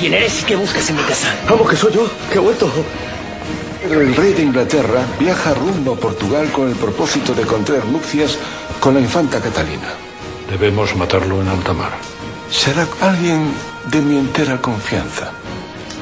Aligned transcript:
¿Quién 0.00 0.14
eres 0.14 0.42
y 0.42 0.44
qué 0.44 0.56
buscas 0.56 0.88
en 0.90 0.96
mi 0.96 1.02
casa? 1.02 1.34
Vamos, 1.48 1.68
que 1.68 1.76
soy 1.76 1.92
yo, 1.92 2.08
que 2.30 2.36
he 2.36 2.40
vuelto. 2.40 2.70
El 3.82 4.14
rey 4.14 4.32
de 4.32 4.42
Inglaterra 4.42 5.04
viaja 5.18 5.54
rumbo 5.54 5.94
a 5.94 5.96
Portugal 5.96 6.50
con 6.52 6.68
el 6.68 6.74
propósito 6.76 7.32
de 7.34 7.42
contraer 7.42 7.84
nupcias 7.86 8.36
con 8.80 8.94
la 8.94 9.00
infanta 9.00 9.40
Catalina. 9.40 9.88
Debemos 10.50 10.94
matarlo 10.96 11.40
en 11.40 11.48
alta 11.48 11.72
mar. 11.72 11.92
Será 12.50 12.86
alguien 13.00 13.52
de 13.86 14.00
mi 14.00 14.18
entera 14.18 14.60
confianza. 14.60 15.30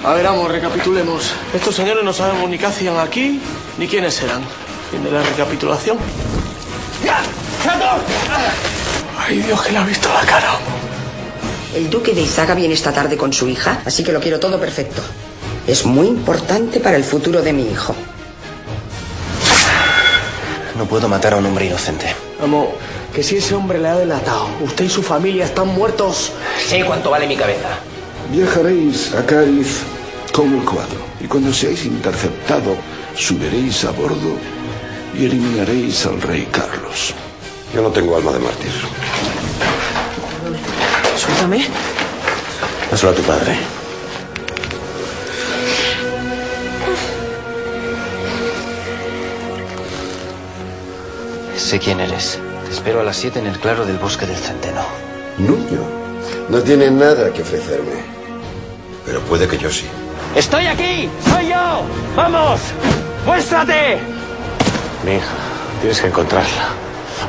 A 0.05 0.15
ver, 0.15 0.24
vamos, 0.24 0.51
recapitulemos. 0.51 1.33
Estos 1.55 1.74
señores 1.74 2.05
no 2.05 2.13
sabemos 2.13 2.49
ni 2.49 2.59
qué 2.59 2.66
hacían 2.66 2.99
aquí, 2.99 3.41
ni 3.79 3.88
quiénes 3.88 4.21
eran. 4.23 4.43
Fin 4.91 5.02
de 5.02 5.11
la 5.11 5.23
recapitulación. 5.23 5.99
Ay, 9.19 9.38
Dios, 9.41 9.61
que 9.63 9.73
le 9.73 9.79
ha 9.79 9.85
visto 9.85 10.09
la 10.13 10.21
cara. 10.21 10.59
El 11.77 11.91
duque 11.91 12.15
de 12.15 12.23
Izaga 12.23 12.55
viene 12.55 12.73
esta 12.73 12.91
tarde 12.91 13.19
con 13.19 13.35
su 13.35 13.47
hija, 13.48 13.83
así 13.85 14.03
que 14.03 14.11
lo 14.11 14.19
quiero 14.19 14.41
todo 14.41 14.59
perfecto. 14.59 15.02
Es 15.66 15.85
muy 15.85 16.07
importante 16.07 16.80
para 16.80 16.96
el 16.96 17.05
futuro 17.05 17.43
de 17.43 17.52
mi 17.52 17.71
hijo. 17.71 17.95
No 20.79 20.87
puedo 20.87 21.07
matar 21.07 21.35
a 21.35 21.37
un 21.37 21.45
hombre 21.45 21.66
inocente. 21.66 22.07
Vamos, 22.41 22.68
que 23.15 23.23
si 23.23 23.37
ese 23.37 23.55
hombre 23.55 23.79
le 23.79 23.88
ha 23.88 23.96
delatado, 23.96 24.49
usted 24.63 24.87
y 24.87 24.88
su 24.88 25.02
familia 25.02 25.45
están 25.45 25.68
muertos. 25.68 26.33
Sé 26.66 26.83
cuánto 26.83 27.10
vale 27.10 27.27
mi 27.27 27.37
cabeza. 27.37 27.68
Viajaréis 28.33 29.15
a 29.15 29.27
Cádiz 29.27 29.83
con 30.33 30.55
el 30.55 30.65
cuadro 30.65 31.01
y 31.21 31.27
cuando 31.27 31.52
seáis 31.52 31.85
interceptado 31.85 32.74
subiréis 33.15 33.85
a 33.85 33.90
bordo 33.90 34.38
y 35.15 35.27
eliminaréis 35.27 36.07
al 36.07 36.23
rey 36.23 36.49
Carlos. 36.51 37.13
Yo 37.74 37.83
no 37.83 37.90
tengo 37.90 38.16
alma 38.16 38.33
de 38.33 38.38
mártir. 38.38 38.73
Suéltame. 41.16 41.66
Dáselo 42.90 43.12
a 43.12 43.14
tu 43.14 43.22
padre. 43.22 43.56
Sé 51.56 51.78
quién 51.78 52.00
eres. 52.00 52.38
Te 52.66 52.72
espero 52.72 53.00
a 53.00 53.04
las 53.04 53.16
7 53.16 53.38
en 53.38 53.46
el 53.46 53.59
claro 53.59 53.84
del 53.84 53.98
bosque 53.98 54.26
del 54.26 54.37
centeno. 54.37 54.82
Nuño. 55.38 55.80
No 56.48 56.60
tiene 56.60 56.90
nada 56.90 57.32
que 57.32 57.42
ofrecerme. 57.42 58.04
Pero 59.04 59.20
puede 59.22 59.48
que 59.48 59.59
yo 59.59 59.70
sí. 59.70 59.87
¡Estoy 60.34 60.66
aquí! 60.66 61.09
¡Soy 61.24 61.48
yo! 61.48 61.82
¡Vamos! 62.14 62.60
¡Muéstrate! 63.24 63.98
Mi 65.04 65.12
hija, 65.12 65.34
tienes 65.81 66.00
que 66.00 66.09
encontrarla. 66.09 66.69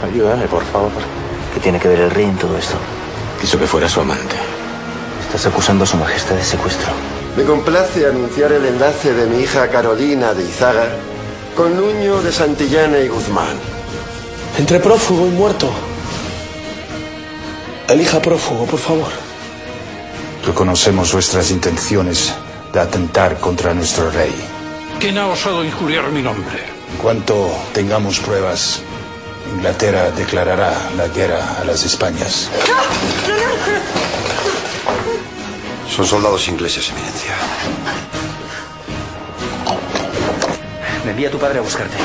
Ayúdame, 0.04 0.46
por 0.48 0.64
favor. 0.66 0.92
¿Qué 1.54 1.60
tiene 1.60 1.80
que 1.80 1.88
ver 1.88 2.02
el 2.02 2.12
rey 2.12 2.26
en 2.26 2.38
todo 2.38 2.58
esto? 2.58 2.76
Quiso 3.40 3.60
que 3.60 3.68
fuera 3.68 3.88
su 3.88 4.02
amante. 4.02 4.36
Estás 5.26 5.46
acusando 5.46 5.84
a 5.84 5.88
su 5.88 5.98
majestad 5.98 6.36
de 6.36 6.44
secuestro. 6.44 6.92
Me 7.36 7.44
complace 7.44 8.08
anunciar 8.08 8.52
el 8.52 8.66
enlace 8.66 9.14
de 9.14 9.28
mi 9.28 9.44
hija 9.44 9.70
Carolina 9.70 10.34
de 10.34 10.44
Izaga 10.44 10.88
con 11.56 11.76
Nuño 11.76 12.22
de 12.22 12.32
Santillana 12.32 13.00
y 13.00 13.08
Guzmán. 13.08 13.58
Entre 14.58 14.80
prófugo 14.80 15.28
y 15.28 15.32
muerto. 15.32 15.70
Elija 17.88 18.22
prófugo, 18.22 18.66
por 18.66 18.80
favor. 18.80 19.12
Reconocemos 20.46 21.14
vuestras 21.14 21.52
intenciones 21.52 22.34
de 22.74 22.80
atentar 22.80 23.40
contra 23.40 23.74
nuestro 23.74 24.10
rey. 24.12 24.34
¿Quién 25.00 25.18
ha 25.18 25.28
osado 25.28 25.64
injuriar 25.64 26.10
mi 26.12 26.22
nombre? 26.22 26.58
En 26.92 26.98
cuanto 26.98 27.50
tengamos 27.74 28.20
pruebas, 28.20 28.82
Inglaterra 29.56 30.12
declarará 30.12 30.74
la 30.96 31.08
guerra 31.08 31.58
a 31.60 31.64
las 31.64 31.84
Españas. 31.84 32.50
Son 35.94 36.06
soldados 36.06 36.48
ingleses, 36.48 36.90
eminencia. 36.90 37.34
Me 41.04 41.12
envía 41.12 41.32
tu 41.32 41.40
padre 41.40 41.60
a 41.60 41.62
buscarte. 41.62 41.96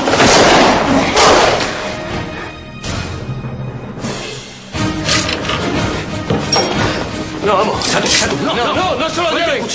No, 7.45 7.57
vamos. 7.57 7.85
Satu, 7.85 8.07
Satu. 8.07 8.35
No, 8.37 8.55
no, 8.55 8.73
no, 8.73 8.95
no 8.95 9.09
se 9.09 9.21
lo 9.21 9.37
lleven. 9.37 9.65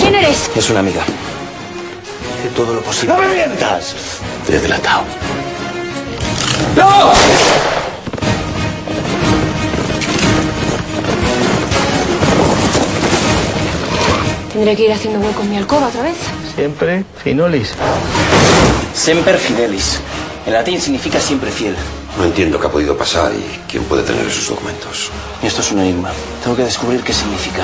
¿Quién 0.00 0.14
eres? 0.14 0.50
Es 0.56 0.70
una 0.70 0.80
amiga. 0.80 1.02
Hice 2.38 2.48
todo 2.56 2.74
lo 2.74 2.80
posible. 2.80 3.14
¡No 3.14 3.20
me 3.20 3.28
mientas! 3.34 4.19
Te 4.46 4.56
he 4.56 4.60
delatado. 4.60 5.04
¡No! 6.76 7.12
Tendré 14.52 14.76
que 14.76 14.84
ir 14.84 14.92
haciendo 14.92 15.20
hueco 15.20 15.42
en 15.42 15.50
mi 15.50 15.56
alcoba 15.56 15.88
otra 15.88 16.02
vez. 16.02 16.16
Siempre 16.54 17.04
finolis. 17.22 17.74
Semper 18.94 19.38
fidelis. 19.38 20.00
En 20.46 20.52
latín 20.52 20.80
significa 20.80 21.20
siempre 21.20 21.50
fiel. 21.50 21.76
No 22.18 22.24
entiendo 22.24 22.58
qué 22.58 22.66
ha 22.66 22.70
podido 22.70 22.96
pasar 22.96 23.32
y 23.32 23.70
quién 23.70 23.84
puede 23.84 24.02
tener 24.02 24.26
esos 24.26 24.48
documentos. 24.48 25.10
Y 25.42 25.46
esto 25.46 25.60
es 25.60 25.70
un 25.72 25.78
enigma. 25.80 26.10
Tengo 26.42 26.56
que 26.56 26.64
descubrir 26.64 27.02
qué 27.02 27.12
significa. 27.12 27.62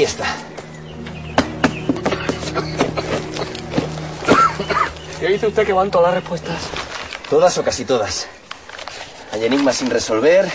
Aquí 0.00 0.06
está. 0.06 0.34
¿Qué 5.20 5.28
dice 5.28 5.46
usted 5.46 5.66
que 5.66 5.74
van 5.74 5.90
todas 5.90 6.06
las 6.06 6.22
respuestas? 6.22 6.56
Todas 7.28 7.58
o 7.58 7.62
casi 7.62 7.84
todas. 7.84 8.26
Hay 9.30 9.44
enigmas 9.44 9.76
sin 9.76 9.90
resolver, 9.90 10.50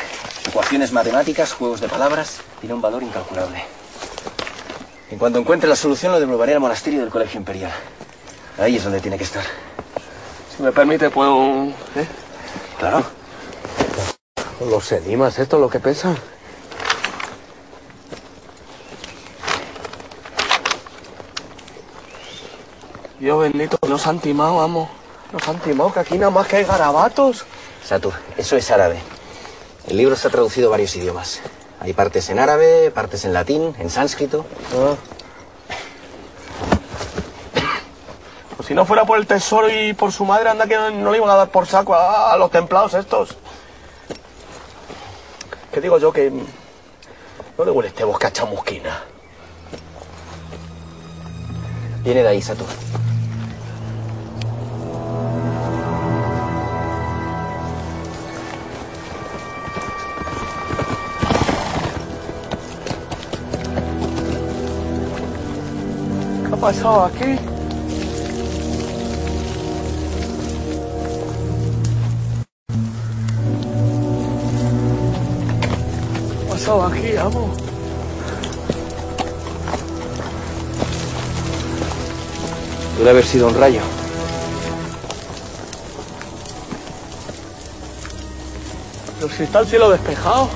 ecuaciones 0.48 0.92
matemáticas, 0.92 1.54
juegos 1.54 1.80
de 1.80 1.88
palabras. 1.88 2.40
Tiene 2.60 2.74
un 2.74 2.82
valor 2.82 3.04
incalculable. 3.04 3.64
En 5.12 5.20
cuanto 5.20 5.38
encuentre 5.38 5.70
la 5.70 5.76
solución, 5.76 6.12
lo 6.12 6.20
devolveré 6.20 6.56
al 6.56 6.60
monasterio 6.60 7.02
del 7.02 7.12
Colegio 7.12 7.40
Imperial. 7.40 7.72
Ahí 8.58 8.78
es 8.78 8.84
donde 8.84 9.00
tiene 9.00 9.20
que 9.20 9.26
estar. 9.26 9.44
Si 10.58 10.64
me 10.64 10.72
permite, 10.72 11.12
puedo... 11.12 11.66
¿eh? 11.96 12.08
Claro. 12.80 13.04
Los 14.68 14.92
enigmas, 14.92 15.38
esto 15.38 15.58
es 15.58 15.62
lo 15.62 15.70
que 15.70 15.80
pesan. 15.80 16.18
Dios 23.26 23.40
bendito, 23.40 23.80
nos 23.88 24.06
han 24.06 24.20
timado, 24.20 24.58
vamos. 24.58 24.88
Nos 25.32 25.48
han 25.48 25.58
timado, 25.58 25.92
que 25.92 26.00
aquí 26.00 26.16
nada 26.16 26.30
más 26.30 26.46
que 26.46 26.58
hay 26.58 26.64
garabatos. 26.64 27.44
Satur, 27.84 28.14
eso 28.38 28.56
es 28.56 28.70
árabe. 28.70 29.00
El 29.88 29.98
libro 29.98 30.14
está 30.14 30.30
traducido 30.30 30.68
a 30.68 30.70
varios 30.70 30.96
idiomas. 30.96 31.42
Hay 31.80 31.94
partes 31.94 32.30
en 32.30 32.38
árabe, 32.38 32.92
partes 32.92 33.26
en 33.26 33.34
latín, 33.34 33.74
en 33.80 33.90
sánscrito. 33.90 34.46
Ah. 34.76 34.94
Pues 38.58 38.68
si 38.68 38.76
no 38.76 38.86
fuera 38.86 39.06
por 39.06 39.18
el 39.18 39.26
tesoro 39.26 39.72
y 39.72 39.94
por 39.94 40.12
su 40.12 40.24
madre, 40.24 40.50
anda 40.50 40.68
que 40.68 40.78
no 40.78 41.10
le 41.10 41.18
iban 41.18 41.32
a 41.32 41.36
dar 41.36 41.50
por 41.50 41.66
saco 41.66 41.96
a, 41.96 42.32
a 42.32 42.38
los 42.38 42.52
templados 42.52 42.94
estos. 42.94 43.36
¿Qué 45.74 45.82
digo 45.82 45.98
yo? 45.98 46.14
Que, 46.14 46.30
¿No 46.30 47.66
le 47.66 47.72
huele 47.72 47.90
este 47.90 48.04
bosque 48.04 48.28
a 48.28 48.32
chamusquina? 48.32 49.04
Viene 52.04 52.22
de 52.22 52.28
ahí, 52.28 52.40
Sato. 52.40 52.66
Pasado 66.66 67.06
aquí? 67.06 67.20
¿Qué 67.20 67.38
ha 76.44 76.50
pasado 76.50 76.86
aquí, 76.88 77.16
amo? 77.18 77.54
Debe 82.98 83.10
haber 83.12 83.26
sido 83.26 83.48
un 83.48 83.60
rayo. 83.60 83.82
Pero 89.20 89.32
si 89.36 89.44
está 89.44 89.60
el 89.60 89.68
cielo 89.68 89.92
despejado. 89.92 90.50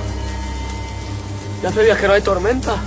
Ya 1.61 1.69
hace 1.69 1.83
días 1.83 1.99
que 1.99 2.07
no 2.07 2.13
hay 2.13 2.23
tormenta. 2.23 2.77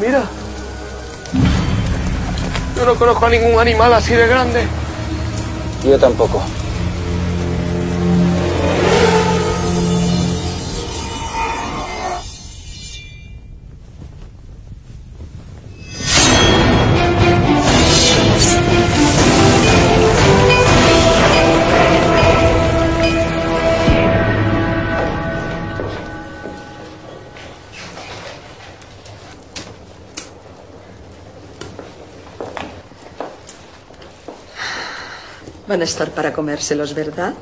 Mira. 0.00 0.24
Yo 2.76 2.84
no 2.84 2.94
conozco 2.94 3.26
a 3.26 3.30
ningún 3.30 3.58
animal 3.58 3.92
así 3.92 4.14
de 4.14 4.26
grande. 4.26 4.66
Yo 5.84 5.98
tampoco. 5.98 6.42
Van 35.78 35.82
a 35.82 35.84
estar 35.84 36.10
para 36.10 36.32
comérselos, 36.32 36.92
¿verdad? 36.92 37.34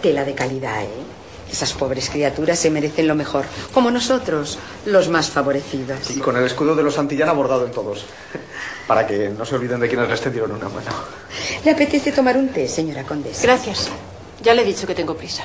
Tela 0.00 0.24
de 0.24 0.32
calidad, 0.32 0.84
¿eh? 0.84 1.02
Esas 1.50 1.72
pobres 1.72 2.08
criaturas 2.08 2.56
se 2.56 2.70
merecen 2.70 3.08
lo 3.08 3.16
mejor, 3.16 3.46
como 3.74 3.90
nosotros, 3.90 4.60
los 4.86 5.08
más 5.08 5.28
favorecidos. 5.28 6.08
Y 6.08 6.20
con 6.20 6.36
el 6.36 6.44
escudo 6.44 6.76
de 6.76 6.84
los 6.84 6.94
Santillana 6.94 7.32
bordado 7.32 7.66
en 7.66 7.72
todos. 7.72 8.04
Para 8.86 9.08
que 9.08 9.30
no 9.30 9.44
se 9.44 9.56
olviden 9.56 9.80
de 9.80 9.88
quienes 9.88 10.08
les 10.08 10.20
tendieron 10.20 10.52
una 10.52 10.68
mano. 10.68 10.92
¿Le 11.64 11.72
apetece 11.72 12.12
tomar 12.12 12.36
un 12.36 12.50
té, 12.50 12.68
señora 12.68 13.02
condesa? 13.02 13.42
Gracias. 13.42 13.88
Ya 14.40 14.54
le 14.54 14.62
he 14.62 14.64
dicho 14.64 14.86
que 14.86 14.94
tengo 14.94 15.16
prisa. 15.16 15.42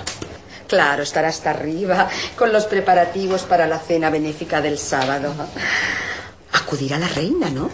Claro, 0.67 1.01
estará 1.01 1.29
hasta 1.29 1.49
arriba 1.49 2.07
con 2.37 2.53
los 2.53 2.65
preparativos 2.65 3.41
para 3.41 3.65
la 3.65 3.79
cena 3.79 4.11
benéfica 4.11 4.61
del 4.61 4.77
sábado. 4.77 5.33
Acudirá 6.51 6.99
la 6.99 7.07
reina, 7.07 7.49
¿no? 7.49 7.71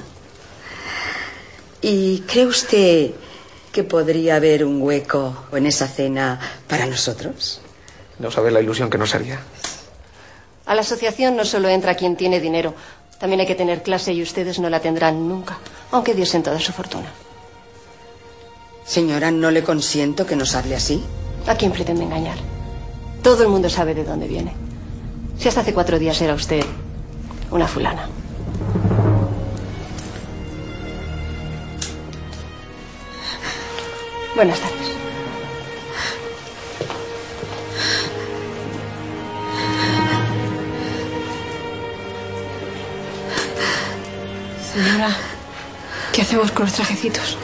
¿Y 1.81 2.21
cree 2.21 2.45
usted 2.45 3.11
que 3.71 3.83
podría 3.83 4.35
haber 4.35 4.65
un 4.65 4.81
hueco 4.81 5.45
en 5.53 5.65
esa 5.65 5.87
cena 5.87 6.39
para 6.67 6.85
nosotros? 6.85 7.61
No 8.19 8.29
sabe 8.29 8.51
la 8.51 8.61
ilusión 8.61 8.89
que 8.89 8.97
nos 8.97 9.15
haría. 9.15 9.39
A 10.65 10.75
la 10.75 10.81
asociación 10.81 11.35
no 11.35 11.45
solo 11.45 11.69
entra 11.69 11.95
quien 11.95 12.15
tiene 12.15 12.39
dinero, 12.39 12.75
también 13.19 13.39
hay 13.39 13.47
que 13.47 13.55
tener 13.55 13.83
clase 13.83 14.13
y 14.13 14.21
ustedes 14.21 14.59
no 14.59 14.69
la 14.69 14.79
tendrán 14.79 15.27
nunca, 15.27 15.57
aunque 15.91 16.13
diesen 16.13 16.43
toda 16.43 16.59
su 16.59 16.71
fortuna. 16.71 17.11
Señora, 18.85 19.31
no 19.31 19.51
le 19.51 19.63
consiento 19.63 20.25
que 20.25 20.35
nos 20.35 20.55
hable 20.55 20.75
así. 20.75 21.03
¿A 21.47 21.55
quién 21.55 21.71
pretende 21.71 22.03
engañar? 22.03 22.37
Todo 23.23 23.43
el 23.43 23.49
mundo 23.49 23.69
sabe 23.69 23.93
de 23.93 24.03
dónde 24.03 24.27
viene. 24.27 24.53
Si 25.37 25.47
hasta 25.47 25.61
hace 25.61 25.73
cuatro 25.73 25.97
días 25.99 26.21
era 26.21 26.33
usted 26.33 26.63
una 27.51 27.67
fulana. 27.67 28.07
Buenas 34.35 34.59
tardes. 34.59 34.87
Señora, 44.73 45.09
¿qué 46.13 46.21
hacemos 46.21 46.51
con 46.51 46.65
los 46.65 46.73
trajecitos? 46.73 47.37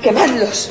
¡Quemadlos! 0.00 0.70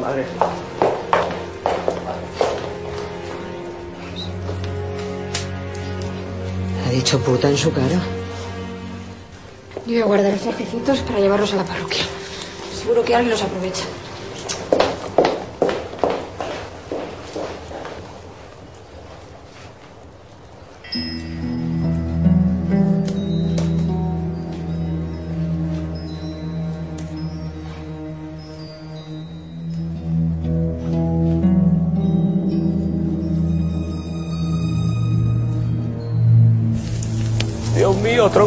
Madre. 0.00 0.24
Ha 7.06 7.08
dicho 7.08 7.24
puta 7.24 7.48
en 7.48 7.56
su 7.56 7.72
cara. 7.72 8.00
Yo 9.86 9.92
voy 9.92 10.00
a 10.00 10.04
guardar 10.06 10.32
los 10.32 10.40
trajecitos 10.40 10.98
para 11.02 11.20
llevarlos 11.20 11.52
a 11.52 11.56
la 11.58 11.64
parroquia. 11.64 12.02
Seguro 12.76 13.04
que 13.04 13.14
alguien 13.14 13.30
los 13.30 13.42
aprovecha. 13.44 13.84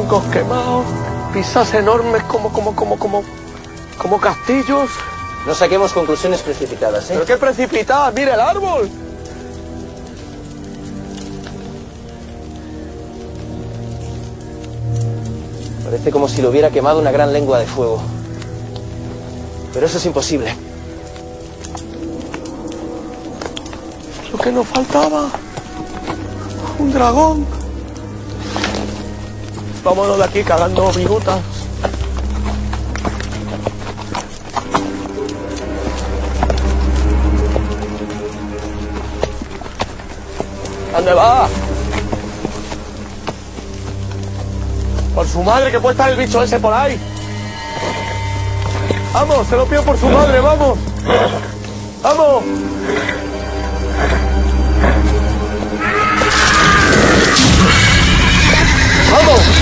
Troncos 0.09 0.31
quemados, 0.31 0.85
pisas 1.33 1.73
enormes 1.75 2.23
como, 2.23 2.51
como, 2.51 2.75
como, 2.75 2.97
como, 2.97 3.23
como 3.97 4.19
castillos. 4.19 4.89
No 5.45 5.53
saquemos 5.53 5.93
conclusiones 5.93 6.41
precipitadas, 6.41 7.05
¿eh? 7.05 7.13
¿Pero 7.13 7.25
qué 7.25 7.37
precipitada? 7.37 8.11
¡Mira 8.11 8.33
el 8.33 8.39
árbol! 8.39 8.89
Parece 15.83 16.11
como 16.11 16.27
si 16.27 16.41
lo 16.41 16.49
hubiera 16.49 16.69
quemado 16.69 16.99
una 16.99 17.11
gran 17.11 17.31
lengua 17.31 17.59
de 17.59 17.65
fuego. 17.65 18.01
Pero 19.73 19.85
eso 19.85 19.97
es 19.97 20.05
imposible. 20.05 20.55
Lo 24.31 24.37
que 24.39 24.51
nos 24.51 24.67
faltaba. 24.67 25.29
Un 26.79 26.91
dragón. 26.91 27.58
Vámonos 29.89 30.19
de 30.19 30.23
aquí 30.23 30.43
cagando 30.43 30.93
minutas. 30.93 31.39
¿Dónde 40.93 41.13
va? 41.15 41.47
Por 45.15 45.27
su 45.27 45.41
madre, 45.41 45.71
que 45.71 45.79
puede 45.79 45.93
estar 45.93 46.11
el 46.11 46.17
bicho 46.17 46.43
ese 46.43 46.59
por 46.59 46.71
ahí. 46.71 46.99
Vamos, 49.11 49.47
se 49.47 49.55
lo 49.55 49.65
pido 49.65 49.81
por 49.81 49.97
su 49.97 50.07
madre, 50.07 50.39
vamos. 50.39 50.77
Vamos. 52.03 52.43
¡Vamos! 59.11 59.58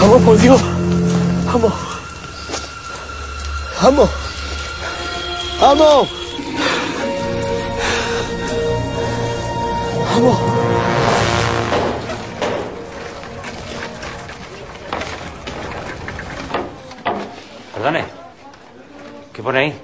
¡Vamos, 0.00 0.22
por 0.22 0.38
Dios! 0.38 0.62
¡Vamos! 1.46 1.72
¡Vamos! 3.82 4.10
¡Vamos! 5.60 6.08
¡Vamos! 10.14 10.38
Perdone. 17.74 18.04
¿Qué 19.32 19.42
pone 19.42 19.58
ahí? 19.58 19.80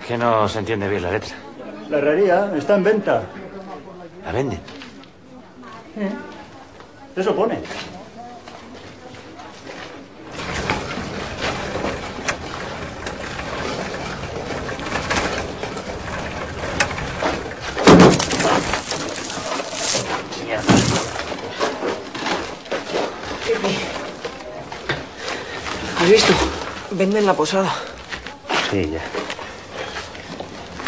Es 0.00 0.06
que 0.06 0.16
no 0.16 0.48
se 0.48 0.58
entiende 0.60 0.88
bien 0.88 1.02
la 1.02 1.10
letra. 1.10 1.34
La 1.90 1.98
herrería 1.98 2.52
está 2.56 2.76
en 2.76 2.84
venta. 2.84 3.22
¿La 4.34 4.40
venden? 4.40 4.60
Eso 7.14 7.36
pone. 7.36 7.60
¿Has 26.00 26.10
visto? 26.10 26.32
Venden 26.90 27.24
la 27.24 27.34
posada. 27.34 27.72
Sí, 28.72 28.90
ya. 28.90 29.00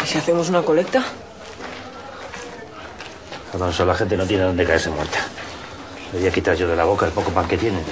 ¿Y 0.03 0.05
si 0.05 0.17
hacemos 0.17 0.49
una 0.49 0.63
colecta? 0.63 1.05
Alonso, 3.53 3.85
la 3.85 3.95
gente 3.95 4.17
no 4.17 4.25
tiene 4.25 4.43
dónde 4.43 4.65
caerse 4.65 4.89
muerta. 4.89 5.19
Le 6.13 6.19
voy 6.19 6.27
a 6.27 6.31
quitar 6.31 6.55
yo 6.55 6.67
de 6.67 6.75
la 6.75 6.83
boca 6.83 7.05
el 7.05 7.11
poco 7.11 7.31
pan 7.31 7.47
que 7.47 7.57
tienen. 7.57 7.83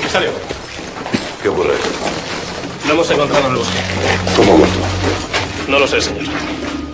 ¿Qué 0.00 0.08
salió? 0.08 0.30
¿Qué 1.42 1.48
ocurre? 1.48 1.74
Lo 2.86 2.92
hemos 2.94 3.10
encontrado 3.10 3.46
en 3.46 3.52
el 3.52 3.58
bosque. 3.58 3.78
¿Cómo 4.36 4.52
ha 4.52 4.56
muerto? 4.56 4.78
No 5.68 5.78
lo 5.78 5.86
sé, 5.86 6.00
señor. 6.00 6.24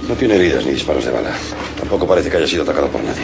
No 0.09 0.15
tiene 0.15 0.37
heridas 0.37 0.65
ni 0.65 0.73
disparos 0.73 1.05
de 1.05 1.11
bala. 1.11 1.33
Tampoco 1.79 2.07
parece 2.07 2.31
que 2.31 2.39
haya 2.39 2.47
sido 2.47 2.63
atacado 2.63 2.89
por 2.89 3.03
nadie. 3.03 3.23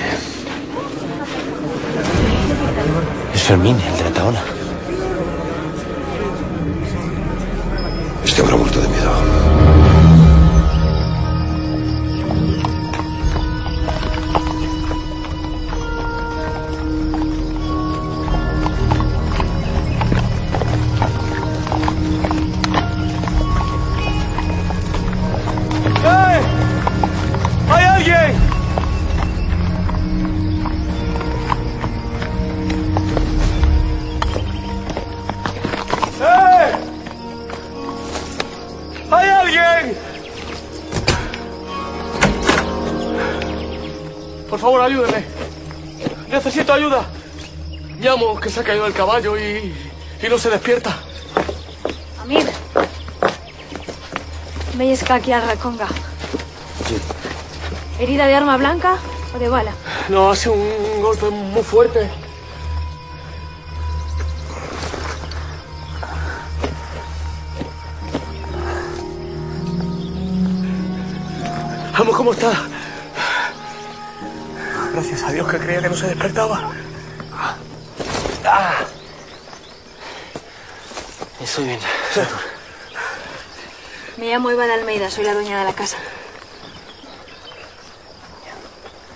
Es 3.35 3.43
Fermín, 3.43 3.77
el 3.81 3.97
de 3.97 4.05
la 4.05 4.11
taona. 4.11 4.58
Que 48.49 48.55
se 48.55 48.61
ha 48.61 48.65
caído 48.65 48.87
el 48.87 48.95
caballo 48.95 49.37
y, 49.37 49.75
y 50.23 50.29
no 50.31 50.39
se 50.39 50.49
despierta. 50.49 50.97
Amir. 52.23 52.51
Veis 54.75 55.11
aquí 55.11 55.33
a 55.33 55.41
Raconga. 55.41 55.87
¿Herida 57.99 58.27
de 58.27 58.35
arma 58.35 58.57
blanca 58.57 58.97
o 59.35 59.39
de 59.39 59.51
bala? 59.51 59.73
No, 60.09 60.31
hace 60.31 60.49
un 60.49 61.03
golpe 61.03 61.29
muy 61.29 61.63
fuerte. 61.63 62.09
Vamos, 71.99 72.17
¿cómo 72.17 72.33
está? 72.33 72.53
Gracias 74.95 75.23
a 75.25 75.33
Dios 75.33 75.47
que 75.49 75.59
creía 75.59 75.83
que 75.83 75.89
no 75.91 75.95
se 75.95 76.07
despertaba. 76.07 76.73
Ah. 78.51 78.87
Estoy 81.59 81.77
bien. 81.77 81.81
Me 84.17 84.31
llamo 84.31 84.49
Eva 84.53 84.69
de 84.69 84.75
Almeida, 84.75 85.11
soy 85.11 85.25
la 85.25 85.35
dueña 85.35 85.59
de 85.59 85.65
la 85.65 85.73
casa. 85.73 85.97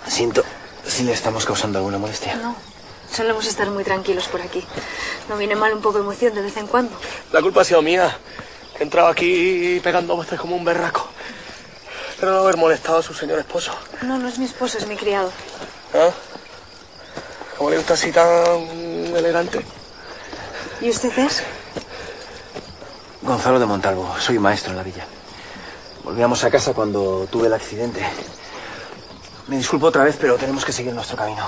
Siento 0.07 0.43
si 0.85 1.03
le 1.03 1.13
estamos 1.13 1.45
causando 1.45 1.79
alguna 1.79 1.99
molestia. 1.99 2.35
No, 2.35 2.57
solemos 3.09 3.47
estar 3.47 3.69
muy 3.69 3.85
tranquilos 3.85 4.27
por 4.27 4.41
aquí. 4.41 4.61
No 5.29 5.37
viene 5.37 5.55
mal 5.55 5.73
un 5.73 5.81
poco 5.81 5.99
de 5.99 6.03
emoción 6.03 6.35
de 6.35 6.41
vez 6.41 6.57
en 6.57 6.67
cuando. 6.67 6.93
La 7.31 7.41
culpa 7.41 7.61
ha 7.61 7.63
sido 7.63 7.81
mía. 7.81 8.17
Que 8.75 8.83
entraba 8.83 9.11
aquí 9.11 9.79
pegando 9.81 10.17
voces 10.17 10.37
como 10.37 10.57
un 10.57 10.65
berraco. 10.65 11.07
Espero 12.09 12.33
no 12.33 12.39
haber 12.39 12.57
molestado 12.57 12.97
a 12.97 13.03
su 13.03 13.13
señor 13.13 13.39
esposo. 13.39 13.73
No, 14.01 14.17
no 14.17 14.27
es 14.27 14.37
mi 14.37 14.43
esposo, 14.43 14.79
es 14.79 14.85
mi 14.85 14.97
criado. 14.97 15.31
¿Ah? 15.93 16.09
¿Cómo 17.57 17.69
le 17.69 17.77
gusta 17.77 17.93
así 17.93 18.11
tan 18.11 18.27
elegante? 19.15 19.63
¿Y 20.81 20.89
usted 20.89 21.17
es? 21.19 21.41
Gonzalo 23.23 23.57
de 23.57 23.65
Montalvo, 23.65 24.13
soy 24.19 24.37
maestro 24.37 24.71
en 24.71 24.77
la 24.77 24.83
villa. 24.83 25.05
Volvíamos 26.03 26.43
a 26.43 26.51
casa 26.51 26.73
cuando 26.73 27.25
tuve 27.31 27.47
el 27.47 27.53
accidente. 27.53 28.05
Me 29.47 29.55
disculpo 29.55 29.87
otra 29.87 30.03
vez, 30.03 30.17
pero 30.19 30.35
tenemos 30.35 30.65
que 30.65 30.73
seguir 30.73 30.93
nuestro 30.93 31.15
camino. 31.15 31.45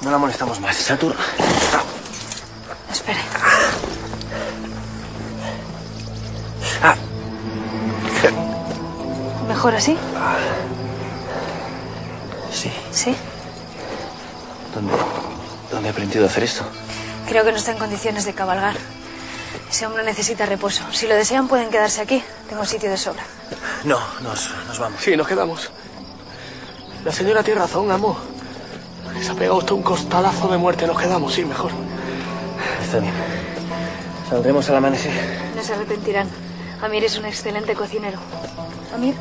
No 0.00 0.10
la 0.10 0.18
molestamos 0.18 0.58
más. 0.58 0.76
Satur. 0.76 1.14
Espere. 2.90 3.20
Ah. 6.82 6.96
¿Mejor 9.46 9.76
así? 9.76 9.96
Sí. 12.52 12.72
Sí. 12.90 13.14
¿Dónde, 14.74 14.92
¿Dónde 15.70 15.88
he 15.88 15.92
aprendido 15.92 16.24
a 16.24 16.28
hacer 16.28 16.42
esto? 16.42 16.64
Creo 17.28 17.44
que 17.44 17.52
no 17.52 17.58
está 17.58 17.70
en 17.70 17.78
condiciones 17.78 18.24
de 18.24 18.34
cabalgar. 18.34 18.74
Ese 19.70 19.86
hombre 19.86 20.04
necesita 20.04 20.46
reposo. 20.46 20.84
Si 20.92 21.06
lo 21.06 21.14
desean, 21.14 21.48
pueden 21.48 21.70
quedarse 21.70 22.00
aquí. 22.00 22.22
Tengo 22.48 22.64
sitio 22.64 22.90
de 22.90 22.96
sobra. 22.96 23.22
No, 23.84 23.98
nos, 24.20 24.50
nos 24.66 24.78
vamos. 24.78 25.00
Sí, 25.00 25.16
nos 25.16 25.26
quedamos. 25.26 25.70
La 27.04 27.12
señora 27.12 27.42
tiene 27.42 27.60
razón, 27.60 27.90
amo. 27.90 28.16
Se 29.20 29.30
ha 29.30 29.34
pegado 29.34 29.58
usted 29.58 29.72
un 29.72 29.82
costalazo 29.82 30.48
de 30.48 30.58
muerte. 30.58 30.86
Nos 30.86 31.00
quedamos, 31.00 31.32
sí, 31.34 31.44
mejor. 31.44 31.70
Está 32.82 32.98
bien. 32.98 33.12
Saldremos 34.28 34.68
al 34.70 34.76
amanecer. 34.76 35.12
No 35.54 35.62
se 35.62 35.72
arrepentirán. 35.74 36.28
Amir 36.82 37.04
es 37.04 37.18
un 37.18 37.26
excelente 37.26 37.74
cocinero. 37.74 38.18
Amir. 38.94 39.14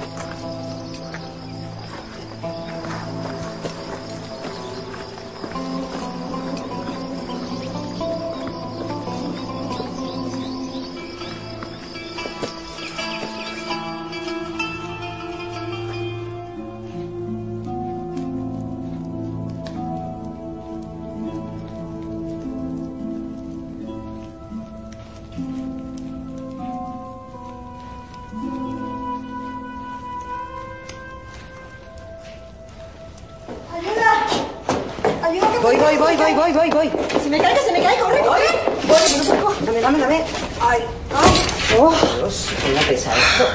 Voy, 36.52 36.70
voy, 36.70 36.70
voy, 36.70 36.90
voy, 36.90 37.08
voy. 37.12 37.22
Se 37.22 37.30
me 37.30 37.40
cae, 37.40 37.54
que 37.54 37.62
se 37.62 37.72
me 37.72 37.82
cae, 37.82 38.00
corre, 38.00 38.20
corre. 38.22 38.48
Voy, 38.88 38.98
no 39.18 39.24
puedo. 39.24 39.56
Dame, 39.66 39.82
dame, 39.82 40.00
dame. 40.00 40.24
Ay, 40.62 40.82
ay. 41.16 41.78
Oh, 41.80 41.94
Dios, 42.18 42.48
qué 42.62 42.74
la 42.74 42.82
pesa 42.82 43.12
esto. 43.16 43.46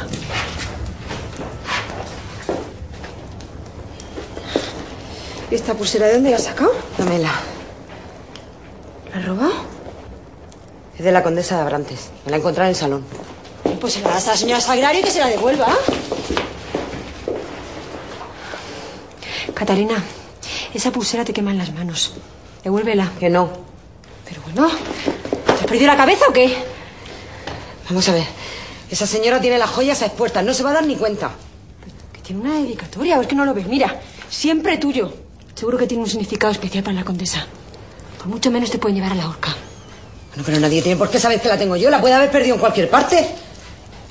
¿Y 5.51 5.55
esta 5.55 5.75
pulsera 5.75 6.07
de 6.07 6.15
dónde 6.15 6.31
la 6.31 6.37
has 6.37 6.45
sacado? 6.45 6.73
Dámela. 6.99 7.33
¿La 9.13 9.19
has 9.19 9.27
robado? 9.27 9.53
Es 10.99 11.05
de 11.05 11.13
la 11.13 11.23
condesa 11.23 11.57
de 11.57 11.63
Abrantes. 11.63 12.11
Me 12.25 12.31
la 12.31 12.39
encontré 12.39 12.65
en 12.65 12.71
el 12.71 12.77
salón. 12.77 13.05
Pues 13.81 13.93
se 13.93 14.01
la 14.01 14.11
das 14.11 14.27
a 14.29 14.31
la 14.33 14.37
señora 14.37 14.61
Sagrario 14.61 15.01
y 15.01 15.05
que 15.05 15.11
se 15.11 15.21
la 15.21 15.29
devuelva. 15.29 15.69
Catarina, 19.55 20.03
esa 20.75 20.91
pulsera 20.91 21.25
te 21.25 21.33
quema 21.33 21.51
en 21.51 21.59
las 21.59 21.73
manos. 21.73 22.15
Devuélvela. 22.67 23.13
Que 23.21 23.31
no. 23.31 23.49
Pero 24.29 24.43
bueno, 24.43 24.69
¿te 25.47 25.53
has 25.53 25.67
perdido 25.67 25.87
la 25.87 25.97
cabeza 25.97 26.25
o 26.29 26.33
qué? 26.33 26.53
Vamos 27.89 28.09
a 28.09 28.13
ver. 28.13 28.27
Esa 28.91 29.07
señora 29.07 29.41
tiene 29.41 29.57
las 29.57 29.71
joyas 29.71 30.03
expuestas. 30.03 30.45
No 30.45 30.53
se 30.53 30.65
va 30.65 30.71
a 30.71 30.73
dar 30.73 30.85
ni 30.85 30.97
cuenta. 30.97 31.31
Que 32.13 32.21
tiene 32.23 32.41
una 32.41 32.59
dedicatoria. 32.59 33.21
¿O 33.21 33.23
es 33.23 33.29
que 33.29 33.37
no 33.37 33.45
lo 33.45 33.55
ves? 33.55 33.69
Mira, 33.69 34.01
siempre 34.29 34.79
tuyo. 34.79 35.15
Seguro 35.55 35.79
que 35.79 35.87
tiene 35.87 36.03
un 36.03 36.11
significado 36.11 36.53
especial 36.53 36.83
para 36.83 36.97
la 36.97 37.05
condesa. 37.05 37.47
Por 38.19 38.27
mucho 38.27 38.51
menos 38.51 38.69
te 38.69 38.79
pueden 38.79 38.97
llevar 38.97 39.13
a 39.13 39.15
la 39.15 39.29
horca. 39.29 39.55
Bueno, 40.31 40.43
pero 40.45 40.59
nadie 40.59 40.83
tiene 40.83 40.99
por 40.99 41.09
qué 41.09 41.21
saber 41.21 41.41
que 41.41 41.47
la 41.47 41.57
tengo 41.57 41.77
yo. 41.77 41.89
La 41.89 42.01
puede 42.01 42.15
haber 42.15 42.33
perdido 42.33 42.57
en 42.57 42.61
cualquier 42.61 42.91
parte. 42.91 43.29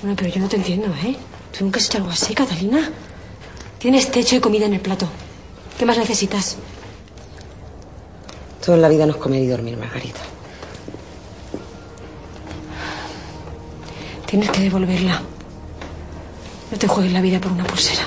Bueno, 0.01 0.15
pero 0.15 0.29
yo 0.29 0.39
no 0.39 0.47
te 0.47 0.55
entiendo, 0.55 0.87
¿eh? 1.03 1.17
¿Tú 1.51 1.65
nunca 1.65 1.79
has 1.79 1.87
hecho 1.87 1.97
algo 1.97 2.09
así, 2.09 2.33
Catalina? 2.33 2.89
Tienes 3.79 4.09
techo 4.09 4.37
y 4.37 4.39
comida 4.39 4.65
en 4.65 4.75
el 4.75 4.79
plato. 4.79 5.09
¿Qué 5.77 5.85
más 5.85 5.97
necesitas? 5.97 6.55
Toda 8.65 8.77
la 8.79 8.89
vida 8.89 9.05
no 9.05 9.11
es 9.11 9.17
comer 9.17 9.43
y 9.43 9.47
dormir, 9.47 9.77
Margarita. 9.77 10.21
Tienes 14.25 14.49
que 14.49 14.61
devolverla. 14.61 15.21
No 16.71 16.77
te 16.77 16.87
juegues 16.87 17.13
la 17.13 17.21
vida 17.21 17.39
por 17.39 17.51
una 17.51 17.63
pulsera. 17.63 18.01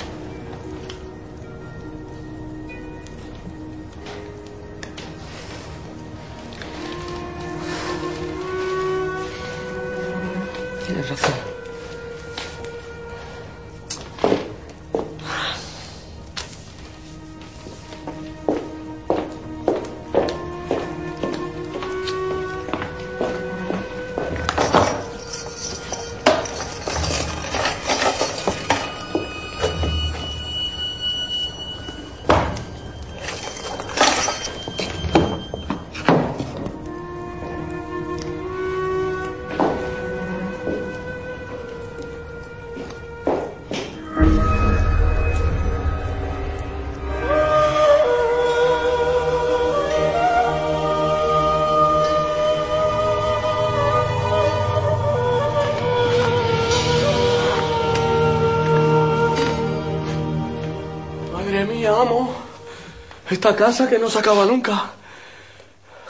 Esta 63.38 63.54
casa 63.54 63.88
que 63.88 64.00
no 64.00 64.10
se 64.10 64.18
acaba 64.18 64.44
nunca. 64.44 64.90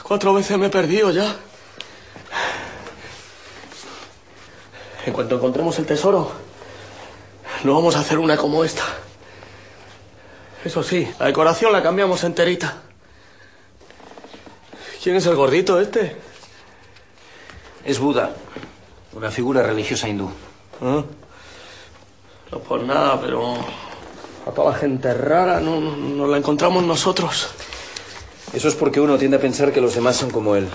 Cuatro 0.02 0.32
veces 0.32 0.56
me 0.56 0.68
he 0.68 0.70
perdido 0.70 1.11
ya. 1.11 1.37
En 5.04 5.12
cuanto 5.12 5.35
encontremos 5.35 5.78
el 5.78 5.85
tesoro, 5.85 6.32
no 7.64 7.75
vamos 7.75 7.97
a 7.97 7.99
hacer 7.99 8.18
una 8.18 8.38
como 8.38 8.64
esta. 8.64 8.82
Eso 10.64 10.82
sí, 10.82 11.06
la 11.20 11.26
decoración 11.26 11.70
la 11.70 11.82
cambiamos 11.82 12.25
enterita. 12.25 12.78
¿Quién 15.02 15.16
es 15.16 15.26
el 15.26 15.37
gordito 15.37 15.78
este? 15.82 16.16
Es 17.85 17.99
Buda, 17.99 18.35
una 19.12 19.30
figura 19.30 19.62
religiosa 19.62 20.08
hindú. 20.08 20.30
¿Ah? 20.80 21.04
No 22.50 22.58
por 22.61 22.82
nada, 22.85 23.20
pero 23.20 23.54
a 24.48 24.50
toda 24.52 24.72
la 24.72 24.78
gente 24.78 25.12
rara 25.14 25.60
no, 25.60 25.80
no- 25.80 25.96
nos 25.96 26.28
la 26.28 26.38
encontramos 26.38 26.82
nosotros. 26.84 27.48
Eso 28.52 28.68
es 28.68 28.74
porque 28.74 29.00
uno 29.00 29.18
tiende 29.18 29.36
a 29.36 29.40
pensar 29.40 29.72
que 29.72 29.80
los 29.80 29.94
demás 29.94 30.16
son 30.16 30.30
como 30.30 30.56
él. 30.56 30.66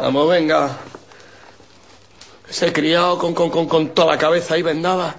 Vamos, 0.00 0.28
venga. 0.28 0.76
Ese 2.48 2.72
criado 2.72 3.18
con, 3.18 3.34
con, 3.34 3.50
con, 3.50 3.66
con 3.66 3.88
toda 3.90 4.12
la 4.12 4.18
cabeza 4.18 4.54
ahí 4.54 4.62
vendada. 4.62 5.16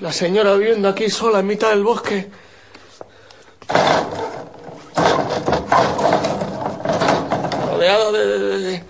La 0.00 0.12
señora 0.12 0.54
viviendo 0.54 0.88
aquí 0.88 1.08
sola 1.10 1.40
en 1.40 1.46
mitad 1.46 1.70
del 1.70 1.82
bosque. 1.82 2.28
Rodeada 7.70 8.12
de, 8.12 8.26
de, 8.26 8.58
de- 8.58 8.84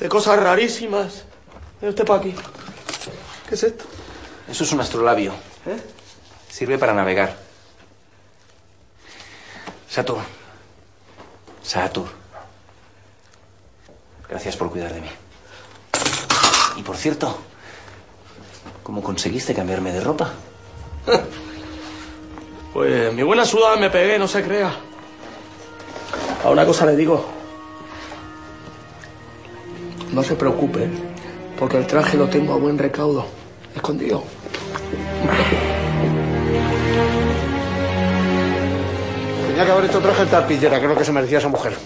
de 0.00 0.08
cosas 0.08 0.38
rarísimas. 0.42 1.24
Mira 1.80 1.90
usted 1.90 2.06
para 2.06 2.20
aquí. 2.20 2.34
¿Qué 3.48 3.54
es 3.54 3.62
esto? 3.62 3.84
Eso 4.50 4.64
es 4.64 4.72
un 4.72 4.80
astrolabio. 4.80 5.32
Sirve 6.48 6.78
para 6.78 6.94
navegar. 6.94 7.36
Satur. 9.88 10.18
Satur. 11.62 12.08
Gracias 14.28 14.56
por 14.56 14.70
cuidar 14.70 14.92
de 14.94 15.00
mí. 15.00 15.10
Y 16.76 16.82
por 16.82 16.96
cierto, 16.96 17.38
¿cómo 18.82 19.02
conseguiste 19.02 19.54
cambiarme 19.54 19.92
de 19.92 20.00
ropa? 20.00 20.32
Pues 22.72 23.12
mi 23.12 23.24
buena 23.24 23.44
sudada 23.44 23.76
me 23.76 23.90
pegué, 23.90 24.16
no 24.16 24.28
se 24.28 24.44
crea. 24.44 24.72
A 26.44 26.50
una 26.50 26.64
cosa 26.64 26.86
le 26.86 26.94
digo. 26.94 27.26
No 30.12 30.22
se 30.22 30.36
preocupe, 30.36 30.88
porque 31.58 31.78
el 31.78 31.86
traje 31.88 32.16
lo 32.16 32.28
tengo 32.28 32.54
a 32.54 32.58
buen 32.58 32.78
recaudo, 32.78 33.26
escondido. 33.74 34.22
Tenía 39.46 39.64
que 39.64 39.70
haber 39.72 39.84
hecho 39.84 40.00
traje 40.00 40.24
de 40.24 40.36
arpillera, 40.36 40.78
lo 40.78 40.96
que 40.96 41.04
se 41.04 41.12
merecía 41.12 41.38
esa 41.38 41.48
mujer. 41.48 41.76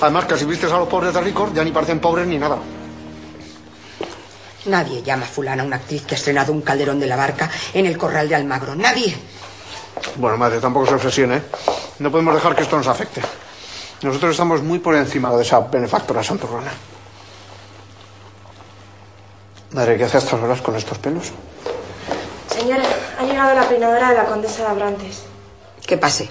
Además, 0.00 0.26
que 0.26 0.36
si 0.36 0.44
vistes 0.44 0.70
a 0.70 0.78
los 0.78 0.88
pobres 0.88 1.14
de 1.14 1.20
ricos, 1.20 1.52
ya 1.54 1.64
ni 1.64 1.72
parecen 1.72 2.00
pobres 2.00 2.26
ni 2.26 2.38
nada. 2.38 2.58
Nadie 4.66 5.02
llama 5.02 5.24
a 5.24 5.28
fulana 5.28 5.62
una 5.62 5.76
actriz 5.76 6.02
que 6.04 6.14
ha 6.14 6.18
estrenado 6.18 6.52
un 6.52 6.60
calderón 6.60 6.98
de 6.98 7.06
la 7.06 7.16
barca 7.16 7.50
en 7.72 7.86
el 7.86 7.96
corral 7.96 8.28
de 8.28 8.34
Almagro. 8.34 8.74
Nadie. 8.74 9.16
Bueno, 10.16 10.36
madre, 10.36 10.60
tampoco 10.60 10.86
se 10.86 10.94
obsesione, 10.94 11.36
¿eh? 11.36 11.42
No 12.00 12.10
podemos 12.10 12.34
dejar 12.34 12.54
que 12.54 12.62
esto 12.62 12.76
nos 12.76 12.86
afecte. 12.86 13.22
Nosotros 14.02 14.32
estamos 14.32 14.62
muy 14.62 14.78
por 14.78 14.94
encima 14.94 15.34
de 15.34 15.42
esa 15.42 15.60
benefactora 15.60 16.22
santurrona. 16.22 16.72
Madre, 19.72 19.96
¿qué 19.96 20.04
hace 20.04 20.18
a 20.18 20.20
estas 20.20 20.40
horas 20.40 20.60
con 20.60 20.76
estos 20.76 20.98
pelos? 20.98 21.32
Señora, 22.56 22.84
ha 23.18 23.24
llegado 23.24 23.54
la 23.54 23.68
peinadora 23.68 24.08
de 24.08 24.14
la 24.14 24.24
condesa 24.24 24.62
de 24.62 24.68
Abrantes. 24.68 25.24
Que 25.86 25.98
pase. 25.98 26.30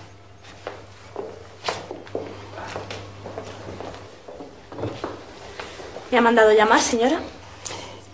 ¿Me 6.10 6.18
ha 6.18 6.22
mandado 6.22 6.52
llamar, 6.52 6.82
señora? 6.82 7.20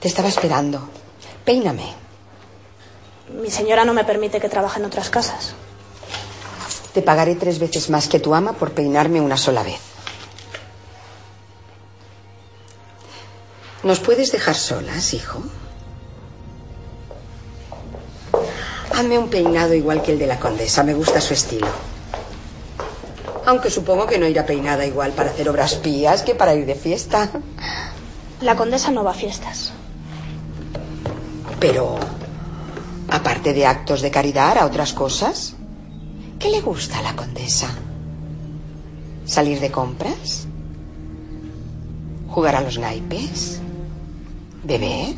Te 0.01 0.09
estaba 0.09 0.27
esperando. 0.27 0.89
Peíname. 1.45 1.93
Mi 3.29 3.49
señora 3.49 3.85
no 3.85 3.93
me 3.93 4.03
permite 4.03 4.41
que 4.41 4.49
trabaje 4.49 4.79
en 4.79 4.85
otras 4.85 5.09
casas. 5.09 5.53
Te 6.93 7.01
pagaré 7.01 7.35
tres 7.35 7.59
veces 7.59 7.89
más 7.89 8.09
que 8.09 8.19
tu 8.19 8.35
ama 8.35 8.51
por 8.51 8.71
peinarme 8.71 9.21
una 9.21 9.37
sola 9.37 9.63
vez. 9.63 9.79
¿Nos 13.83 14.01
puedes 14.01 14.33
dejar 14.33 14.55
solas, 14.55 15.13
hijo? 15.13 15.41
Hazme 18.93 19.17
un 19.17 19.29
peinado 19.29 19.73
igual 19.73 20.01
que 20.01 20.11
el 20.11 20.19
de 20.19 20.27
la 20.27 20.39
condesa. 20.39 20.83
Me 20.83 20.93
gusta 20.93 21.21
su 21.21 21.33
estilo. 21.33 21.67
Aunque 23.45 23.69
supongo 23.69 24.05
que 24.05 24.17
no 24.17 24.27
irá 24.27 24.45
peinada 24.45 24.85
igual 24.85 25.11
para 25.11 25.29
hacer 25.29 25.49
obras 25.49 25.75
pías 25.75 26.21
que 26.21 26.35
para 26.35 26.53
ir 26.53 26.65
de 26.65 26.75
fiesta. 26.75 27.29
La 28.41 28.55
condesa 28.55 28.91
no 28.91 29.03
va 29.03 29.11
a 29.11 29.15
fiestas. 29.15 29.71
Pero, 31.59 31.97
aparte 33.09 33.53
de 33.53 33.65
actos 33.65 34.01
de 34.01 34.11
caridad, 34.11 34.57
¿a 34.57 34.65
otras 34.65 34.93
cosas? 34.93 35.55
¿Qué 36.39 36.49
le 36.49 36.61
gusta 36.61 36.99
a 36.99 37.03
la 37.03 37.15
condesa? 37.15 37.69
¿Salir 39.25 39.59
de 39.59 39.71
compras? 39.71 40.47
¿Jugar 42.29 42.55
a 42.55 42.61
los 42.61 42.79
naipes? 42.79 43.59
¿Beber? 44.63 45.15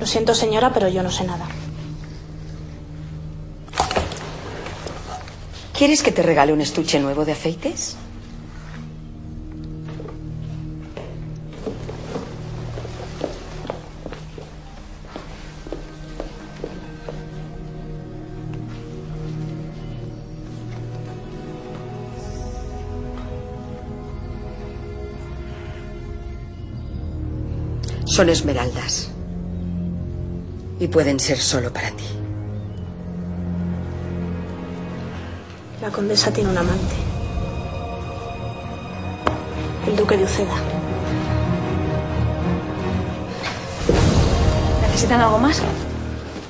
Lo 0.00 0.06
siento, 0.06 0.34
señora, 0.34 0.72
pero 0.72 0.88
yo 0.88 1.02
no 1.02 1.10
sé 1.10 1.24
nada. 1.24 1.46
¿Quieres 5.78 6.02
que 6.02 6.10
te 6.10 6.24
regale 6.24 6.52
un 6.52 6.60
estuche 6.60 6.98
nuevo 6.98 7.24
de 7.24 7.30
aceites? 7.30 7.96
Son 28.04 28.28
esmeraldas. 28.28 29.12
Y 30.80 30.88
pueden 30.88 31.20
ser 31.20 31.38
solo 31.38 31.72
para 31.72 31.92
ti. 31.92 32.17
La 35.80 35.90
condesa 35.90 36.32
tiene 36.32 36.50
un 36.50 36.58
amante. 36.58 36.94
El 39.86 39.96
duque 39.96 40.16
de 40.16 40.24
Uceda. 40.24 40.54
¿Necesitan 44.82 45.20
algo 45.20 45.38
más? 45.38 45.62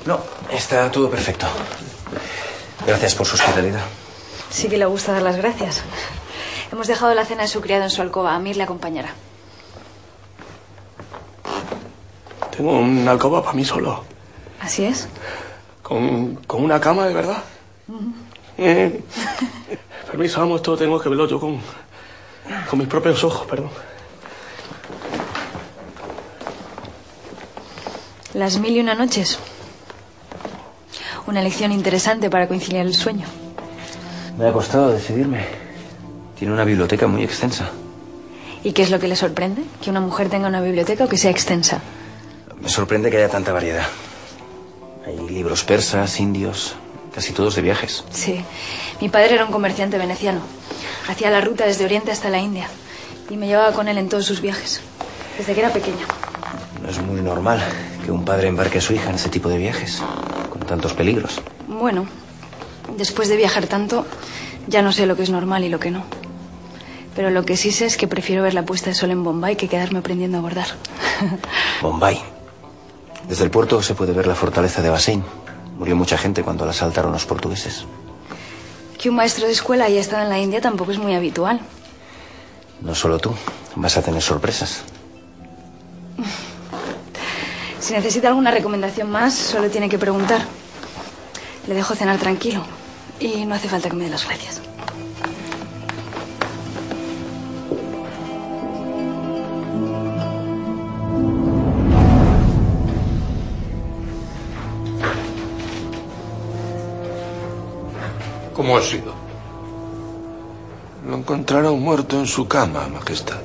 No, 0.06 0.18
está 0.50 0.90
todo 0.90 1.10
perfecto. 1.10 1.46
Gracias 2.86 3.14
por 3.14 3.26
su 3.26 3.36
hospitalidad. 3.36 3.82
Sí 4.50 4.68
que 4.68 4.78
le 4.78 4.86
gusta 4.86 5.12
dar 5.12 5.22
las 5.22 5.36
gracias. 5.36 5.82
Hemos 6.72 6.86
dejado 6.86 7.14
la 7.14 7.24
cena 7.26 7.42
de 7.42 7.48
su 7.48 7.60
criado 7.60 7.84
en 7.84 7.90
su 7.90 8.00
alcoba. 8.00 8.34
Amir 8.34 8.56
le 8.56 8.62
acompañará. 8.62 9.10
Tengo 12.56 12.78
una 12.78 13.10
alcoba 13.10 13.42
para 13.42 13.54
mí 13.54 13.64
solo. 13.64 14.04
¿Así 14.60 14.84
es? 14.84 15.06
Con, 15.82 16.36
con 16.46 16.64
una 16.64 16.80
cama, 16.80 17.06
de 17.06 17.14
verdad. 17.14 17.42
Eh, 18.58 19.00
Permiso, 20.10 20.42
amo, 20.42 20.56
esto 20.56 20.76
tengo 20.76 20.98
que 21.00 21.08
verlo 21.08 21.28
yo 21.28 21.38
con, 21.38 21.58
con 22.68 22.78
mis 22.78 22.88
propios 22.88 23.22
ojos, 23.22 23.46
perdón. 23.46 23.70
Las 28.34 28.58
mil 28.58 28.76
y 28.76 28.80
una 28.80 28.94
noches. 28.94 29.38
Una 31.26 31.42
lección 31.42 31.72
interesante 31.72 32.30
para 32.30 32.48
conciliar 32.48 32.86
el 32.86 32.94
sueño. 32.94 33.26
Me 34.38 34.46
ha 34.46 34.52
costado 34.52 34.90
decidirme. 34.92 35.44
Tiene 36.38 36.54
una 36.54 36.64
biblioteca 36.64 37.06
muy 37.06 37.22
extensa. 37.22 37.70
¿Y 38.64 38.72
qué 38.72 38.82
es 38.82 38.90
lo 38.90 38.98
que 38.98 39.08
le 39.08 39.16
sorprende? 39.16 39.62
¿Que 39.82 39.90
una 39.90 40.00
mujer 40.00 40.30
tenga 40.30 40.48
una 40.48 40.60
biblioteca 40.60 41.04
o 41.04 41.08
que 41.08 41.16
sea 41.16 41.30
extensa? 41.30 41.80
Me 42.60 42.68
sorprende 42.68 43.10
que 43.10 43.18
haya 43.18 43.28
tanta 43.28 43.52
variedad. 43.52 43.86
Hay 45.06 45.18
libros 45.28 45.64
persas, 45.64 46.18
indios, 46.18 46.76
casi 47.14 47.32
todos 47.32 47.54
de 47.54 47.62
viajes. 47.62 48.04
Sí. 48.10 48.44
Mi 49.00 49.08
padre 49.08 49.34
era 49.34 49.44
un 49.44 49.52
comerciante 49.52 49.98
veneciano. 49.98 50.40
Hacía 51.08 51.30
la 51.30 51.40
ruta 51.40 51.66
desde 51.66 51.84
Oriente 51.84 52.12
hasta 52.12 52.30
la 52.30 52.38
India. 52.38 52.68
Y 53.30 53.36
me 53.36 53.46
llevaba 53.46 53.72
con 53.72 53.88
él 53.88 53.98
en 53.98 54.08
todos 54.08 54.24
sus 54.24 54.40
viajes. 54.40 54.80
Desde 55.36 55.54
que 55.54 55.60
era 55.60 55.72
pequeña. 55.72 56.06
No 56.82 56.88
es 56.88 57.02
muy 57.02 57.20
normal 57.20 57.62
que 58.04 58.10
un 58.10 58.24
padre 58.24 58.48
embarque 58.48 58.78
a 58.78 58.80
su 58.80 58.92
hija 58.92 59.10
en 59.10 59.16
ese 59.16 59.28
tipo 59.28 59.48
de 59.48 59.58
viajes, 59.58 60.02
con 60.50 60.60
tantos 60.62 60.94
peligros. 60.94 61.40
Bueno, 61.66 62.06
después 62.96 63.28
de 63.28 63.36
viajar 63.36 63.66
tanto, 63.66 64.06
ya 64.66 64.82
no 64.82 64.92
sé 64.92 65.06
lo 65.06 65.16
que 65.16 65.22
es 65.22 65.30
normal 65.30 65.64
y 65.64 65.68
lo 65.68 65.78
que 65.78 65.90
no. 65.90 66.04
Pero 67.14 67.30
lo 67.30 67.44
que 67.44 67.56
sí 67.56 67.72
sé 67.72 67.86
es 67.86 67.96
que 67.96 68.06
prefiero 68.06 68.42
ver 68.42 68.54
la 68.54 68.64
puesta 68.64 68.90
de 68.90 68.94
sol 68.94 69.10
en 69.10 69.24
Bombay 69.24 69.56
que 69.56 69.68
quedarme 69.68 69.98
aprendiendo 69.98 70.38
a 70.38 70.40
bordar. 70.40 70.68
Bombay. 71.82 72.20
Desde 73.28 73.44
el 73.44 73.50
puerto 73.50 73.82
se 73.82 73.94
puede 73.94 74.12
ver 74.12 74.26
la 74.26 74.34
fortaleza 74.34 74.80
de 74.80 74.88
Bassein. 74.88 75.24
Murió 75.78 75.94
mucha 75.94 76.18
gente 76.18 76.42
cuando 76.42 76.64
la 76.64 76.72
asaltaron 76.72 77.12
los 77.12 77.24
portugueses. 77.24 77.84
Que 78.98 79.08
un 79.08 79.14
maestro 79.14 79.46
de 79.46 79.52
escuela 79.52 79.84
haya 79.84 80.00
estado 80.00 80.24
en 80.24 80.28
la 80.28 80.38
India 80.38 80.60
tampoco 80.60 80.90
es 80.90 80.98
muy 80.98 81.14
habitual. 81.14 81.60
No 82.80 82.94
solo 82.94 83.18
tú. 83.18 83.32
Vas 83.76 83.96
a 83.96 84.02
tener 84.02 84.22
sorpresas. 84.22 84.82
Si 87.80 87.94
necesita 87.94 88.26
alguna 88.28 88.50
recomendación 88.50 89.08
más, 89.08 89.32
solo 89.34 89.70
tiene 89.70 89.88
que 89.88 89.98
preguntar. 89.98 90.42
Le 91.68 91.74
dejo 91.74 91.94
cenar 91.94 92.18
tranquilo. 92.18 92.62
Y 93.20 93.46
no 93.46 93.54
hace 93.54 93.68
falta 93.68 93.88
que 93.88 93.94
me 93.94 94.04
dé 94.04 94.10
las 94.10 94.26
gracias. 94.26 94.60
¿Cómo 108.68 108.80
ha 108.80 108.82
sido? 108.82 109.14
Lo 111.08 111.16
encontraron 111.16 111.80
muerto 111.80 112.20
en 112.20 112.26
su 112.26 112.46
cama, 112.46 112.86
Majestad. 112.88 113.40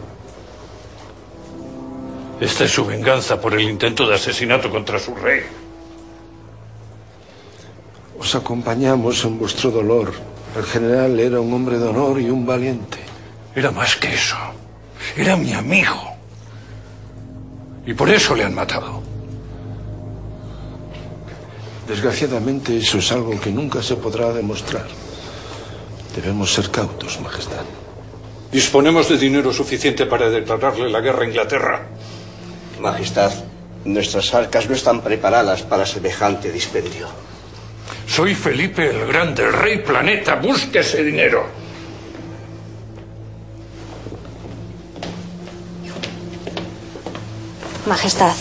Esta 2.42 2.66
es 2.66 2.72
su 2.72 2.86
venganza 2.86 3.40
por 3.40 3.54
el 3.54 3.62
intento 3.62 4.06
de 4.06 4.16
asesinato 4.16 4.70
contra 4.70 5.00
su 5.00 5.16
rey. 5.16 5.44
Os 8.20 8.36
acompañamos 8.36 9.24
en 9.24 9.40
vuestro 9.40 9.72
dolor. 9.72 10.12
El 10.58 10.66
general 10.66 11.18
era 11.18 11.40
un 11.40 11.54
hombre 11.54 11.80
de 11.80 11.88
honor 11.88 12.20
y 12.20 12.30
un 12.30 12.46
valiente. 12.46 13.00
Era 13.56 13.72
más 13.72 13.96
que 13.96 14.14
eso. 14.14 14.36
Era 15.16 15.38
mi 15.38 15.54
amigo. 15.54 16.04
Y 17.86 17.94
por 17.94 18.10
eso 18.10 18.36
le 18.36 18.44
han 18.44 18.54
matado. 18.54 19.02
Desgraciadamente 21.88 22.78
eso 22.78 22.98
es 22.98 23.10
algo 23.14 23.40
que 23.40 23.52
nunca 23.52 23.82
se 23.82 23.96
podrá 23.96 24.34
demostrar. 24.34 25.03
Debemos 26.15 26.54
ser 26.54 26.69
cautos, 26.69 27.19
Majestad. 27.19 27.65
Disponemos 28.52 29.10
de 29.10 29.17
dinero 29.17 29.52
suficiente 29.52 30.06
para 30.06 30.30
declararle 30.30 30.89
la 30.89 31.02
guerra 31.02 31.23
a 31.23 31.28
Inglaterra. 31.28 31.82
Majestad, 32.80 33.32
nuestras 33.86 34.32
arcas 34.34 34.69
no 34.69 34.76
están 34.76 35.02
preparadas 35.02 35.63
para 35.63 35.86
semejante 35.86 36.52
dispendio. 36.52 37.08
Soy 38.08 38.36
Felipe 38.36 38.88
el 38.89 39.08
Grande, 39.08 39.43
el 39.43 39.54
rey 39.54 39.80
planeta. 39.80 40.36
Busque 40.36 40.80
ese 40.80 41.04
dinero. 41.04 41.47
Majestad, 47.88 48.36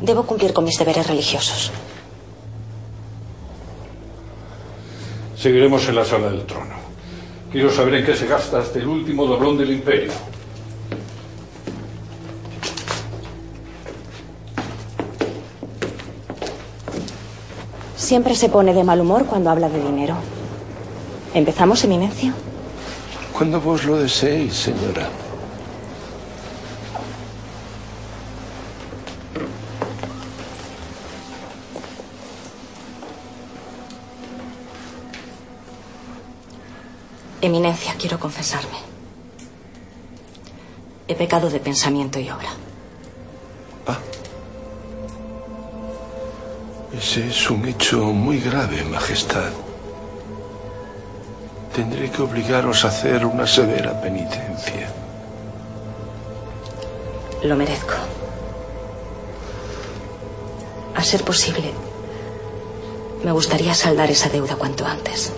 debo 0.00 0.26
cumplir 0.26 0.52
con 0.52 0.64
mis 0.64 0.76
deberes 0.76 1.06
religiosos. 1.06 1.70
Seguiremos 5.40 5.88
en 5.88 5.94
la 5.94 6.04
sala 6.04 6.28
del 6.28 6.44
trono. 6.44 6.74
Quiero 7.50 7.72
saber 7.72 7.94
en 7.94 8.04
qué 8.04 8.14
se 8.14 8.26
gasta 8.26 8.58
hasta 8.58 8.78
el 8.78 8.86
último 8.86 9.24
doblón 9.24 9.56
del 9.56 9.70
imperio. 9.70 10.12
Siempre 17.96 18.34
se 18.34 18.50
pone 18.50 18.74
de 18.74 18.84
mal 18.84 19.00
humor 19.00 19.24
cuando 19.24 19.48
habla 19.48 19.70
de 19.70 19.82
dinero. 19.82 20.16
¿Empezamos, 21.32 21.82
Eminencia? 21.84 22.34
Cuando 23.32 23.62
vos 23.62 23.84
lo 23.84 23.96
deseéis, 23.96 24.52
señora. 24.52 25.08
Eminencia, 37.42 37.94
quiero 37.98 38.18
confesarme. 38.18 38.76
He 41.08 41.14
pecado 41.14 41.48
de 41.48 41.58
pensamiento 41.58 42.18
y 42.18 42.30
obra. 42.30 42.50
Ese 46.92 47.28
es 47.28 47.50
un 47.50 47.66
hecho 47.66 47.98
muy 48.12 48.40
grave, 48.40 48.84
Majestad. 48.84 49.52
Tendré 51.74 52.10
que 52.10 52.20
obligaros 52.20 52.84
a 52.84 52.88
hacer 52.88 53.24
una 53.24 53.46
severa 53.46 53.98
penitencia. 54.02 54.92
Lo 57.42 57.56
merezco. 57.56 57.94
A 60.94 61.02
ser 61.02 61.24
posible, 61.24 61.72
me 63.24 63.32
gustaría 63.32 63.72
saldar 63.72 64.10
esa 64.10 64.28
deuda 64.28 64.56
cuanto 64.56 64.84
antes. 64.84 65.32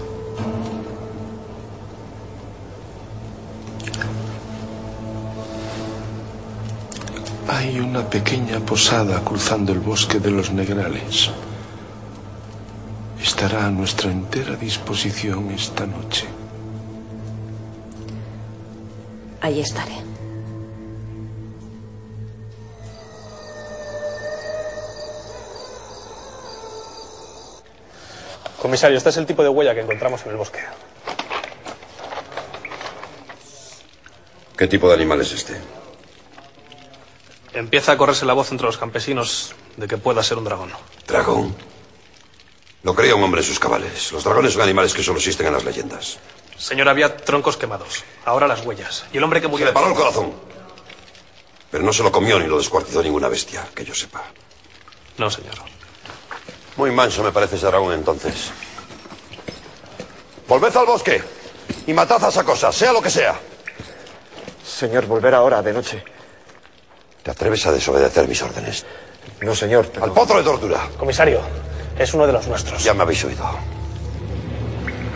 Hay 7.55 7.79
una 7.79 8.09
pequeña 8.09 8.61
posada 8.61 9.23
cruzando 9.23 9.73
el 9.73 9.81
bosque 9.81 10.19
de 10.19 10.31
los 10.31 10.51
Negrales. 10.53 11.31
Estará 13.23 13.67
a 13.67 13.71
nuestra 13.71 14.11
entera 14.11 14.57
disposición 14.57 15.51
esta 15.51 15.85
noche. 15.85 16.25
Ahí 19.43 19.61
estaré. 19.61 19.93
Comisario, 28.63 28.97
este 28.97 29.11
es 29.11 29.17
el 29.19 29.27
tipo 29.27 29.43
de 29.43 29.51
huella 29.51 29.75
que 29.75 29.83
encontramos 29.83 30.25
en 30.25 30.31
el 30.31 30.39
bosque. 30.39 30.61
¿Qué 34.57 34.67
tipo 34.67 34.89
de 34.89 34.95
animal 34.95 35.21
es 35.21 35.33
este? 35.33 35.82
Empieza 37.55 37.93
a 37.93 37.99
correrse 37.99 38.25
la 38.25 38.33
voz 38.33 38.51
entre 38.51 38.67
los 38.67 38.79
campesinos 38.79 39.55
de 39.77 39.87
que 39.87 39.99
pueda 39.99 40.23
ser 40.23 40.39
un 40.39 40.45
dragón. 40.45 40.71
¿Dragón? 41.07 41.55
No 42.83 42.95
creía 42.95 43.15
un 43.15 43.23
hombre 43.23 43.43
en 43.43 43.47
sus 43.47 43.59
cabales. 43.59 44.11
Los 44.11 44.25
dragones 44.25 44.55
son 44.55 44.63
animales 44.63 44.95
que 44.95 45.03
solo 45.03 45.19
existen 45.19 45.47
en 45.47 45.53
las 45.53 45.65
leyendas. 45.65 46.19
Señor, 46.57 46.89
había 46.89 47.17
troncos 47.17 47.57
quemados. 47.57 48.05
Ahora 48.25 48.47
las 48.47 48.65
huellas. 48.65 49.05
Y 49.13 49.19
el 49.19 49.25
hombre 49.25 49.41
que 49.41 49.49
murió... 49.49 49.67
Se 49.67 49.71
le 49.71 49.75
paró 49.75 49.89
el 49.89 49.95
corazón. 49.95 50.33
Pero 51.71 51.85
no 51.85 51.93
se 51.93 52.03
lo 52.03 52.11
comió 52.11 52.39
ni 52.39 52.47
lo 52.47 52.59
descuartizó 52.59 53.03
ninguna 53.03 53.29
bestia, 53.29 53.67
que 53.75 53.85
yo 53.85 53.95
sepa. 53.95 54.23
No, 55.19 55.31
señor. 55.31 55.55
Muy 56.77 56.91
manso 56.91 57.23
me 57.23 57.33
parece 57.33 57.57
ese 57.57 57.67
dragón 57.67 57.93
entonces. 57.93 58.51
Volved 60.49 60.77
al 60.77 60.87
bosque 60.87 61.23
y 61.87 61.93
matad 61.93 62.25
a 62.25 62.29
esa 62.29 62.45
cosa, 62.45 62.73
sea 62.73 62.93
lo 62.93 63.03
que 63.03 63.11
sea. 63.11 63.39
Señor, 64.65 65.07
volver 65.07 65.35
ahora, 65.35 65.63
de 65.63 65.73
noche. 65.73 66.05
¿Te 67.23 67.31
atreves 67.31 67.65
a 67.67 67.73
desobedecer 67.73 68.27
mis 68.27 68.43
órdenes? 68.43 68.85
No, 69.41 69.55
señor. 69.55 69.87
Al 70.01 70.13
potro 70.13 70.39
de 70.39 70.43
tortura. 70.43 70.81
Comisario, 70.99 71.41
es 71.99 72.13
uno 72.15 72.27
de 72.27 72.33
los 72.33 72.47
nuestros. 72.49 72.83
Ya 72.83 72.95
me 72.95 73.03
habéis 73.03 73.25
oído. 73.25 73.45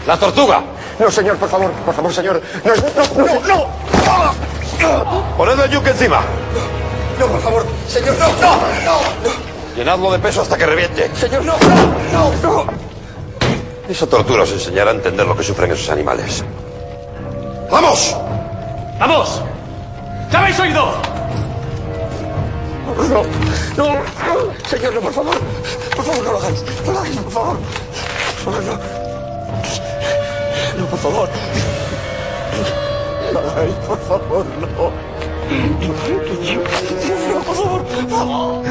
¡La 0.06 0.16
tortuga! 0.16 0.62
No, 1.00 1.10
señor, 1.10 1.36
por 1.36 1.48
favor, 1.48 1.70
por 1.72 1.94
favor, 1.94 2.12
señor. 2.12 2.40
No, 2.64 2.74
no, 3.24 3.40
no, 3.40 3.66
no. 4.80 5.36
¡Ponedle 5.36 5.64
el 5.64 5.70
yunque 5.70 5.90
encima! 5.90 6.22
No, 7.18 7.26
por 7.26 7.40
favor, 7.40 7.66
señor, 7.88 8.14
no, 8.18 8.28
no, 8.28 8.56
no. 9.24 9.74
Llenadlo 9.74 10.12
de 10.12 10.18
peso 10.20 10.42
hasta 10.42 10.56
que 10.56 10.66
reviente. 10.66 11.10
Señor, 11.16 11.44
no, 11.44 11.54
no, 12.12 12.32
no. 12.42 12.66
Esa 13.88 14.06
tortura 14.06 14.44
os 14.44 14.52
enseñará 14.52 14.90
a 14.90 14.94
entender 14.94 15.26
lo 15.26 15.36
que 15.36 15.42
sufren 15.42 15.72
esos 15.72 15.90
animales. 15.90 16.44
¡Vamos! 17.70 18.16
¡Vamos! 18.98 19.42
¿Ya 20.30 20.40
habéis 20.40 20.58
oído? 20.60 21.15
No, 22.96 23.22
no, 23.76 23.94
no, 23.94 24.68
señor, 24.68 24.94
no, 24.94 25.00
por 25.00 25.12
favor. 25.12 25.36
Por 25.94 26.04
favor, 26.04 26.24
no 26.24 26.32
lo 26.32 26.38
hagáis. 26.38 26.64
No 26.84 26.92
lo 26.92 26.98
hagáis, 26.98 27.16
por 27.18 27.32
favor. 27.32 27.58
Favor, 28.44 28.62
no. 28.64 28.72
No, 30.78 30.86
por 30.86 30.98
favor. 30.98 31.28
No 33.32 33.36
por 33.86 33.98
favor, 33.98 34.46
no. 34.60 34.66
No, 37.32 37.40
por 37.44 37.54
favor, 37.56 37.82
por 37.84 38.08
favor. 38.08 38.64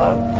Las 0.00 0.39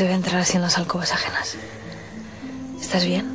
se 0.00 0.04
debe 0.04 0.16
entrar 0.16 0.40
así 0.40 0.56
en 0.56 0.62
las 0.62 0.78
alcobas 0.78 1.12
ajenas. 1.12 1.56
¿Estás 2.80 3.04
bien? 3.04 3.26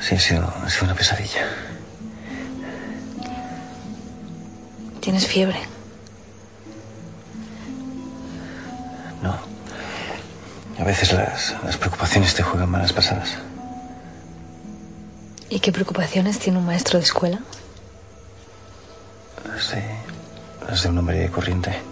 Sí, 0.00 0.16
ha 0.16 0.18
sido, 0.18 0.52
ha 0.60 0.68
sido 0.68 0.86
una 0.86 0.94
pesadilla. 0.96 1.46
¿Tienes 5.00 5.24
fiebre? 5.24 5.60
No. 9.22 9.36
A 10.80 10.84
veces 10.84 11.12
las, 11.12 11.54
las 11.62 11.76
preocupaciones 11.76 12.34
te 12.34 12.42
juegan 12.42 12.68
malas 12.68 12.92
pasadas. 12.92 13.36
¿Y 15.48 15.60
qué 15.60 15.70
preocupaciones 15.70 16.40
tiene 16.40 16.58
un 16.58 16.66
maestro 16.66 16.98
de 16.98 17.04
escuela? 17.04 17.38
De, 19.44 20.66
las 20.66 20.82
de 20.82 20.88
un 20.88 20.98
hombre 20.98 21.30
corriente. 21.30 21.91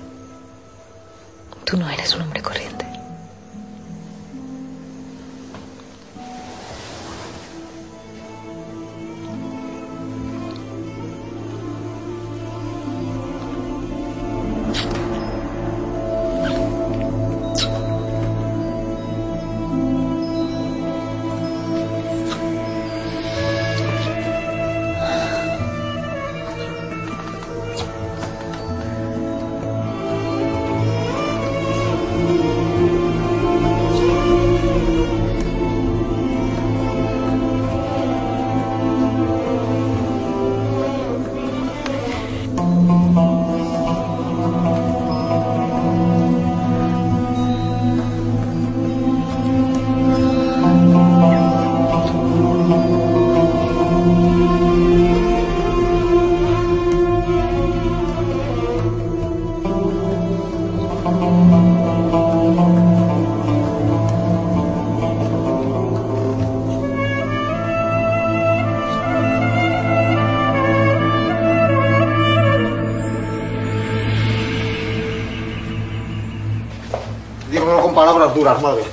Madre. 78.45 78.85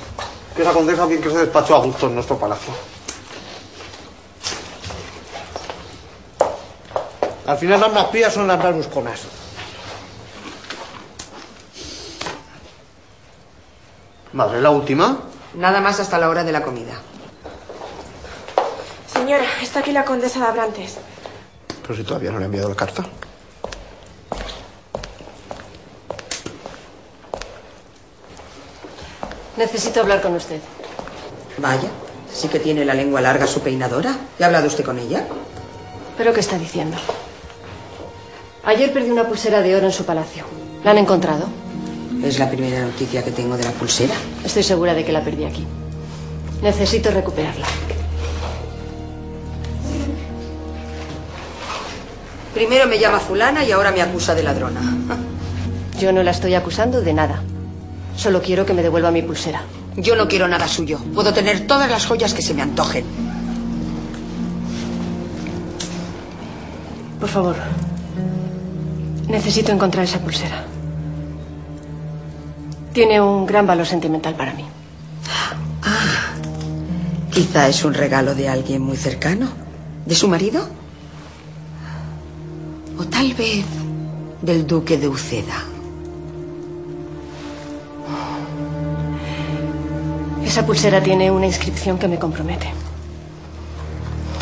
Que 0.54 0.62
esa 0.62 0.72
condesa 0.72 1.06
bien 1.06 1.22
que 1.22 1.30
se 1.30 1.38
despachó 1.38 1.76
a 1.76 1.80
gusto 1.80 2.06
en 2.06 2.14
nuestro 2.14 2.38
palacio. 2.38 2.72
Al 7.46 7.56
final 7.56 7.80
las 7.80 7.92
más 7.92 8.04
pías 8.06 8.34
son 8.34 8.46
las 8.46 8.58
más 8.58 8.74
busconas. 8.74 9.22
Madre, 14.34 14.60
la 14.60 14.70
última. 14.70 15.18
Nada 15.54 15.80
más 15.80 15.98
hasta 15.98 16.18
la 16.18 16.28
hora 16.28 16.44
de 16.44 16.52
la 16.52 16.62
comida. 16.62 16.92
Señor 19.06 19.40
Señora, 19.40 19.62
está 19.62 19.80
aquí 19.80 19.92
la 19.92 20.04
condesa 20.04 20.40
de 20.40 20.46
Abrantes. 20.46 20.98
Pero 21.82 21.96
si 21.96 22.04
todavía 22.04 22.30
no 22.30 22.38
le 22.38 22.44
he 22.44 22.46
enviado 22.46 22.68
la 22.68 22.74
carta. 22.74 23.04
Necesito 29.58 30.00
hablar 30.00 30.22
con 30.22 30.36
usted. 30.36 30.60
Vaya, 31.58 31.88
sí 32.32 32.46
que 32.46 32.60
tiene 32.60 32.84
la 32.84 32.94
lengua 32.94 33.20
larga 33.20 33.44
su 33.48 33.60
peinadora. 33.60 34.16
¿Ya 34.38 34.44
ha 34.44 34.46
hablado 34.46 34.68
usted 34.68 34.84
con 34.84 35.00
ella? 35.00 35.26
¿Pero 36.16 36.32
qué 36.32 36.38
está 36.38 36.56
diciendo? 36.56 36.96
Ayer 38.64 38.92
perdí 38.92 39.10
una 39.10 39.26
pulsera 39.26 39.60
de 39.60 39.74
oro 39.74 39.86
en 39.86 39.92
su 39.92 40.04
palacio. 40.04 40.44
¿La 40.84 40.92
han 40.92 40.98
encontrado? 40.98 41.48
Es 42.22 42.38
la 42.38 42.48
primera 42.48 42.84
noticia 42.84 43.24
que 43.24 43.32
tengo 43.32 43.56
de 43.56 43.64
la 43.64 43.72
pulsera. 43.72 44.14
Estoy 44.44 44.62
segura 44.62 44.94
de 44.94 45.04
que 45.04 45.12
la 45.12 45.24
perdí 45.24 45.44
aquí. 45.44 45.66
Necesito 46.62 47.10
recuperarla. 47.10 47.66
Primero 52.54 52.86
me 52.86 52.98
llama 53.00 53.18
fulana 53.18 53.64
y 53.64 53.72
ahora 53.72 53.90
me 53.90 54.02
acusa 54.02 54.36
de 54.36 54.44
ladrona. 54.44 54.80
Yo 55.98 56.12
no 56.12 56.22
la 56.22 56.30
estoy 56.30 56.54
acusando 56.54 57.00
de 57.00 57.12
nada. 57.12 57.42
Solo 58.18 58.42
quiero 58.42 58.66
que 58.66 58.74
me 58.74 58.82
devuelva 58.82 59.12
mi 59.12 59.22
pulsera. 59.22 59.62
Yo 59.96 60.16
no 60.16 60.26
quiero 60.26 60.48
nada 60.48 60.66
suyo. 60.66 60.98
Puedo 61.14 61.32
tener 61.32 61.68
todas 61.68 61.88
las 61.88 62.04
joyas 62.04 62.34
que 62.34 62.42
se 62.42 62.52
me 62.52 62.62
antojen. 62.62 63.04
Por 67.20 67.28
favor. 67.28 67.54
Necesito 69.28 69.70
encontrar 69.70 70.04
esa 70.04 70.18
pulsera. 70.18 70.64
Tiene 72.92 73.20
un 73.20 73.46
gran 73.46 73.68
valor 73.68 73.86
sentimental 73.86 74.34
para 74.34 74.52
mí. 74.52 74.64
Ah, 75.84 76.34
quizá 77.30 77.68
es 77.68 77.84
un 77.84 77.94
regalo 77.94 78.34
de 78.34 78.48
alguien 78.48 78.82
muy 78.82 78.96
cercano. 78.96 79.46
¿De 80.04 80.16
su 80.16 80.26
marido? 80.26 80.68
O 82.98 83.04
tal 83.04 83.32
vez 83.34 83.64
del 84.42 84.66
duque 84.66 84.98
de 84.98 85.06
Uceda. 85.06 85.77
Esa 90.48 90.64
pulsera 90.64 91.02
tiene 91.02 91.30
una 91.30 91.44
inscripción 91.44 91.98
que 91.98 92.08
me 92.08 92.18
compromete. 92.18 92.72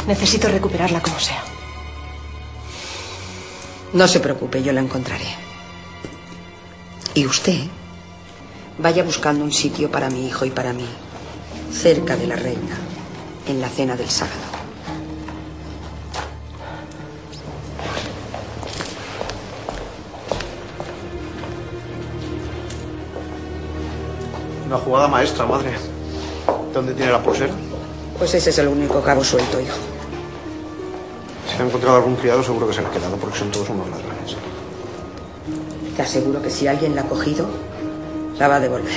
Necesito 0.07 0.47
recuperarla 0.47 1.01
como 1.01 1.19
sea. 1.19 1.43
No 3.93 4.07
se 4.07 4.21
preocupe, 4.21 4.63
yo 4.63 4.73
la 4.73 4.83
encontraré. 4.83 5.27
Y 7.13 7.27
usted 7.27 7.59
vaya 8.79 9.03
buscando 9.03 9.43
un 9.43 9.51
sitio 9.51 9.91
para 9.91 10.09
mi 10.09 10.29
hijo 10.29 10.45
y 10.45 10.51
para 10.51 10.73
mí, 10.73 10.87
cerca 11.73 12.17
de 12.17 12.29
la 12.29 12.37
reina, 12.37 12.77
en 13.49 13.61
la 13.61 13.69
cena 13.69 13.97
del 13.97 14.09
sábado. 14.09 14.37
Una 24.67 24.79
jugada 24.79 25.09
maestra, 25.09 25.45
madre. 25.47 25.96
¿Dónde 26.77 26.93
tiene 26.93 27.11
la 27.11 27.23
pulsera? 27.23 27.55
Pues 28.19 28.35
ese 28.35 28.51
es 28.51 28.59
el 28.59 28.69
único 28.69 29.01
cabo 29.01 29.25
suelto, 29.25 29.59
hijo. 29.59 29.79
Si 31.49 31.63
ha 31.63 31.65
encontrado 31.65 31.97
algún 31.97 32.17
criado, 32.17 32.43
seguro 32.43 32.69
que 32.69 32.75
se 32.75 32.83
la 32.83 32.91
ha 32.91 32.91
quedado, 32.91 33.17
porque 33.17 33.39
son 33.39 33.51
todos 33.51 33.71
unos 33.71 33.89
ladrones. 33.89 34.37
Te 35.97 36.03
aseguro 36.03 36.43
que 36.43 36.51
si 36.51 36.67
alguien 36.67 36.95
la 36.95 37.01
ha 37.01 37.05
cogido, 37.07 37.47
la 38.39 38.49
va 38.49 38.57
a 38.57 38.61
devolver. 38.61 38.93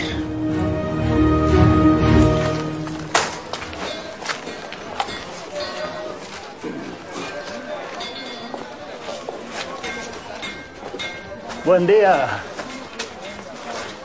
Buen 11.63 11.87
día. 11.87 12.43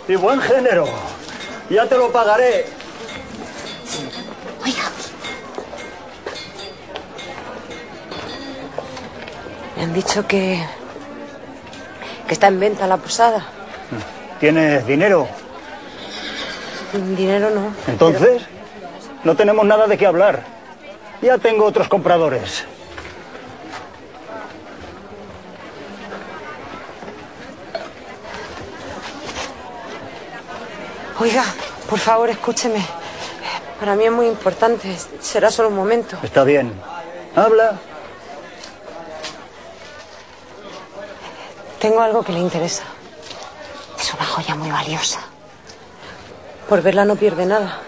Y 0.07 0.15
buen 0.15 0.41
género. 0.41 0.87
Ya 1.69 1.89
te 1.89 1.99
lo 1.99 2.13
pagaré. 2.13 2.74
Han 9.95 10.03
dicho 10.03 10.27
que. 10.27 10.61
que 12.27 12.35
está 12.35 12.49
en 12.49 12.59
venta 12.59 12.87
la 12.89 12.97
posada. 12.97 13.47
¿Tienes 14.41 14.85
dinero? 14.87 15.29
Dinero 17.17 17.51
no. 17.51 17.73
Entonces, 17.87 18.43
no 19.23 19.37
tenemos 19.37 19.65
nada 19.65 19.87
de 19.87 19.97
qué 19.97 20.07
hablar. 20.07 20.43
Ya 21.23 21.39
tengo 21.39 21.65
otros 21.65 21.89
compradores. 21.89 22.65
Oiga, 31.21 31.45
por 31.89 32.01
favor, 32.01 32.29
escúcheme. 32.31 32.85
Para 33.79 33.95
mí 33.95 34.05
es 34.05 34.13
muy 34.13 34.27
importante. 34.27 34.97
Será 35.21 35.51
solo 35.53 35.69
un 35.69 35.77
momento. 35.77 36.19
Está 36.25 36.43
bien. 36.43 36.73
Habla. 37.37 37.79
Tengo 41.85 42.01
algo 42.01 42.23
que 42.23 42.33
le 42.33 42.39
interesa. 42.39 42.85
Es 44.01 44.15
una 44.15 44.25
joya 44.25 44.55
muy 44.55 44.71
valiosa. 44.71 45.21
Por 46.67 46.81
verla 46.81 47.05
no 47.05 47.15
pierde 47.15 47.45
nada. 47.45 47.79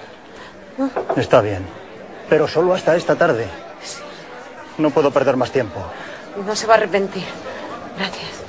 Está 1.17 1.41
bien. 1.41 1.67
Pero 2.29 2.47
solo 2.47 2.75
hasta 2.75 2.95
esta 2.95 3.17
tarde. 3.17 3.49
No 4.77 4.91
puedo 4.91 5.11
perder 5.11 5.39
más 5.39 5.51
tiempo. 5.51 5.81
No 6.45 6.55
se 6.55 6.67
va 6.67 6.75
a 6.75 6.77
arrepentir. 6.77 7.25
Gracias. 7.97 8.46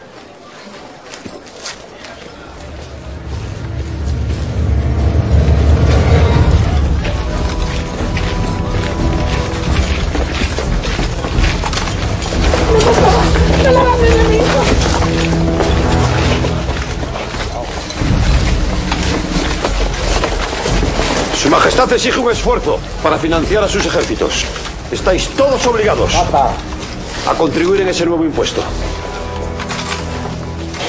Majestad 21.78 21.96
exige 21.96 22.20
un 22.20 22.32
esfuerzo 22.32 22.80
para 23.04 23.20
financiar 23.20 23.64
a 23.64 23.68
sus 23.68 23.86
ejércitos. 23.86 24.46
Estáis 24.92 25.28
todos 25.38 25.64
obligados 25.68 26.12
a 26.16 27.34
contribuir 27.38 27.82
en 27.82 27.90
ese 27.90 28.04
nuevo 28.04 28.26
impuesto. 28.26 28.64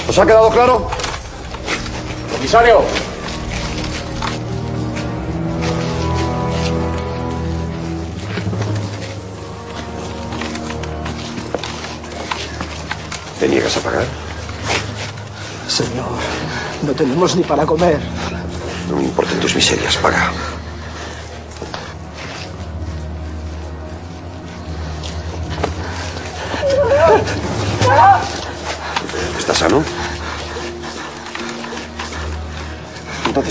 ¿Os 0.09 0.19
ha 0.19 0.25
quedado 0.25 0.49
claro? 0.49 0.89
Comisario. 2.33 2.81
¿Te 13.39 13.47
niegas 13.47 13.77
a 13.77 13.81
pagar? 13.81 14.07
Señor, 15.69 16.07
no 16.81 16.93
tenemos 16.93 17.37
ni 17.37 17.43
para 17.43 17.67
comer. 17.67 18.01
No 18.89 18.97
me 18.97 19.05
importan 19.05 19.39
tus 19.39 19.55
miserias, 19.55 19.95
paga. 19.99 20.33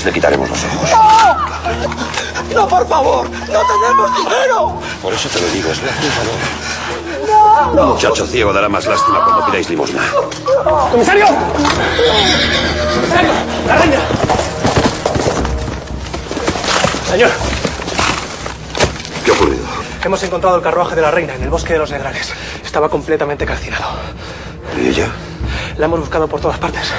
Le 0.08 0.14
quitaremos 0.14 0.50
los 0.50 0.64
ojos. 0.64 0.90
¡No! 0.90 2.56
¡No, 2.56 2.68
por 2.68 2.88
favor! 2.88 3.30
¡No 3.30 3.38
tenemos 3.46 4.18
dinero! 4.18 4.80
Por 5.02 5.14
eso 5.14 5.28
te 5.28 5.42
lo 5.42 5.48
digo, 5.48 5.70
es 5.70 5.84
lástima, 5.84 6.14
¡No! 7.76 7.82
Un 7.82 7.90
muchacho 7.90 8.26
ciego 8.26 8.54
dará 8.54 8.70
más 8.70 8.86
lástima 8.86 9.22
cuando 9.26 9.46
pidáis 9.48 9.70
limosna. 9.70 10.02
¡Comisario! 10.92 11.26
¡Comisario! 12.96 13.32
¡La 13.68 13.76
reina! 13.76 13.98
Señor, 17.10 17.30
¿Qué 19.26 19.32
ha 19.32 19.34
ocurrido? 19.34 19.66
hemos 20.06 20.24
encontrado 20.24 20.56
el 20.56 20.62
carruaje 20.62 20.96
de 20.96 21.02
la 21.02 21.12
reina 21.12 21.36
en 21.36 21.44
el 21.44 21.50
bosque 21.50 21.74
de 21.74 21.80
los 21.80 21.92
Negrales. 21.92 22.32
Estaba 22.64 22.88
completamente 22.88 23.46
calcinado. 23.46 23.88
¿Y 24.82 24.88
ella? 24.88 25.08
La 25.78 25.86
hemos 25.86 26.00
buscado 26.00 26.30
por 26.30 26.40
todas 26.40 26.58
partes. 26.58 26.94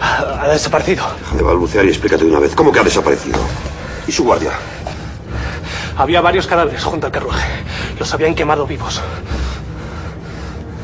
Ha 0.00 0.48
desaparecido. 0.48 1.04
Deja 1.20 1.36
de 1.36 1.42
balbucear 1.42 1.84
y 1.84 1.88
explícate 1.88 2.24
de 2.24 2.30
una 2.30 2.40
vez. 2.40 2.54
¿Cómo 2.54 2.72
que 2.72 2.80
ha 2.80 2.84
desaparecido? 2.84 3.38
¿Y 4.06 4.12
su 4.12 4.24
guardia? 4.24 4.52
Había 5.96 6.20
varios 6.20 6.46
cadáveres 6.46 6.84
junto 6.84 7.06
al 7.06 7.12
carruaje. 7.12 7.48
Los 7.98 8.12
habían 8.14 8.34
quemado 8.34 8.66
vivos. 8.66 9.00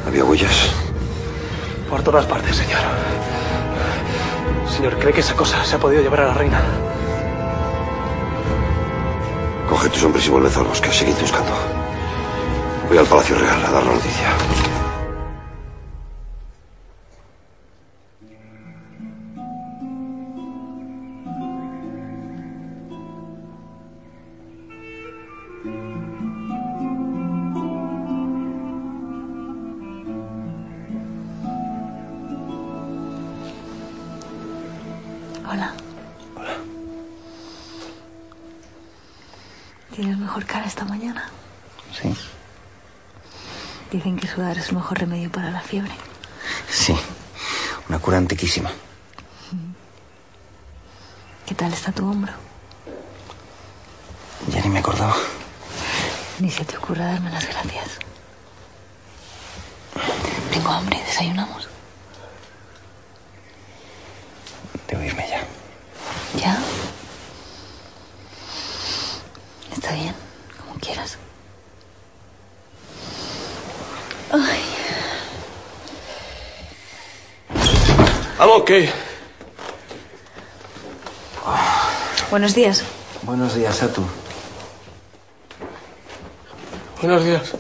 ¿Había 0.07 0.25
huellas? 0.25 0.71
Por 1.89 2.03
todas 2.03 2.27
partes, 2.27 2.57
señor. 2.57 2.81
Señor, 4.69 4.99
¿cree 4.99 5.13
que 5.13 5.21
esa 5.21 5.35
cosa 5.35 5.65
se 5.65 5.77
ha 5.77 5.79
podido 5.79 6.03
llevar 6.03 6.21
a 6.21 6.27
la 6.27 6.35
reina? 6.35 6.61
Coge 9.69 9.89
tus 9.89 10.03
hombres 10.03 10.27
y 10.27 10.31
vuelve 10.31 10.51
al 10.55 10.65
bosque. 10.65 10.91
Seguid 10.91 11.15
buscando. 11.21 11.53
Voy 12.89 12.99
al 12.99 13.07
Palacio 13.07 13.39
Real 13.39 13.65
a 13.65 13.71
dar 13.71 13.85
la 13.85 13.93
noticia. 13.93 14.29
Sudar 44.55 44.67
es 44.67 44.71
el 44.71 44.77
mejor 44.77 44.99
remedio 45.01 45.33
para 45.33 45.51
la 45.51 45.61
fiebre. 45.61 45.91
Sí. 46.71 46.97
Una 47.89 47.99
cura 47.99 48.19
antiquísima. 48.19 48.71
¿Qué 51.45 51.55
tal 51.57 51.73
está 51.73 51.91
tu 51.91 52.09
hombro? 52.09 52.33
Ya 54.49 54.61
ni 54.63 54.69
me 54.69 54.79
acordaba. 54.79 55.17
Ni 56.39 56.53
se 56.53 56.65
te 56.65 56.77
ocurra 56.77 57.07
darme 57.07 57.31
las 57.31 57.49
gracias. 57.49 57.99
Tengo 60.53 60.71
hambre, 60.71 61.03
desayunamos. 61.05 61.69
Debo 64.87 65.03
irme 65.03 65.27
ya. 65.29 66.41
¿Ya? 66.41 66.59
Está 69.73 69.93
bien, 69.95 70.15
como 70.61 70.79
quieras. 70.79 71.19
Ay, 74.37 74.65
¿qué? 78.67 78.91
buenos 82.31 82.53
días. 82.53 82.83
Buenos 83.23 83.55
días, 83.55 83.77
Satu. 83.77 84.03
Buenos 87.01 87.25
días. 87.25 87.53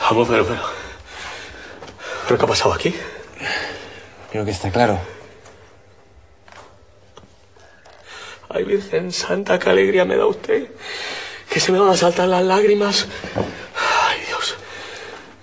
Vamos, 0.00 0.28
pero, 0.28 0.46
pero. 0.46 0.60
¿Pero 2.28 2.38
qué 2.38 2.44
ha 2.44 2.48
pasado 2.48 2.74
aquí? 2.74 2.94
Creo 4.30 4.44
que 4.44 4.50
está 4.50 4.70
claro. 4.70 5.13
Ay, 8.54 8.64
Virgen 8.64 9.12
Santa, 9.12 9.58
qué 9.58 9.68
alegría 9.70 10.04
me 10.04 10.16
da 10.16 10.26
usted. 10.26 10.68
Que 11.50 11.60
se 11.60 11.72
me 11.72 11.78
van 11.78 11.90
a 11.90 11.96
saltar 11.96 12.28
las 12.28 12.42
lágrimas. 12.44 13.06
Ay, 13.36 14.18
Dios. 14.28 14.54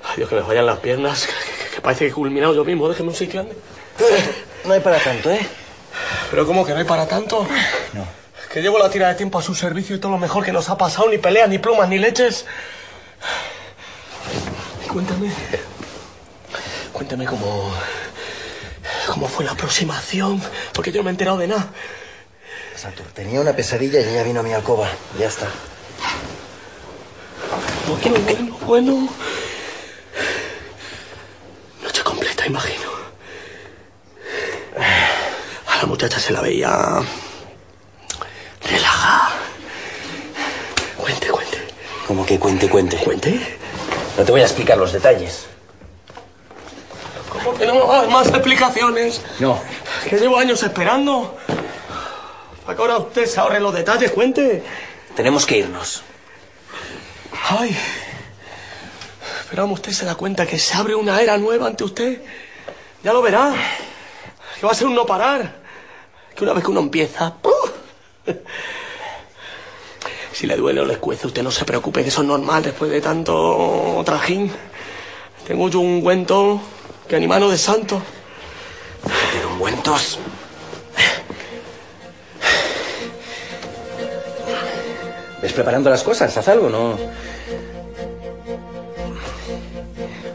Ay, 0.03 0.13
Dios, 0.17 0.29
que 0.29 0.35
me 0.35 0.43
fallan 0.43 0.65
las 0.65 0.79
piernas. 0.79 1.25
Que, 1.27 1.31
que- 1.33 1.75
que 1.75 1.81
parece 1.81 2.05
que 2.05 2.11
he 2.11 2.13
culminado 2.13 2.53
yo 2.53 2.63
mismo. 2.65 2.87
Déjeme 2.89 3.09
un 3.09 3.15
sitio, 3.15 3.41
ande. 3.41 3.55
No 4.65 4.73
hay 4.73 4.79
para 4.79 4.99
tanto, 4.99 5.29
¿eh? 5.31 5.45
Pero 6.29 6.45
¿cómo 6.45 6.65
que 6.65 6.71
no 6.73 6.79
hay 6.79 6.85
para 6.85 7.07
tanto? 7.07 7.45
No. 7.93 8.05
Que 8.51 8.61
llevo 8.61 8.77
la 8.79 8.89
tira 8.89 9.07
de 9.09 9.15
tiempo 9.15 9.39
a 9.39 9.41
su 9.41 9.55
servicio 9.55 9.95
y 9.95 9.99
todo 9.99 10.11
lo 10.11 10.17
mejor 10.17 10.43
que 10.43 10.51
nos 10.51 10.69
ha 10.69 10.77
pasado. 10.77 11.09
Ni 11.09 11.17
peleas, 11.17 11.49
ni 11.49 11.57
plumas, 11.57 11.87
ni 11.89 11.97
leches. 11.97 12.45
Y 14.85 14.87
Cuéntame. 14.89 15.31
Cuéntame 16.93 17.25
cómo... 17.25 17.73
¿Cómo 19.07 19.27
fue 19.27 19.43
la 19.45 19.51
aproximación? 19.51 20.41
Porque 20.73 20.91
yo 20.91 20.99
no 20.99 21.03
me 21.05 21.09
he 21.09 21.13
enterado 21.13 21.37
de 21.37 21.47
nada. 21.47 21.67
Tenía 23.13 23.39
una 23.39 23.55
pesadilla 23.55 23.99
y 24.01 24.05
ella 24.05 24.23
vino 24.23 24.39
a 24.39 24.43
mi 24.43 24.53
alcoba. 24.53 24.89
Ya 25.19 25.27
está. 25.27 25.47
Bueno, 27.87 28.19
bueno, 28.25 28.57
bueno. 28.65 29.09
Noche 31.83 32.03
completa, 32.03 32.47
imagino. 32.47 32.89
A 35.67 35.77
la 35.77 35.85
muchacha 35.85 36.19
se 36.19 36.33
la 36.33 36.41
veía... 36.41 37.03
relajada. 38.63 39.29
Cuente, 40.97 41.27
cuente. 41.29 41.57
Como 42.07 42.25
que 42.25 42.39
cuente, 42.39 42.67
cuente. 42.67 42.97
¿Cuente? 42.97 43.57
No 44.17 44.23
te 44.23 44.31
voy 44.31 44.41
a 44.41 44.45
explicar 44.45 44.77
los 44.77 44.91
detalles. 44.91 45.45
¿Cómo 47.29 47.53
que 47.57 47.67
no 47.67 47.85
dar 47.85 48.07
más 48.09 48.27
explicaciones? 48.27 49.21
No. 49.39 49.61
Que 50.09 50.17
llevo 50.17 50.37
años 50.37 50.63
esperando. 50.63 51.37
Ahora 52.77 52.97
usted 52.97 53.25
se 53.25 53.39
ahorre 53.39 53.59
los 53.59 53.73
detalles, 53.73 54.11
cuente. 54.11 54.63
Tenemos 55.15 55.45
que 55.45 55.57
irnos. 55.57 56.03
Ay. 57.49 57.77
Pero 59.49 59.63
vamos, 59.63 59.79
usted 59.79 59.91
se 59.91 60.05
da 60.05 60.15
cuenta 60.15 60.45
que 60.45 60.57
se 60.57 60.75
abre 60.75 60.95
una 60.95 61.21
era 61.21 61.37
nueva 61.37 61.67
ante 61.67 61.83
usted. 61.83 62.21
Ya 63.03 63.13
lo 63.13 63.21
verá. 63.21 63.53
Que 64.59 64.65
va 64.65 64.71
a 64.71 64.75
ser 64.75 64.87
un 64.87 64.95
no 64.95 65.05
parar. 65.05 65.59
Que 66.35 66.43
una 66.43 66.53
vez 66.53 66.63
que 66.63 66.71
uno 66.71 66.81
empieza. 66.81 67.33
¡puf! 67.35 67.71
Si 70.33 70.47
le 70.47 70.55
duele 70.55 70.81
o 70.81 70.85
le 70.85 70.93
escuece, 70.93 71.27
usted 71.27 71.43
no 71.43 71.51
se 71.51 71.65
preocupe, 71.65 72.01
que 72.01 72.09
eso 72.09 72.21
es 72.21 72.27
normal 72.27 72.63
después 72.63 72.89
de 72.89 72.99
tanto 72.99 74.01
trajín. 74.03 74.51
Tengo 75.45 75.69
yo 75.69 75.81
un 75.81 75.95
ungüento 75.95 76.59
que 77.07 77.19
ni 77.19 77.27
mano 77.27 77.49
de 77.49 77.57
santo. 77.57 78.01
¿Tiene 79.31 79.45
ungüentos? 79.45 80.17
¿Ves 85.41 85.53
preparando 85.53 85.89
las 85.89 86.03
cosas? 86.03 86.37
Haz 86.37 86.47
algo, 86.47 86.69
¿no? 86.69 86.97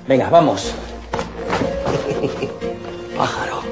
Venga, 0.09 0.29
vamos. 0.31 0.73
Pájaro. 3.17 3.63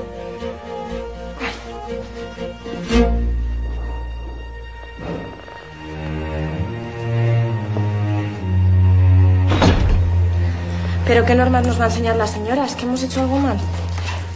¿Pero 11.07 11.25
qué 11.27 11.35
normas 11.35 11.67
nos 11.67 11.79
va 11.79 11.85
a 11.85 11.89
enseñar 11.89 12.17
la 12.17 12.27
señora? 12.27 12.65
¿Es 12.65 12.75
que 12.77 12.85
hemos 12.85 13.03
hecho 13.03 13.21
algo 13.21 13.39
mal? 13.39 13.59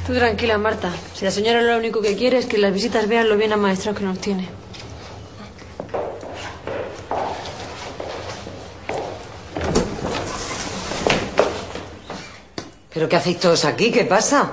Tú 0.06 0.14
tranquila, 0.14 0.58
Marta. 0.58 0.90
Si 1.14 1.24
la 1.24 1.30
señora 1.30 1.62
lo 1.62 1.76
único 1.78 2.02
que 2.02 2.16
quiere 2.16 2.38
es 2.38 2.46
que 2.46 2.58
las 2.58 2.72
visitas 2.72 3.08
vean 3.08 3.28
lo 3.28 3.36
bien 3.36 3.52
amaestrado 3.52 3.96
que 3.96 4.04
nos 4.04 4.18
tiene. 4.18 4.48
¿Pero 12.98 13.08
qué 13.08 13.14
hacéis 13.14 13.38
todos 13.38 13.64
aquí? 13.64 13.92
¿Qué 13.92 14.04
pasa? 14.04 14.50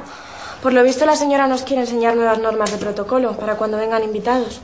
Por 0.62 0.72
lo 0.72 0.84
visto 0.84 1.04
la 1.08 1.16
señora 1.16 1.48
nos 1.48 1.64
quiere 1.64 1.82
enseñar 1.82 2.16
nuevas 2.16 2.38
normas 2.38 2.72
de 2.72 2.78
protocolo 2.78 3.36
para 3.36 3.56
cuando 3.56 3.78
vengan 3.78 4.04
invitados. 4.04 4.62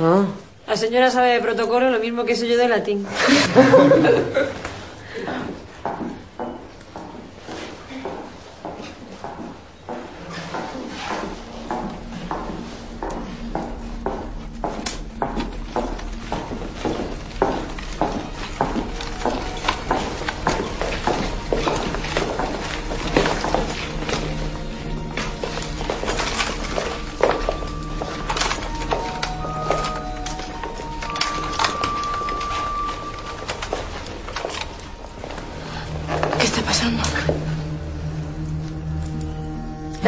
Ah. 0.00 0.22
La 0.68 0.76
señora 0.76 1.10
sabe 1.10 1.32
de 1.32 1.40
protocolo 1.40 1.90
lo 1.90 1.98
mismo 1.98 2.24
que 2.24 2.36
sé 2.36 2.46
yo 2.46 2.56
de 2.56 2.68
latín. 2.68 3.04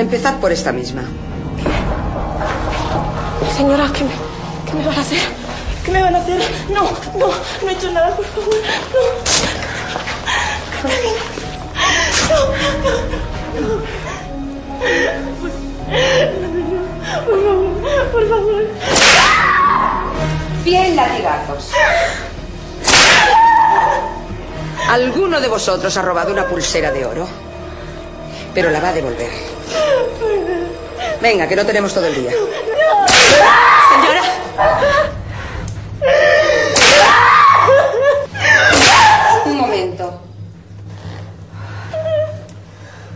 Empezad 0.06 0.38
por 0.38 0.52
esta 0.52 0.70
misma. 0.70 1.02
Señora, 3.56 3.90
¿qué 3.92 4.04
me, 4.04 4.10
qué 4.64 4.72
me 4.74 4.86
van 4.86 4.96
a 4.96 5.00
hacer? 5.00 5.18
¿Qué 5.84 5.90
me 5.90 6.00
van 6.00 6.14
a 6.14 6.18
hacer? 6.18 6.40
No, 6.72 6.82
no, 7.18 7.26
no 7.26 7.68
he 7.68 7.72
hecho 7.72 7.90
nada, 7.90 8.14
por 8.14 8.24
favor. 8.26 8.54
No. 8.94 9.00
No, 12.28 12.46
no, 12.56 13.66
no. 13.66 13.82
Por 17.26 17.42
favor, 17.42 18.06
por 18.12 18.28
favor. 18.28 18.62
Cien 20.62 20.94
latigazos. 20.94 21.72
Alguno 24.88 25.40
de 25.40 25.48
vosotros 25.48 25.96
ha 25.96 26.02
robado 26.02 26.32
una 26.32 26.46
pulsera 26.46 26.92
de 26.92 27.04
oro, 27.04 27.26
pero 28.54 28.70
la 28.70 28.78
va 28.78 28.90
a 28.90 28.92
devolver. 28.92 29.45
Venga, 31.28 31.48
que 31.48 31.56
no 31.56 31.66
tenemos 31.66 31.92
todo 31.92 32.06
el 32.06 32.14
día. 32.14 32.30
Señora. 33.90 34.22
Un 39.46 39.56
momento. 39.56 40.20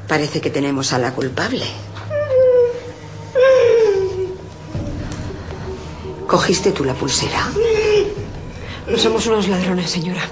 Parece 0.08 0.40
que 0.40 0.50
tenemos 0.50 0.92
a 0.92 0.98
la 0.98 1.12
culpable. 1.12 1.64
¿Cogiste 6.26 6.72
tú 6.72 6.82
la 6.84 6.94
pulsera? 6.94 7.46
No 8.88 8.98
somos 8.98 9.24
unos 9.28 9.46
ladrones, 9.46 9.88
señora. 9.88 10.22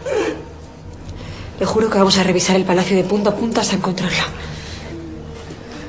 Le 1.61 1.65
juro 1.65 1.89
que 1.89 1.99
vamos 1.99 2.19
a 2.19 2.25
revisar 2.25 2.57
el 2.57 2.65
palacio 2.65 2.97
de 2.97 3.05
punta 3.05 3.31
a 3.31 3.37
punta 3.37 3.61
hasta 3.61 3.77
encontrarla. 3.77 4.25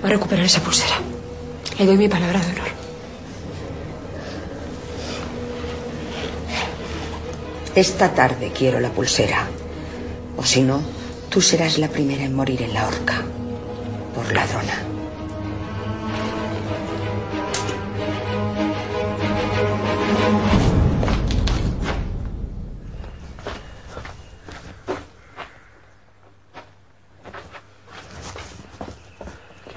Va 0.04 0.08
a 0.08 0.12
recuperar 0.12 0.46
esa 0.46 0.62
pulsera. 0.62 0.99
Le 1.80 1.86
doy 1.86 1.96
mi 1.96 2.10
palabra 2.10 2.42
de 2.42 2.52
honor. 2.52 2.68
Esta 7.74 8.14
tarde 8.14 8.52
quiero 8.52 8.82
la 8.82 8.90
pulsera. 8.90 9.48
O 10.36 10.44
si 10.44 10.62
no, 10.62 10.82
tú 11.30 11.40
serás 11.40 11.78
la 11.78 11.88
primera 11.88 12.26
en 12.26 12.36
morir 12.36 12.64
en 12.64 12.74
la 12.74 12.86
horca. 12.86 13.24
Por 14.14 14.34
ladrona. 14.34 14.84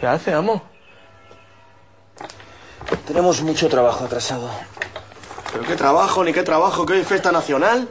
¿Qué 0.01 0.07
hace, 0.09 0.33
amo? 0.33 0.72
Tenemos 3.13 3.43
mucho 3.43 3.69
trabajo 3.69 4.07
atrasado. 4.07 4.49
¿Pero 5.53 5.65
qué 5.67 5.77
trabajo, 5.77 6.25
ni 6.25 6.33
qué 6.33 6.43
trabajo? 6.43 6.87
¿Que 6.87 6.95
hoy 6.95 7.01
es 7.01 7.07
fiesta 7.07 7.31
nacional? 7.31 7.87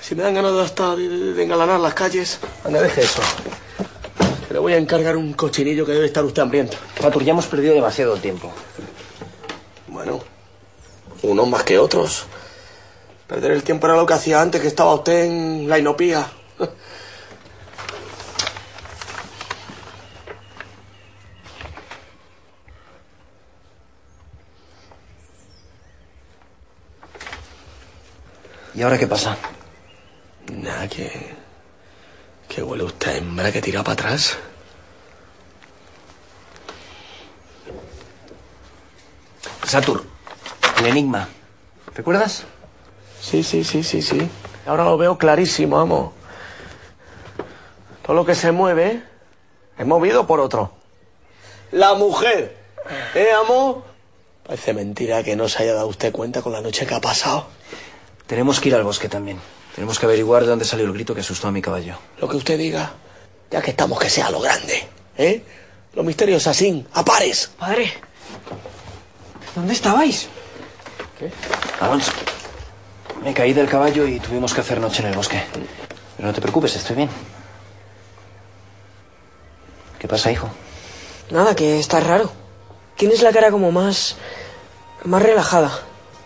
Si 0.00 0.14
me 0.14 0.22
dan 0.22 0.32
ganas 0.34 0.52
de 0.52 0.62
hasta 0.62 0.94
de, 0.94 1.08
de- 1.08 1.32
de 1.34 1.42
engalanar 1.42 1.80
las 1.80 1.92
calles. 1.92 2.38
Anda, 2.64 2.80
deje 2.80 3.00
eso. 3.02 3.20
Que 4.46 4.54
le 4.54 4.60
voy 4.60 4.74
a 4.74 4.76
encargar 4.76 5.16
un 5.16 5.32
cochinillo 5.32 5.84
que 5.84 5.90
debe 5.90 6.06
estar 6.06 6.24
usted 6.24 6.40
hambriento. 6.42 6.76
Patur, 7.02 7.24
ya 7.24 7.32
hemos 7.32 7.46
perdido 7.46 7.74
demasiado 7.74 8.14
tiempo. 8.18 8.52
Bueno, 9.88 10.20
unos 11.22 11.48
más 11.48 11.64
que 11.64 11.76
otros. 11.76 12.26
Perder 13.26 13.50
el 13.50 13.64
tiempo 13.64 13.88
era 13.88 13.96
lo 13.96 14.06
que 14.06 14.14
hacía 14.14 14.40
antes, 14.40 14.60
que 14.60 14.68
estaba 14.68 14.94
usted 14.94 15.24
en 15.24 15.68
la 15.68 15.80
inopía. 15.80 16.28
¿Y 28.74 28.82
ahora 28.82 28.98
qué 28.98 29.06
pasa? 29.06 29.36
Nada, 30.52 30.88
que... 30.88 31.34
Que 32.48 32.62
huele 32.62 32.84
usted 32.84 33.10
a 33.10 33.16
hembra 33.16 33.52
que 33.52 33.62
tira 33.62 33.82
para 33.82 33.94
atrás. 33.94 34.36
Satur, 39.66 40.04
el 40.78 40.86
enigma. 40.86 41.28
¿Recuerdas? 41.94 42.44
Sí, 43.20 43.42
sí, 43.42 43.64
sí, 43.64 43.82
sí, 43.82 44.02
sí. 44.02 44.28
Ahora 44.66 44.84
lo 44.84 44.98
veo 44.98 45.16
clarísimo, 45.18 45.78
amo. 45.78 46.12
Todo 48.02 48.14
lo 48.14 48.26
que 48.26 48.34
se 48.34 48.52
mueve 48.52 49.02
es 49.78 49.86
movido 49.86 50.26
por 50.26 50.40
otro. 50.40 50.72
La 51.72 51.94
mujer. 51.94 52.56
¿Eh, 53.14 53.32
amo? 53.32 53.84
Parece 54.46 54.74
mentira 54.74 55.22
que 55.22 55.36
no 55.36 55.48
se 55.48 55.62
haya 55.62 55.74
dado 55.74 55.88
usted 55.88 56.12
cuenta 56.12 56.42
con 56.42 56.52
la 56.52 56.60
noche 56.60 56.86
que 56.86 56.94
ha 56.94 57.00
pasado. 57.00 57.46
Tenemos 58.26 58.60
que 58.60 58.68
ir 58.68 58.74
al 58.74 58.84
bosque 58.84 59.08
también. 59.08 59.38
Tenemos 59.74 59.98
que 59.98 60.06
averiguar 60.06 60.42
de 60.42 60.48
dónde 60.50 60.64
salió 60.64 60.86
el 60.86 60.92
grito 60.92 61.14
que 61.14 61.20
asustó 61.20 61.48
a 61.48 61.52
mi 61.52 61.60
caballo. 61.60 61.96
Lo 62.18 62.28
que 62.28 62.36
usted 62.36 62.56
diga. 62.56 62.92
Ya 63.50 63.60
que 63.60 63.70
estamos, 63.70 63.98
que 63.98 64.08
sea 64.08 64.30
lo 64.30 64.40
grande. 64.40 64.86
¿Eh? 65.18 65.42
Los 65.94 66.04
misterios 66.04 66.46
así, 66.46 66.84
a 66.92 67.04
pares. 67.04 67.50
Padre. 67.58 67.92
¿Dónde 69.54 69.72
estabais? 69.72 70.28
Alonso, 71.80 72.12
me 73.22 73.32
caí 73.32 73.52
del 73.52 73.68
caballo 73.68 74.06
y 74.06 74.18
tuvimos 74.20 74.52
que 74.52 74.60
hacer 74.60 74.80
noche 74.80 75.02
en 75.02 75.08
el 75.08 75.16
bosque. 75.16 75.42
Pero 76.16 76.28
no 76.28 76.34
te 76.34 76.40
preocupes, 76.40 76.74
estoy 76.76 76.96
bien. 76.96 77.08
¿Qué 79.98 80.08
pasa, 80.08 80.30
hijo? 80.30 80.48
Nada, 81.30 81.54
que 81.54 81.78
está 81.78 82.00
raro. 82.00 82.30
Tienes 82.96 83.22
la 83.22 83.32
cara 83.32 83.50
como 83.50 83.72
más. 83.72 84.16
más 85.04 85.22
relajada. 85.22 85.80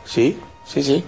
Sí, 0.05 0.39
sí, 0.67 0.83
sí. 0.83 1.05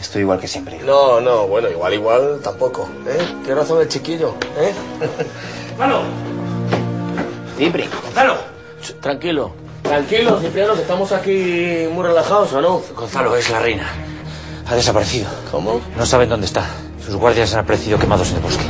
Estoy 0.00 0.22
igual 0.22 0.38
que 0.38 0.48
siempre. 0.48 0.78
No, 0.84 1.20
no, 1.20 1.46
bueno, 1.46 1.68
igual, 1.68 1.94
igual 1.94 2.40
tampoco. 2.42 2.88
¿Eh? 3.06 3.18
Qué 3.44 3.54
razón 3.54 3.80
el 3.80 3.88
chiquillo, 3.88 4.34
¿eh? 4.58 4.74
¡Gonzalo! 5.70 6.02
Cipri. 7.56 7.88
¡Gonzalo! 8.02 8.36
Tranquilo. 9.00 9.52
Tranquilo, 9.82 10.40
Cipriano, 10.40 10.74
que 10.74 10.82
estamos 10.82 11.12
aquí 11.12 11.86
muy 11.92 12.04
relajados, 12.04 12.52
¿o 12.52 12.60
no? 12.60 12.82
Gonzalo 12.94 13.36
es 13.36 13.50
la 13.50 13.60
reina. 13.60 13.88
Ha 14.66 14.74
desaparecido. 14.74 15.28
¿Cómo? 15.50 15.80
No 15.96 16.04
saben 16.04 16.28
dónde 16.28 16.46
está. 16.46 16.66
Sus 17.04 17.14
guardias 17.14 17.54
han 17.54 17.60
aparecido 17.60 17.98
quemados 17.98 18.30
en 18.30 18.36
el 18.36 18.42
bosque. 18.42 18.64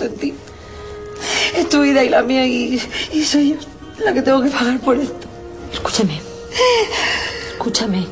Lo. 0.00 0.34
Es 1.56 1.68
tu 1.68 1.80
vida 1.80 2.04
y 2.04 2.08
la 2.08 2.22
mía 2.22 2.46
y, 2.46 2.80
y 3.12 3.24
soy 3.24 3.50
yo 3.50 3.56
la 4.04 4.12
que 4.12 4.22
tengo 4.22 4.42
que 4.42 4.50
pagar 4.50 4.78
por 4.80 4.96
esto. 4.96 5.26
Escúchame. 5.72 6.20
Escúchame. 7.52 8.06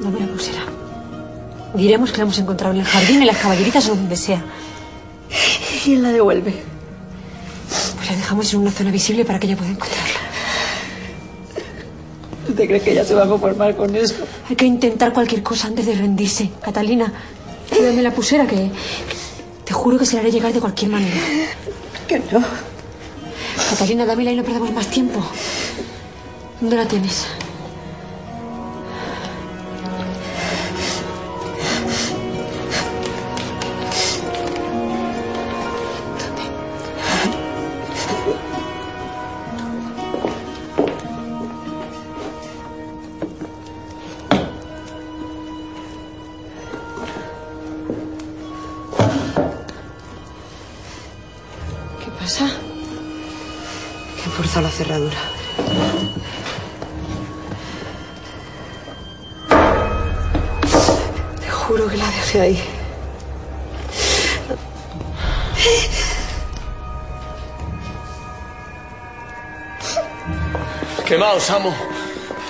Dame 0.00 0.20
la 0.20 0.26
pulsera. 0.26 0.62
Diremos 1.74 2.10
que 2.10 2.18
la 2.18 2.22
hemos 2.24 2.38
encontrado 2.38 2.74
en 2.74 2.80
el 2.80 2.86
jardín, 2.86 3.20
en 3.20 3.26
las 3.26 3.38
caballeritas 3.38 3.88
o 3.88 3.94
donde 3.94 4.16
sea. 4.16 4.42
¿Y 5.30 5.78
quién 5.84 6.02
la 6.02 6.10
devuelve? 6.10 6.54
Pues 7.96 8.10
la 8.10 8.16
dejamos 8.16 8.52
en 8.52 8.60
una 8.60 8.70
zona 8.70 8.90
visible 8.90 9.24
para 9.24 9.38
que 9.38 9.46
ella 9.46 9.56
pueda 9.56 9.70
encontrarla. 9.70 10.20
¿Tú 12.46 12.52
te 12.54 12.66
crees 12.66 12.82
que 12.82 12.92
ella 12.92 13.04
se 13.04 13.14
va 13.14 13.24
a 13.24 13.28
conformar 13.28 13.76
con 13.76 13.94
eso? 13.94 14.16
Hay 14.48 14.56
que 14.56 14.64
intentar 14.64 15.12
cualquier 15.12 15.42
cosa 15.42 15.68
antes 15.68 15.86
de 15.86 15.94
rendirse. 15.94 16.50
Catalina, 16.60 17.12
dame 17.70 18.02
la 18.02 18.12
pulsera 18.12 18.46
que... 18.46 18.70
Te 19.70 19.74
juro 19.74 19.96
que 19.98 20.04
se 20.04 20.16
la 20.16 20.22
haré 20.22 20.32
llegar 20.32 20.52
de 20.52 20.58
cualquier 20.58 20.90
manera. 20.90 21.14
Que 22.08 22.18
no. 22.18 22.42
Catalina, 23.70 24.04
dámela 24.04 24.32
y 24.32 24.36
no 24.36 24.42
perdamos 24.42 24.72
más 24.72 24.88
tiempo. 24.88 25.24
¿Dónde 26.60 26.74
la 26.74 26.88
tienes? 26.88 27.28
cerradura. 54.80 55.20
Te 61.40 61.50
juro 61.50 61.86
que 61.86 61.96
la 61.98 62.06
dejé 62.06 62.40
ahí. 62.40 62.64
Quemaos, 71.06 71.50
amo. 71.50 71.74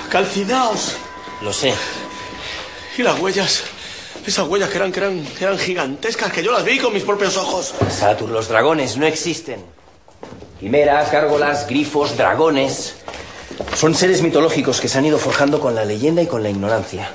Calcinaos. 0.09 0.97
Lo 1.43 1.53
sé. 1.53 1.75
¿Y 2.97 3.03
las 3.03 3.19
huellas? 3.19 3.65
Esas 4.25 4.47
huellas 4.47 4.69
que 4.71 4.77
eran, 4.77 4.93
que 4.93 5.01
eran, 5.01 5.25
que 5.25 5.45
eran 5.45 5.59
gigantescas, 5.59 6.31
que 6.31 6.45
yo 6.45 6.53
las 6.53 6.65
vi 6.65 6.79
con 6.79 6.93
mis 6.93 7.03
propios 7.03 7.37
ojos. 7.37 7.75
Satur, 7.91 8.29
los 8.29 8.49
dragones 8.49 8.97
no 8.97 9.07
existen. 9.07 9.80
Quimeras, 10.61 11.11
gárgolas, 11.11 11.67
grifos, 11.67 12.19
dragones. 12.19 12.95
Son 13.75 13.95
seres 13.95 14.21
mitológicos 14.21 14.79
que 14.79 14.89
se 14.89 14.99
han 14.99 15.07
ido 15.07 15.19
forjando 15.19 15.59
con 15.59 15.75
la 15.75 15.87
leyenda 15.87 16.21
y 16.21 16.27
con 16.27 16.43
la 16.43 16.51
ignorancia. 16.51 17.11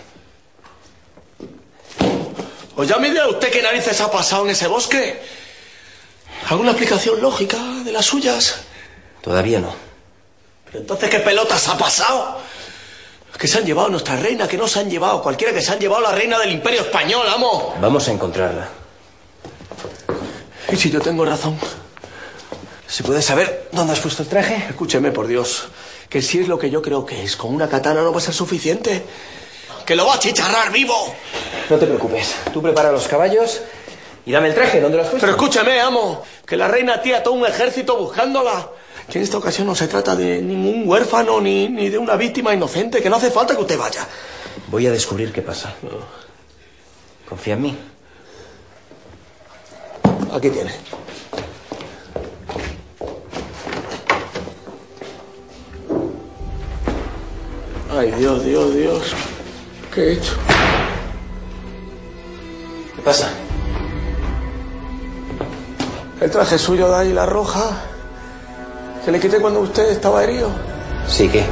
¿O 2.76 2.84
ya 2.84 2.98
me 2.98 3.10
dirá 3.10 3.28
usted 3.28 3.52
qué 3.52 3.62
narices 3.62 4.02
ha 4.02 4.12
pasado 4.12 4.46
en 4.46 4.50
ese 4.50 4.66
bosque? 4.68 5.22
¿Alguna 6.50 6.72
explicación 6.72 7.22
lógica 7.22 7.58
de 7.86 7.92
las 7.92 8.06
suyas? 8.06 8.62
Todavía 9.22 9.60
no. 9.60 9.74
Pero 10.66 10.80
entonces, 10.80 11.10
¿qué 11.10 11.20
pelotas 11.20 11.68
ha 11.68 11.78
pasado? 11.78 12.40
Que 13.38 13.48
se 13.48 13.60
han 13.60 13.66
llevado 13.66 13.90
a 13.90 13.92
nuestra 13.92 14.16
reina, 14.16 14.48
que 14.48 14.58
no 14.58 14.68
se 14.68 14.80
han 14.80 14.90
llevado. 14.90 15.22
Cualquiera 15.22 15.54
que 15.54 15.62
se 15.62 15.72
han 15.72 15.80
llevado 15.80 16.08
a 16.08 16.12
la 16.12 16.18
reina 16.18 16.40
del 16.40 16.52
imperio 16.52 16.82
español, 16.82 17.28
amo. 17.30 17.76
Vamos 17.80 18.08
a 18.08 18.12
encontrarla. 18.12 18.70
¿Y 20.72 20.76
si 20.76 20.90
yo 20.90 21.00
tengo 21.00 21.24
razón? 21.26 21.60
¿Se 22.96 23.04
puede 23.04 23.22
saber 23.22 23.68
dónde 23.74 23.92
has 23.92 24.00
puesto 24.00 24.24
el 24.24 24.30
traje? 24.30 24.56
Escúcheme, 24.70 25.12
por 25.12 25.28
Dios. 25.28 25.68
Que 26.08 26.22
si 26.22 26.40
es 26.40 26.48
lo 26.48 26.58
que 26.58 26.70
yo 26.70 26.82
creo 26.82 27.06
que 27.06 27.24
es, 27.24 27.36
con 27.36 27.54
una 27.54 27.68
katana 27.68 28.02
no 28.02 28.14
va 28.14 28.20
a 28.20 28.22
ser 28.22 28.34
suficiente. 28.34 29.04
Que 29.86 29.98
lo 29.98 30.06
va 30.06 30.14
a 30.14 30.20
chicharrar 30.20 30.72
vivo. 30.72 31.14
No 31.70 31.76
te 31.76 31.88
preocupes. 31.88 32.34
Tú 32.54 32.62
prepara 32.62 32.94
los 32.94 33.06
caballos 33.10 33.60
y 34.26 34.32
dame 34.32 34.48
el 34.48 34.56
traje. 34.56 34.80
¿Dónde 34.80 34.96
lo 34.96 35.04
has 35.04 35.10
puesto? 35.10 35.28
Pero 35.28 35.38
escúcheme, 35.38 35.78
amo. 35.82 36.24
Que 36.46 36.56
la 36.56 36.70
reina 36.70 37.02
tía 37.02 37.22
todo 37.22 37.34
un 37.34 37.46
ejército 37.46 37.98
buscándola. 37.98 38.70
Que 39.12 39.18
en 39.18 39.26
esta 39.26 39.40
ocasión 39.40 39.68
no 39.68 39.76
se 39.76 39.90
trata 39.90 40.16
de 40.16 40.42
ningún 40.42 40.88
huérfano 40.88 41.42
ni, 41.42 41.68
ni 41.68 41.90
de 41.90 41.98
una 41.98 42.16
víctima 42.16 42.54
inocente. 42.54 43.02
Que 43.02 43.10
no 43.10 43.18
hace 43.18 43.30
falta 43.30 43.58
que 43.58 43.62
usted 43.62 43.78
vaya. 43.78 44.08
Voy 44.68 44.88
a 44.88 44.92
descubrir 44.92 45.34
qué 45.34 45.42
pasa. 45.42 45.74
Confía 47.28 47.56
en 47.56 47.62
mí. 47.62 47.78
Aquí 50.32 50.50
tiene. 50.50 50.72
Ay, 57.98 58.12
Dios, 58.12 58.44
Dios, 58.44 58.76
Dios. 58.76 59.14
¿Qué 59.94 60.02
he 60.02 60.14
hecho? 60.14 60.34
¿Qué 62.94 63.02
pasa? 63.02 63.30
El 66.20 66.30
traje 66.30 66.58
suyo 66.58 66.90
de 66.90 66.96
águila 66.96 67.26
roja. 67.26 67.70
Que 69.06 69.12
le 69.12 69.20
quité 69.20 69.40
cuando 69.40 69.62
usted 69.62 69.92
estaba 69.92 70.24
herido. 70.26 70.50
Sí, 71.08 71.30
¿qué? 71.30 71.46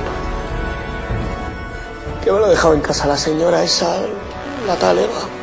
Que 2.23 2.31
me 2.31 2.39
lo 2.39 2.49
dejaba 2.49 2.73
en 2.73 2.81
casa 2.81 3.07
la 3.07 3.17
señora 3.17 3.63
esa, 3.63 4.01
la 4.67 4.75
tal 4.75 4.99
Eva. 4.99 5.42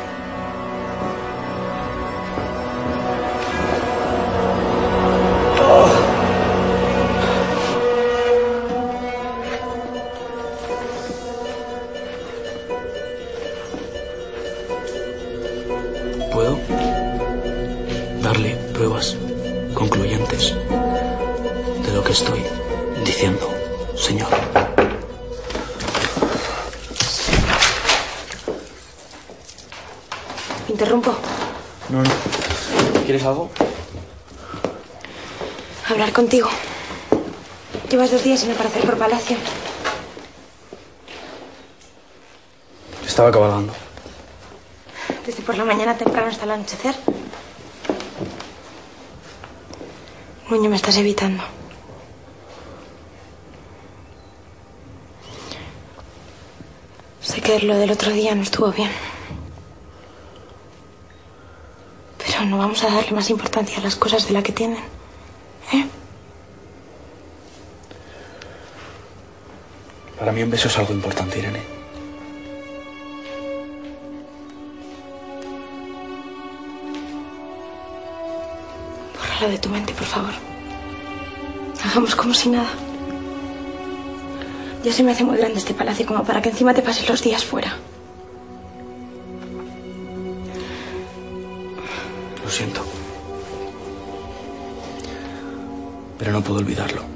Contigo. 36.21 36.49
Llevas 37.89 38.11
dos 38.11 38.23
días 38.23 38.41
sin 38.41 38.51
aparecer 38.51 38.85
por 38.85 38.95
palacio. 38.95 39.37
Estaba 43.03 43.31
cabalgando. 43.31 43.73
Desde 45.25 45.41
por 45.41 45.57
la 45.57 45.65
mañana 45.65 45.97
temprano 45.97 46.27
hasta 46.27 46.45
el 46.45 46.51
anochecer. 46.51 46.95
Nuño, 50.47 50.69
me 50.69 50.75
estás 50.75 50.95
evitando. 50.97 51.43
Sé 57.21 57.41
que 57.41 57.61
lo 57.61 57.75
del 57.77 57.89
otro 57.89 58.11
día 58.11 58.35
no 58.35 58.43
estuvo 58.43 58.71
bien. 58.71 58.91
Pero 62.19 62.45
no 62.45 62.59
vamos 62.59 62.83
a 62.83 62.91
darle 62.91 63.11
más 63.13 63.31
importancia 63.31 63.79
a 63.79 63.81
las 63.81 63.95
cosas 63.95 64.27
de 64.27 64.33
la 64.33 64.43
que 64.43 64.51
tienen. 64.51 64.83
¿Eh? 65.73 65.87
Para 70.21 70.30
mí 70.41 70.45
un 70.45 70.51
beso 70.51 70.67
es 70.67 70.77
algo 70.79 70.93
importante, 70.93 71.37
Irene. 71.37 71.61
Bórralo 79.15 79.51
de 79.51 79.59
tu 79.59 79.69
mente, 79.69 79.93
por 79.93 80.07
favor. 80.07 80.33
Hagamos 81.85 82.15
como 82.15 82.33
si 82.33 82.49
nada. 82.49 82.69
Ya 84.83 84.91
se 84.91 85.03
me 85.03 85.11
hace 85.11 85.23
muy 85.23 85.37
grande 85.37 85.59
este 85.59 85.75
palacio 85.75 86.07
como 86.07 86.23
para 86.23 86.41
que 86.41 86.49
encima 86.49 86.73
te 86.73 86.81
pases 86.81 87.07
los 87.07 87.21
días 87.21 87.45
fuera. 87.45 87.77
Lo 92.43 92.49
siento. 92.49 92.83
Pero 96.17 96.31
no 96.31 96.41
puedo 96.41 96.59
olvidarlo. 96.59 97.10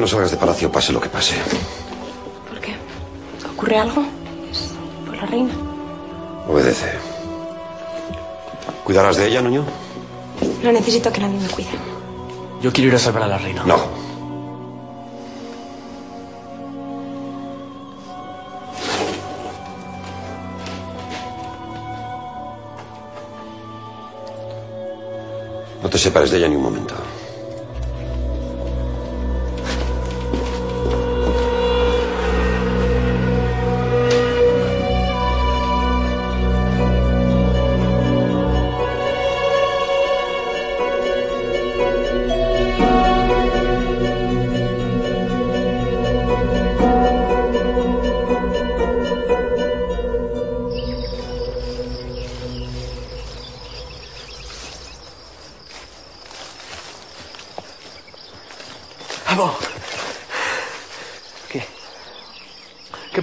Que 0.00 0.04
no 0.04 0.08
salgas 0.08 0.30
de 0.30 0.38
palacio, 0.38 0.72
pase 0.72 0.94
lo 0.94 1.00
que 1.00 1.10
pase. 1.10 1.34
¿Por 2.48 2.58
qué? 2.58 2.74
¿Ocurre 3.52 3.76
algo? 3.76 4.02
Es 4.50 4.70
por 5.04 5.14
la 5.14 5.26
reina. 5.26 5.52
Obedece. 6.48 6.90
¿Cuidarás 8.82 9.18
de 9.18 9.26
ella, 9.26 9.42
Nuño? 9.42 9.62
No 10.62 10.72
necesito 10.72 11.12
que 11.12 11.20
nadie 11.20 11.38
me 11.38 11.48
cuide. 11.48 11.68
Yo 12.62 12.72
quiero 12.72 12.88
ir 12.88 12.94
a 12.94 12.98
salvar 12.98 13.24
a 13.24 13.28
la 13.28 13.36
reina. 13.36 13.62
No. 13.66 13.76
No 25.82 25.90
te 25.90 25.98
separes 25.98 26.30
de 26.30 26.38
ella 26.38 26.48
ni 26.48 26.56
un 26.56 26.62
momento. 26.62 26.79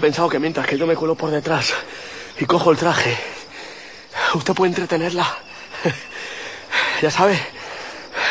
Pensado 0.07 0.29
que 0.29 0.39
mientras 0.39 0.65
que 0.65 0.77
yo 0.77 0.87
me 0.87 0.95
cuelo 0.95 1.15
por 1.15 1.29
detrás 1.29 1.73
y 2.39 2.45
cojo 2.45 2.71
el 2.71 2.77
traje, 2.77 3.17
usted 4.35 4.53
puede 4.53 4.69
entretenerla. 4.69 5.27
Ya 7.01 7.11
sabe, 7.11 7.37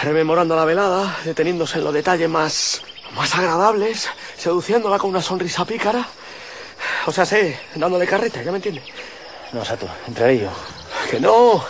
rememorando 0.02 0.56
la 0.56 0.64
velada, 0.64 1.18
deteniéndose 1.22 1.78
en 1.78 1.84
los 1.84 1.92
detalles 1.92 2.28
más, 2.30 2.82
más 3.14 3.32
agradables, 3.34 4.08
seduciéndola 4.38 4.98
con 4.98 5.10
una 5.10 5.20
sonrisa 5.20 5.64
pícara. 5.66 6.04
O 7.04 7.12
sea, 7.12 7.26
sé, 7.26 7.60
dándole 7.74 8.06
carreta, 8.06 8.42
¿ya 8.42 8.50
me 8.50 8.56
entiende? 8.56 8.82
No, 9.52 9.62
Sato, 9.64 9.86
entraré 10.08 10.38
yo. 10.38 10.50
Que 11.10 11.20
no. 11.20 11.64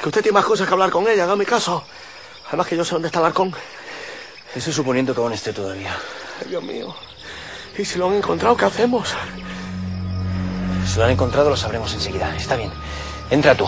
Que 0.00 0.08
usted 0.08 0.22
tiene 0.22 0.36
más 0.36 0.44
cosas 0.46 0.68
que 0.68 0.72
hablar 0.72 0.90
con 0.90 1.06
ella, 1.08 1.26
dame 1.26 1.44
caso. 1.44 1.84
Además 2.46 2.68
que 2.68 2.76
yo 2.76 2.84
sé 2.84 2.92
dónde 2.92 3.08
está 3.08 3.18
el 3.18 3.26
arcón. 3.26 3.52
Estoy 4.54 4.72
suponiendo 4.72 5.12
que 5.12 5.20
aún 5.20 5.32
esté 5.32 5.52
todavía. 5.52 5.98
Ay, 6.40 6.48
Dios 6.48 6.62
mío. 6.62 6.94
¿Y 7.76 7.84
si 7.84 7.98
lo 7.98 8.08
han 8.08 8.14
encontrado, 8.14 8.56
qué 8.56 8.66
hacemos? 8.66 9.14
Si 10.86 10.98
lo 10.98 11.04
han 11.04 11.10
encontrado, 11.10 11.50
lo 11.50 11.56
sabremos 11.56 11.92
enseguida. 11.94 12.34
Está 12.36 12.56
bien. 12.56 12.70
Entra 13.30 13.56
tú. 13.56 13.66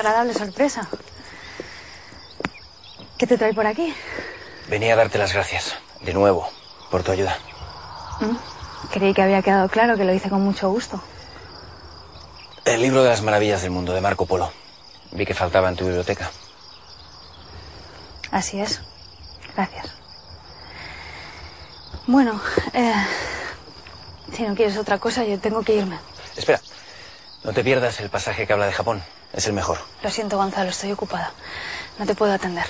Agradable 0.00 0.34
sorpresa. 0.34 0.88
¿Qué 3.18 3.26
te 3.26 3.36
trae 3.36 3.52
por 3.52 3.66
aquí? 3.66 3.94
Venía 4.68 4.94
a 4.94 4.96
darte 4.96 5.18
las 5.18 5.32
gracias, 5.32 5.76
de 6.00 6.14
nuevo, 6.14 6.48
por 6.90 7.02
tu 7.02 7.12
ayuda. 7.12 7.36
¿Mm? 8.20 8.36
Creí 8.92 9.12
que 9.12 9.22
había 9.22 9.42
quedado 9.42 9.68
claro 9.68 9.96
que 9.96 10.04
lo 10.04 10.14
hice 10.14 10.30
con 10.30 10.40
mucho 10.40 10.70
gusto. 10.70 11.02
El 12.64 12.80
libro 12.80 13.02
de 13.02 13.10
las 13.10 13.22
maravillas 13.22 13.62
del 13.62 13.72
mundo, 13.72 13.92
de 13.92 14.00
Marco 14.00 14.26
Polo. 14.26 14.50
Vi 15.12 15.26
que 15.26 15.34
faltaba 15.34 15.68
en 15.68 15.76
tu 15.76 15.84
biblioteca. 15.84 16.30
Así 18.30 18.60
es. 18.60 18.80
Gracias. 19.54 19.92
Bueno, 22.06 22.40
eh, 22.72 22.94
si 24.34 24.44
no 24.44 24.54
quieres 24.54 24.76
otra 24.78 24.98
cosa, 24.98 25.24
yo 25.24 25.38
tengo 25.38 25.62
que 25.62 25.74
irme. 25.74 25.98
Espera, 26.36 26.60
no 27.44 27.52
te 27.52 27.64
pierdas 27.64 28.00
el 28.00 28.10
pasaje 28.10 28.46
que 28.46 28.52
habla 28.52 28.66
de 28.66 28.72
Japón. 28.72 29.02
Es 29.32 29.46
el 29.46 29.52
mejor. 29.52 29.78
Lo 30.02 30.10
siento, 30.10 30.36
Gonzalo, 30.36 30.70
estoy 30.70 30.92
ocupada. 30.92 31.32
No 31.98 32.06
te 32.06 32.14
puedo 32.14 32.32
atender. 32.32 32.66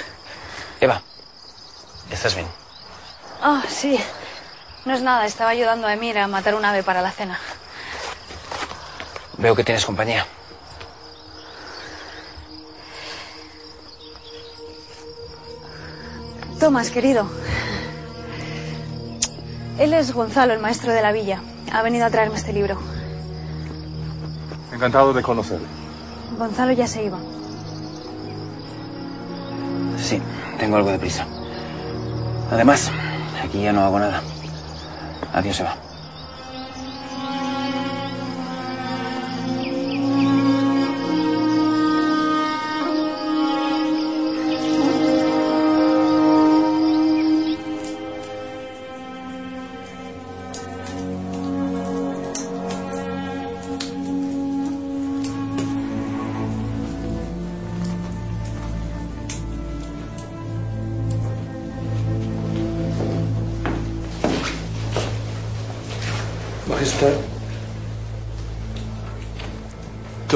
Eva, 0.80 1.02
¿estás 2.10 2.34
bien? 2.34 2.46
Ah, 3.42 3.62
sí. 3.68 3.98
No 4.84 4.94
es 4.94 5.02
nada, 5.02 5.26
estaba 5.26 5.50
ayudando 5.50 5.86
a 5.86 5.92
Emir 5.92 6.18
a 6.18 6.26
matar 6.26 6.54
un 6.54 6.64
ave 6.64 6.82
para 6.82 7.02
la 7.02 7.10
cena. 7.10 7.38
Veo 9.38 9.54
que 9.54 9.64
tienes 9.64 9.84
compañía. 9.84 10.26
Tomás, 16.58 16.90
querido. 16.90 17.26
Él 19.78 19.94
es 19.94 20.12
Gonzalo, 20.12 20.52
el 20.52 20.58
maestro 20.58 20.92
de 20.92 21.00
la 21.00 21.10
villa. 21.10 21.40
Ha 21.72 21.80
venido 21.80 22.04
a 22.04 22.10
traerme 22.10 22.36
este 22.36 22.52
libro. 22.52 22.78
Encantado 24.80 25.12
de 25.12 25.20
conocerle. 25.22 25.66
Gonzalo 26.38 26.72
ya 26.72 26.86
se 26.86 27.04
iba. 27.04 27.18
Sí, 29.98 30.18
tengo 30.58 30.76
algo 30.78 30.90
de 30.90 30.98
prisa. 30.98 31.26
Además, 32.50 32.90
aquí 33.44 33.60
ya 33.60 33.74
no 33.74 33.84
hago 33.84 33.98
nada. 33.98 34.22
Adiós, 35.34 35.60
Eva. 35.60 35.76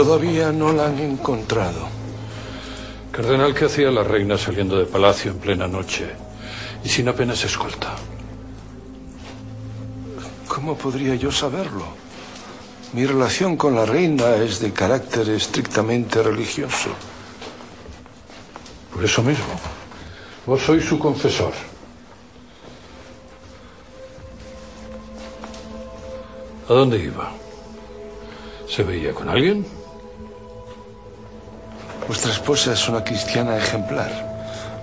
Todavía 0.05 0.52
no 0.52 0.70
la 0.70 0.88
han 0.88 0.98
encontrado. 0.98 1.88
Cardenal, 3.11 3.55
¿qué 3.55 3.64
hacía 3.64 3.90
la 3.90 4.05
reina 4.05 4.36
saliendo 4.36 4.76
de 4.76 4.84
palacio 4.84 5.30
en 5.30 5.38
plena 5.38 5.66
noche 5.66 6.11
y 6.84 6.90
sin 6.90 7.09
apenas 7.09 7.42
escolta? 7.42 7.96
¿Cómo 10.46 10.76
podría 10.76 11.14
yo 11.14 11.32
saberlo? 11.32 11.86
Mi 12.92 13.07
relación 13.07 13.57
con 13.57 13.74
la 13.74 13.86
reina 13.86 14.36
es 14.36 14.61
de 14.61 14.74
carácter 14.74 15.30
estrictamente 15.30 16.22
religioso. 16.22 16.90
Por 18.92 19.02
eso 19.02 19.22
mismo. 19.22 19.59
Vos 20.44 20.61
sois 20.61 20.84
su 20.84 20.98
confesor. 20.98 21.55
¿A 26.68 26.72
dónde 26.74 26.98
iba? 26.98 27.32
¿Se 28.68 28.82
veía 28.82 29.14
con 29.14 29.30
alguien? 29.30 29.84
Esposa 32.45 32.74
es 32.74 32.88
una 32.90 33.03
cristiana 33.03 33.57
ejemplar. 33.57 34.12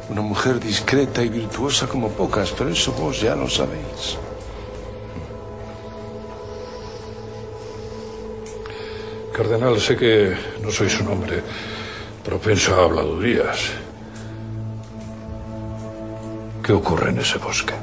Una 0.10 0.22
mujer 0.22 0.60
discreta 0.60 1.22
y 1.22 1.30
virtuosa 1.30 1.86
como 1.86 2.10
pocas, 2.10 2.52
pero 2.58 2.72
eso 2.72 2.92
vos 2.94 3.22
ya 3.22 3.36
lo 3.36 3.48
sabéis. 3.48 4.18
Cardenal, 9.32 9.80
sé 9.80 9.96
que 9.96 10.36
no 10.64 10.72
sois 10.72 11.00
un 11.02 11.10
hombre 11.10 11.44
propenso 12.26 12.74
a 12.74 12.86
habladurías. 12.86 13.60
¿Qué 16.64 16.74
ocurre 16.74 17.12
en 17.12 17.20
ese 17.20 17.38
bosque? 17.38 17.76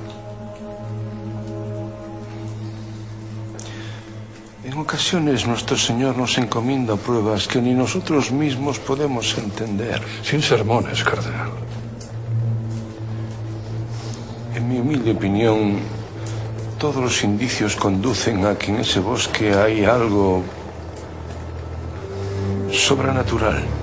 Ocasiones 4.99 5.46
nuestro 5.46 5.76
Señor 5.76 6.16
nos 6.16 6.38
encomienda 6.38 6.96
pruebas 6.96 7.46
que 7.46 7.62
ni 7.62 7.72
nosotros 7.72 8.32
mismos 8.32 8.80
podemos 8.80 9.38
entender. 9.38 10.03
Sin 10.24 10.42
sermones, 10.42 11.05
cardenal. 11.05 11.53
En 14.57 14.68
mi 14.68 14.80
humilde 14.80 15.12
opinión, 15.12 15.78
todos 16.80 16.96
los 16.96 17.22
indicios 17.22 17.76
conducen 17.76 18.44
a 18.44 18.59
que 18.59 18.72
en 18.72 18.80
ese 18.80 18.99
bosque 18.99 19.55
hay 19.55 19.84
algo 19.84 20.42
sobrenatural. 22.72 23.78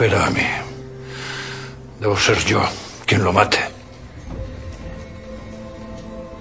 Espera 0.00 0.24
a 0.24 0.30
mí. 0.30 0.46
Debo 2.00 2.16
ser 2.16 2.38
yo 2.46 2.62
quien 3.04 3.22
lo 3.22 3.34
mate. 3.34 3.58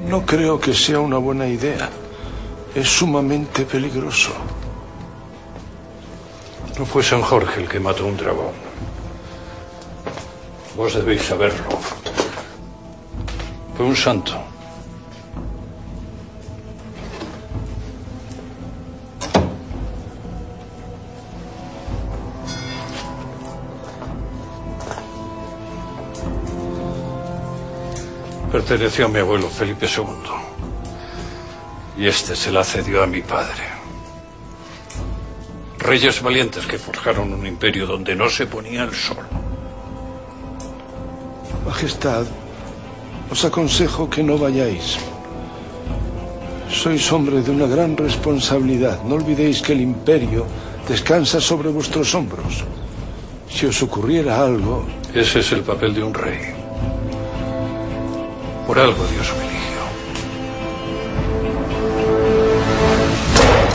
No 0.08 0.26
creo 0.26 0.58
que 0.58 0.74
sea 0.74 1.02
una 1.02 1.18
buena 1.18 1.46
idea. 1.46 1.90
Es 2.74 2.88
sumamente 2.88 3.66
peligroso. 3.66 4.32
No 6.78 6.86
fue 6.86 7.04
San 7.04 7.22
Jorge 7.22 7.60
el 7.60 7.68
que 7.68 7.82
mató 7.82 8.06
un 8.06 8.16
dragón. 8.16 8.54
Vos 10.78 10.94
debéis 10.94 11.24
saberlo. 11.24 11.68
Fue 13.76 13.86
un 13.86 13.96
santo. 13.98 14.42
Perteneció 28.52 29.06
a 29.06 29.10
mi 29.10 29.20
abuelo 29.20 29.50
Felipe 29.50 29.86
II. 29.86 30.06
Y 31.98 32.08
este 32.08 32.36
se 32.36 32.52
la 32.52 32.64
cedió 32.64 33.04
a 33.04 33.08
mi 33.08 33.22
padre. 33.22 33.80
reyes 35.90 36.22
valientes 36.22 36.68
que 36.68 36.78
forjaron 36.78 37.34
un 37.34 37.48
imperio 37.48 37.88
donde 37.88 38.16
no 38.16 38.30
se 38.30 38.46
ponía 38.46 38.84
el 38.84 38.94
sol. 38.94 39.26
Majestad, 41.66 42.28
os 43.32 43.44
aconsejo 43.44 44.08
que 44.08 44.22
no 44.22 44.38
vayáis. 44.38 45.00
Sois 46.70 47.12
hombre 47.12 47.42
de 47.42 47.50
una 47.50 47.66
gran 47.66 47.98
responsabilidad. 47.98 49.02
No 49.04 49.16
olvidéis 49.16 49.64
que 49.64 49.74
el 49.74 49.82
imperio 49.82 50.46
descansa 50.88 51.42
sobre 51.42 51.70
vuestros 51.70 52.14
hombros. 52.14 52.64
Si 53.50 53.66
os 53.66 53.82
ocurriera 53.82 54.40
algo... 54.40 54.86
Ese 55.16 55.40
es 55.40 55.52
el 55.52 55.62
papel 55.62 55.96
de 55.96 56.04
un 56.04 56.14
rey. 56.14 56.49
Por 58.70 58.78
algo 58.78 59.04
Dios 59.08 59.28
me 59.36 59.46
eligió. 59.48 59.80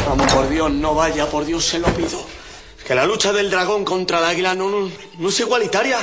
Vamos, 0.09 0.33
por 0.33 0.49
Dios, 0.49 0.71
no 0.71 0.95
vaya, 0.95 1.27
por 1.27 1.45
Dios 1.45 1.65
se 1.65 1.81
lo 1.81 1.89
pido. 1.89 2.25
Que 2.87 2.95
la 2.95 3.05
lucha 3.05 3.33
del 3.33 3.51
dragón 3.51 3.85
contra 3.85 4.19
el 4.21 4.25
águila 4.27 4.55
no, 4.55 4.71
no, 4.71 4.89
no 5.19 5.29
es 5.29 5.41
igualitaria. 5.41 5.99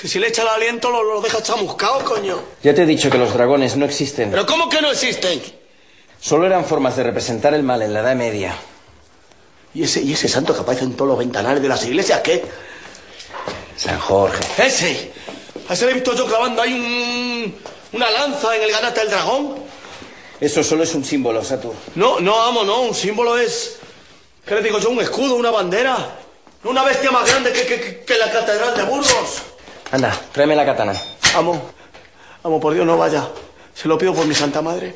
Que 0.00 0.08
si 0.08 0.18
le 0.18 0.28
echa 0.28 0.40
el 0.40 0.48
aliento 0.48 0.88
lo, 0.90 1.02
lo 1.02 1.20
deja 1.20 1.42
chamuscado, 1.42 2.02
coño. 2.02 2.40
Ya 2.62 2.74
te 2.74 2.84
he 2.84 2.86
dicho 2.86 3.10
que 3.10 3.18
los 3.18 3.34
dragones 3.34 3.76
no 3.76 3.84
existen. 3.84 4.30
¿Pero 4.30 4.46
cómo 4.46 4.70
que 4.70 4.80
no 4.80 4.90
existen? 4.90 5.42
Solo 6.18 6.46
eran 6.46 6.64
formas 6.64 6.96
de 6.96 7.02
representar 7.02 7.52
el 7.52 7.62
mal 7.62 7.82
en 7.82 7.92
la 7.92 8.00
Edad 8.00 8.16
Media. 8.16 8.54
¿Y 9.74 9.82
ese, 9.82 10.00
y 10.00 10.14
ese 10.14 10.28
santo 10.28 10.54
que 10.54 10.60
aparece 10.60 10.84
en 10.84 10.94
todos 10.94 11.10
los 11.10 11.18
ventanales 11.18 11.60
de 11.60 11.68
las 11.68 11.84
iglesias 11.84 12.22
qué? 12.24 12.42
San 13.76 13.98
Jorge. 14.00 14.40
¡Ese! 14.66 15.12
A 15.68 15.74
ese 15.74 15.84
le 15.84 15.90
he 15.90 15.94
visto 15.96 16.14
yo 16.14 16.24
clavando 16.24 16.62
ahí 16.62 16.72
un- 16.72 17.27
una 17.92 18.10
lanza 18.10 18.54
en 18.56 18.62
el 18.62 18.70
ganate 18.70 19.00
del 19.00 19.10
dragón. 19.10 19.56
Eso 20.40 20.62
solo 20.62 20.82
es 20.84 20.94
un 20.94 21.04
símbolo, 21.04 21.44
Satur. 21.44 21.74
No, 21.96 22.20
no, 22.20 22.40
amo, 22.42 22.64
no. 22.64 22.82
Un 22.82 22.94
símbolo 22.94 23.36
es. 23.38 23.76
¿Qué 24.46 24.54
le 24.54 24.62
digo 24.62 24.78
yo? 24.78 24.90
Un 24.90 25.00
escudo, 25.00 25.34
una 25.34 25.50
bandera. 25.50 26.16
Una 26.64 26.82
bestia 26.84 27.10
más 27.10 27.26
grande 27.28 27.52
que, 27.52 27.66
que- 27.66 27.80
que- 27.80 28.04
que 28.04 28.18
la 28.18 28.30
catedral 28.30 28.76
de 28.76 28.82
Burgos. 28.84 29.42
Anda, 29.90 30.18
tráeme 30.32 30.54
la 30.56 30.64
katana. 30.66 31.00
Amo, 31.34 31.70
amo, 32.42 32.60
por 32.60 32.74
Dios, 32.74 32.84
no 32.86 32.96
vaya. 32.98 33.28
Se 33.74 33.86
lo 33.88 33.96
pido 33.98 34.12
por 34.14 34.26
mi 34.26 34.34
santa 34.34 34.60
madre. 34.62 34.94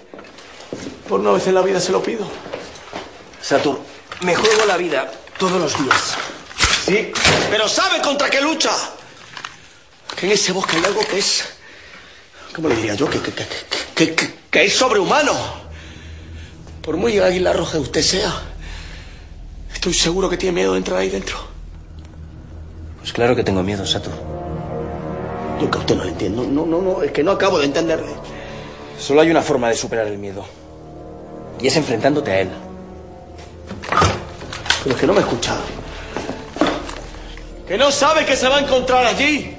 Por 1.09 1.21
una 1.21 1.33
vez 1.33 1.47
en 1.47 1.55
la 1.55 1.63
vida 1.63 1.81
se 1.81 1.93
lo 1.93 2.03
pido. 2.03 2.27
Satur, 3.41 3.79
me 4.23 4.35
juego 4.35 4.65
la 4.67 4.77
vida 4.77 5.11
todos 5.39 5.61
los 5.61 5.85
días. 5.85 6.15
Sí, 6.87 7.13
pero 7.51 7.69
¿sabe 7.69 8.01
contra 8.03 8.29
qué 8.31 8.41
lucha? 8.41 8.73
Que 10.17 10.27
en 10.27 10.33
ese 10.33 10.53
bosque 10.53 10.77
hay 10.77 10.85
algo 10.85 11.01
que 11.07 11.19
es. 11.19 11.45
¿Cómo 12.55 12.69
le 12.69 12.77
diría 12.77 12.95
yo? 12.95 13.09
Que, 13.09 13.21
que, 13.21 13.33
que, 13.33 13.45
que, 13.95 14.15
que- 14.15 14.35
que 14.51 14.65
es 14.65 14.75
sobrehumano. 14.75 15.33
Por 16.83 16.97
muy 16.97 17.19
águila 17.19 17.53
roja 17.53 17.73
que 17.73 17.79
usted 17.79 18.03
sea, 18.03 18.33
estoy 19.73 19.95
seguro 19.95 20.29
que 20.29 20.37
tiene 20.37 20.57
miedo 20.57 20.73
de 20.73 20.79
entrar 20.79 20.99
ahí 20.99 21.09
dentro. 21.09 21.37
Pues 22.99 23.13
claro 23.13 23.35
que 23.35 23.43
tengo 23.45 23.63
miedo, 23.63 23.87
Satur. 23.87 24.13
Yo 25.61 25.71
que 25.71 25.79
a 25.79 25.81
usted 25.81 25.97
no 25.97 26.05
le 26.05 26.11
entiendo. 26.11 26.43
No, 26.45 26.67
no, 26.67 26.83
no, 26.83 27.03
es 27.03 27.13
que 27.13 27.23
no 27.23 27.31
acabo 27.33 27.59
de 27.59 27.67
entenderle. 27.67 28.13
Solo 29.01 29.21
hay 29.23 29.31
una 29.31 29.43
forma 29.43 29.69
de 29.69 29.75
superar 29.77 30.07
el 30.09 30.19
miedo. 30.19 30.45
Y 31.61 31.69
es 31.69 31.77
enfrentándote 31.77 32.31
a 32.33 32.41
él. 32.41 32.49
Pero 34.83 34.95
es 34.95 35.01
que 35.01 35.07
no 35.07 35.13
me 35.15 35.21
escucha. 35.21 35.57
Que 37.67 37.79
no 37.79 37.91
sabe 37.91 38.27
que 38.27 38.37
se 38.37 38.49
va 38.49 38.57
a 38.57 38.61
encontrar 38.61 39.07
allí. 39.07 39.57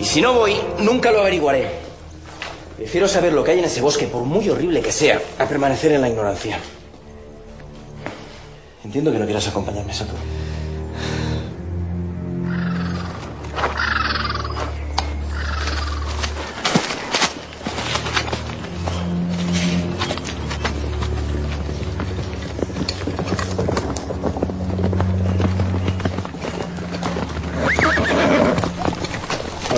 Y 0.00 0.04
si 0.04 0.20
no 0.20 0.32
voy, 0.32 0.56
nunca 0.78 1.10
lo 1.10 1.20
averiguaré. 1.20 1.70
Prefiero 2.76 3.06
saber 3.06 3.32
lo 3.32 3.44
que 3.44 3.52
hay 3.52 3.58
en 3.58 3.66
ese 3.66 3.80
bosque, 3.80 4.06
por 4.06 4.24
muy 4.24 4.48
horrible 4.48 4.80
que 4.80 4.90
sea, 4.90 5.20
a 5.38 5.46
permanecer 5.46 5.92
en 5.92 6.00
la 6.00 6.08
ignorancia. 6.08 6.58
Entiendo 8.84 9.12
que 9.12 9.18
no 9.18 9.24
quieras 9.24 9.46
acompañarme, 9.46 9.92
Satur. 9.92 10.18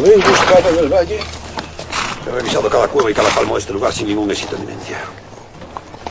¿Habéis 0.05 0.29
buscado 0.29 0.69
en 0.69 0.79
el 0.81 0.89
valle? 0.93 1.19
He 2.27 2.31
revisado 2.31 2.69
cada 2.69 2.89
cueva 2.89 3.11
y 3.11 3.15
cada 3.15 3.31
palmo 3.31 3.55
de 3.55 3.61
este 3.61 3.73
lugar 3.73 3.91
sin 3.91 4.07
ningún 4.07 4.31
éxito, 4.31 4.55
Eminencia. 4.55 4.99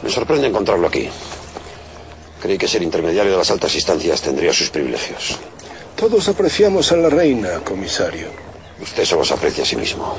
Me 0.01 0.09
sorprende 0.09 0.47
encontrarlo 0.47 0.87
aquí. 0.87 1.07
Creí 2.41 2.57
que 2.57 2.67
ser 2.67 2.81
intermediario 2.81 3.33
de 3.33 3.37
las 3.37 3.51
altas 3.51 3.75
instancias 3.75 4.19
tendría 4.19 4.51
sus 4.51 4.71
privilegios. 4.71 5.37
Todos 5.95 6.27
apreciamos 6.27 6.91
a 6.91 6.95
la 6.95 7.09
reina, 7.09 7.59
comisario. 7.63 8.29
Usted 8.81 9.05
solo 9.05 9.23
se 9.23 9.35
aprecia 9.35 9.63
a 9.63 9.67
sí 9.67 9.75
mismo. 9.75 10.17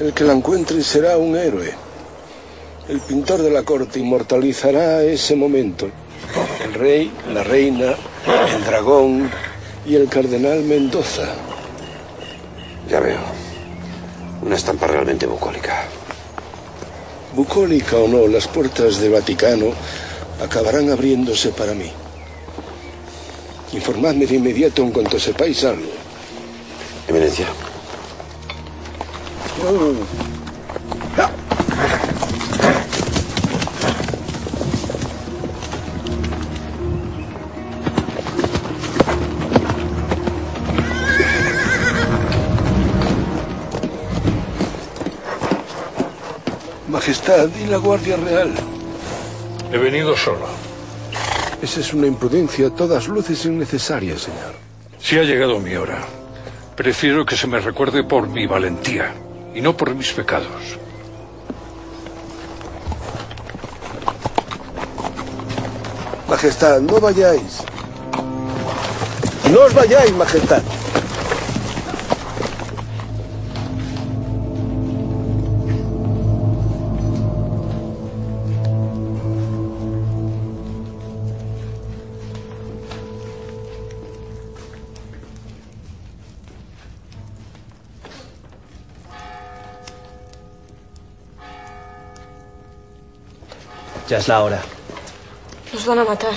El 0.00 0.12
que 0.12 0.24
la 0.24 0.34
encuentre 0.34 0.82
será 0.82 1.16
un 1.16 1.34
héroe. 1.34 1.72
El 2.90 3.00
pintor 3.00 3.40
de 3.40 3.50
la 3.50 3.62
corte 3.62 3.98
inmortalizará 3.98 5.02
ese 5.02 5.34
momento. 5.34 5.88
El 6.62 6.74
rey, 6.74 7.10
la 7.32 7.42
reina, 7.42 7.94
el 8.54 8.64
dragón 8.66 9.30
y 9.86 9.96
el 9.96 10.08
cardenal 10.08 10.62
Mendoza. 10.62 11.34
Ya 12.88 13.00
veo. 13.00 13.20
Una 14.42 14.56
estampa 14.56 14.86
realmente 14.86 15.26
bucólica. 15.26 15.84
Bucólica 17.34 17.96
o 17.96 18.08
no, 18.08 18.26
las 18.26 18.46
puertas 18.48 19.00
del 19.00 19.12
Vaticano 19.12 19.72
acabarán 20.42 20.90
abriéndose 20.90 21.50
para 21.50 21.74
mí. 21.74 21.90
Informadme 23.72 24.26
de 24.26 24.36
inmediato 24.36 24.82
en 24.82 24.90
cuanto 24.90 25.18
sepáis 25.18 25.64
algo. 25.64 25.90
Eminencia. 27.08 27.46
Majestad 47.02 47.48
y 47.60 47.66
la 47.66 47.78
Guardia 47.78 48.16
Real. 48.16 48.54
He 49.72 49.76
venido 49.76 50.16
solo. 50.16 50.46
Esa 51.60 51.80
es 51.80 51.92
una 51.92 52.06
imprudencia 52.06 52.68
a 52.68 52.70
todas 52.70 53.08
luces 53.08 53.44
innecesaria, 53.44 54.16
señor. 54.16 54.54
Si 55.00 55.18
ha 55.18 55.24
llegado 55.24 55.58
mi 55.58 55.74
hora, 55.74 55.98
prefiero 56.76 57.26
que 57.26 57.36
se 57.36 57.48
me 57.48 57.58
recuerde 57.58 58.04
por 58.04 58.28
mi 58.28 58.46
valentía 58.46 59.12
y 59.52 59.60
no 59.60 59.76
por 59.76 59.92
mis 59.96 60.12
pecados. 60.12 60.78
Majestad, 66.28 66.80
no 66.82 67.00
vayáis. 67.00 67.64
No 69.50 69.62
os 69.62 69.74
vayáis, 69.74 70.12
Majestad. 70.12 70.62
Ya 94.12 94.18
es 94.18 94.28
la 94.28 94.42
hora. 94.44 94.60
Nos 95.72 95.86
van 95.86 96.00
a 96.00 96.04
matar. 96.04 96.34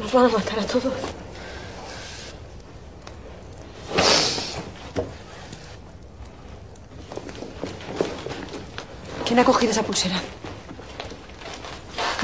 Nos 0.00 0.12
van 0.12 0.24
a 0.24 0.28
matar 0.30 0.58
a 0.58 0.66
todos. 0.66 0.92
¿Quién 9.24 9.38
ha 9.38 9.44
cogido 9.44 9.70
esa 9.70 9.84
pulsera? 9.84 10.16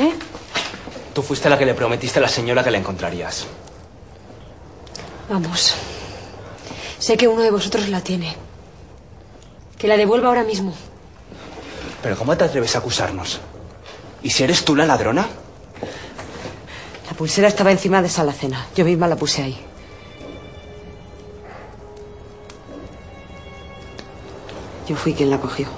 ¿Eh? 0.00 0.12
Tú 1.14 1.22
fuiste 1.22 1.48
la 1.48 1.56
que 1.56 1.66
le 1.66 1.74
prometiste 1.74 2.18
a 2.18 2.22
la 2.22 2.28
señora 2.28 2.64
que 2.64 2.72
la 2.72 2.78
encontrarías. 2.78 3.46
Vamos. 5.30 5.76
Sé 6.98 7.16
que 7.16 7.28
uno 7.28 7.42
de 7.42 7.52
vosotros 7.52 7.88
la 7.90 8.00
tiene. 8.00 8.34
Que 9.78 9.86
la 9.86 9.96
devuelva 9.96 10.30
ahora 10.30 10.42
mismo. 10.42 10.74
Pero 12.02 12.18
¿cómo 12.18 12.36
te 12.36 12.42
atreves 12.42 12.74
a 12.74 12.78
acusarnos? 12.78 13.40
¿Y 14.24 14.30
si 14.30 14.42
eres 14.42 14.64
tú 14.64 14.74
la 14.74 14.86
ladrona? 14.86 15.28
La 17.06 17.12
pulsera 17.14 17.46
estaba 17.46 17.70
encima 17.70 18.00
de 18.00 18.08
esa 18.08 18.22
alacena. 18.22 18.66
Yo 18.74 18.82
misma 18.86 19.06
la 19.06 19.16
puse 19.16 19.42
ahí. 19.42 19.60
Yo 24.88 24.96
fui 24.96 25.12
quien 25.12 25.28
la 25.28 25.38
cogió. 25.38 25.68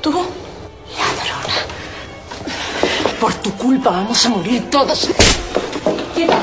¿Tú? 0.00 0.12
Por 3.20 3.34
tu 3.34 3.52
culpa 3.52 3.90
vamos 3.90 4.24
a 4.24 4.28
morir 4.30 4.70
todos. 4.70 5.10
¡Quieta! 6.14 6.38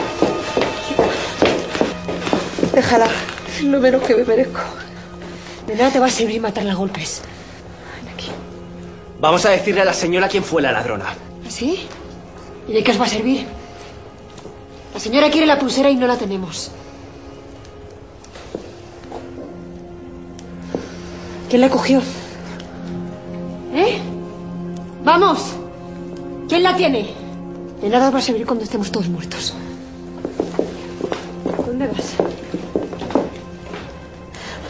Déjala. 2.72 3.07
Es 3.47 3.64
lo 3.64 3.80
menos 3.80 4.03
que 4.03 4.16
me 4.16 4.24
merezco. 4.24 4.62
De 5.66 5.76
nada 5.76 5.89
te 5.91 5.99
va 5.99 6.05
a 6.05 6.12
servir 6.12 6.39
matarla 6.39 6.74
a 6.74 6.76
golpes. 6.76 7.24
Vamos 9.22 9.45
a 9.45 9.51
decirle 9.51 9.82
a 9.82 9.86
la 9.86 9.93
señora 9.93 10.28
quién 10.28 10.43
fue 10.43 10.63
la 10.63 10.72
ladrona. 10.72 11.05
¿Sí? 11.47 11.88
¿Y 12.67 12.74
de 12.74 12.84
qué 12.84 12.91
os 12.91 12.99
va 12.99 13.05
a 13.05 13.09
servir? 13.09 13.45
La 14.95 14.99
señora 14.99 15.30
quiere 15.30 15.45
la 15.45 15.59
pulsera 15.59 15.91
y 15.91 15.95
no 15.95 16.07
la 16.07 16.17
tenemos. 16.17 16.72
¿Quién 21.49 21.61
la 21.61 21.69
cogió? 21.69 22.01
¿Eh? 23.76 23.99
¡Vamos! 25.03 25.53
¿Quién 26.49 26.63
la 26.63 26.76
tiene? 26.76 27.13
De 27.80 27.89
nada 27.89 28.07
os 28.07 28.15
va 28.15 28.19
a 28.19 28.24
servir 28.24 28.47
cuando 28.47 28.63
estemos 28.63 28.91
todos 28.91 29.07
muertos. 29.07 29.53
¿Dónde 31.67 31.88
vas? 31.88 32.15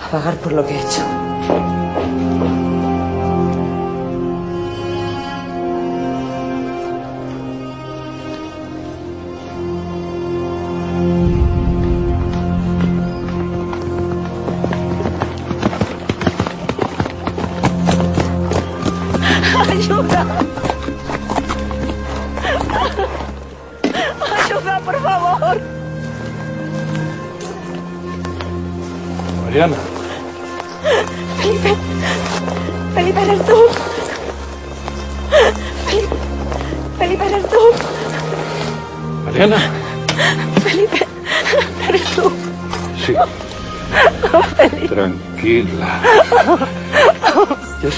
A 0.05 0.11
pagar 0.11 0.35
por 0.37 0.51
lo 0.51 0.67
que 0.67 0.73
he 0.73 0.81
hecho. 0.81 1.30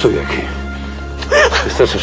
Estoy 0.04 0.20
aquí. 0.20 0.44
Estás 1.66 1.96
a 1.96 1.98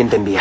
¿Quién 0.00 0.08
te 0.08 0.16
envía? 0.16 0.40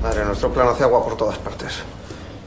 Madre, 0.00 0.24
nuestro 0.24 0.52
plan 0.52 0.68
hace 0.68 0.84
agua 0.84 1.02
por 1.02 1.16
todas 1.16 1.36
partes. 1.38 1.66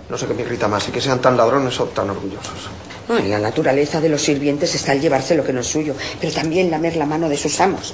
No 0.08 0.18
sé 0.18 0.28
qué 0.28 0.34
me 0.34 0.44
irrita 0.44 0.70
más, 0.70 0.84
si 0.84 0.94
que 0.94 1.02
sean 1.02 1.20
tan 1.20 1.36
ladrones 1.36 1.78
o 1.82 1.88
tan 1.88 2.10
orgullosos. 2.10 2.70
En 3.10 3.30
la 3.30 3.40
naturaleza 3.40 4.00
de 4.00 4.08
los 4.08 4.22
sirvientes 4.22 4.74
está 4.76 4.94
el 4.94 5.02
llevarse 5.02 5.36
lo 5.36 5.44
que 5.44 5.52
no 5.52 5.60
es 5.60 5.68
suyo, 5.68 5.94
pero 6.22 6.32
también 6.32 6.72
lamer 6.72 6.96
la 6.96 7.06
mano 7.06 7.28
de 7.28 7.36
sus 7.36 7.60
amos. 7.60 7.94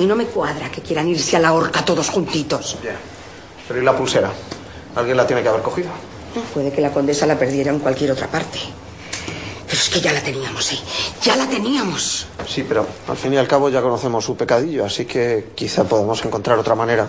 Y 0.00 0.06
no 0.06 0.16
me 0.16 0.24
cuadra 0.24 0.70
que 0.70 0.80
quieran 0.80 1.06
irse 1.08 1.36
a 1.36 1.40
la 1.40 1.52
horca 1.52 1.84
todos 1.84 2.08
juntitos. 2.08 2.78
Ya. 2.82 2.96
Pero 3.68 3.82
¿y 3.82 3.84
la 3.84 3.94
pulsera? 3.94 4.32
Alguien 4.96 5.14
la 5.14 5.26
tiene 5.26 5.42
que 5.42 5.48
haber 5.50 5.60
cogido. 5.60 5.90
Puede 6.54 6.72
que 6.72 6.80
la 6.80 6.90
condesa 6.90 7.26
la 7.26 7.38
perdiera 7.38 7.70
en 7.70 7.80
cualquier 7.80 8.12
otra 8.12 8.26
parte. 8.26 8.58
Pero 9.66 9.78
es 9.78 9.90
que 9.90 10.00
ya 10.00 10.14
la 10.14 10.22
teníamos, 10.22 10.72
¿eh? 10.72 10.78
Ya 11.22 11.36
la 11.36 11.46
teníamos. 11.46 12.26
Sí, 12.48 12.64
pero 12.66 12.86
al 13.06 13.16
fin 13.18 13.34
y 13.34 13.36
al 13.36 13.46
cabo 13.46 13.68
ya 13.68 13.82
conocemos 13.82 14.24
su 14.24 14.36
pecadillo, 14.38 14.86
así 14.86 15.04
que 15.04 15.50
quizá 15.54 15.84
podemos 15.84 16.24
encontrar 16.24 16.58
otra 16.58 16.74
manera 16.74 17.06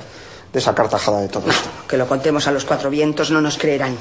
de 0.51 0.59
sacar 0.59 0.89
tajada 0.89 1.21
de 1.21 1.29
todo 1.29 1.49
esto. 1.49 1.69
Que 1.87 1.95
lo 1.95 2.07
contemos 2.07 2.45
a 2.47 2.51
los 2.51 2.65
cuatro 2.65 2.89
vientos 2.89 3.31
no 3.31 3.39
nos 3.39 3.57
creerán. 3.57 3.95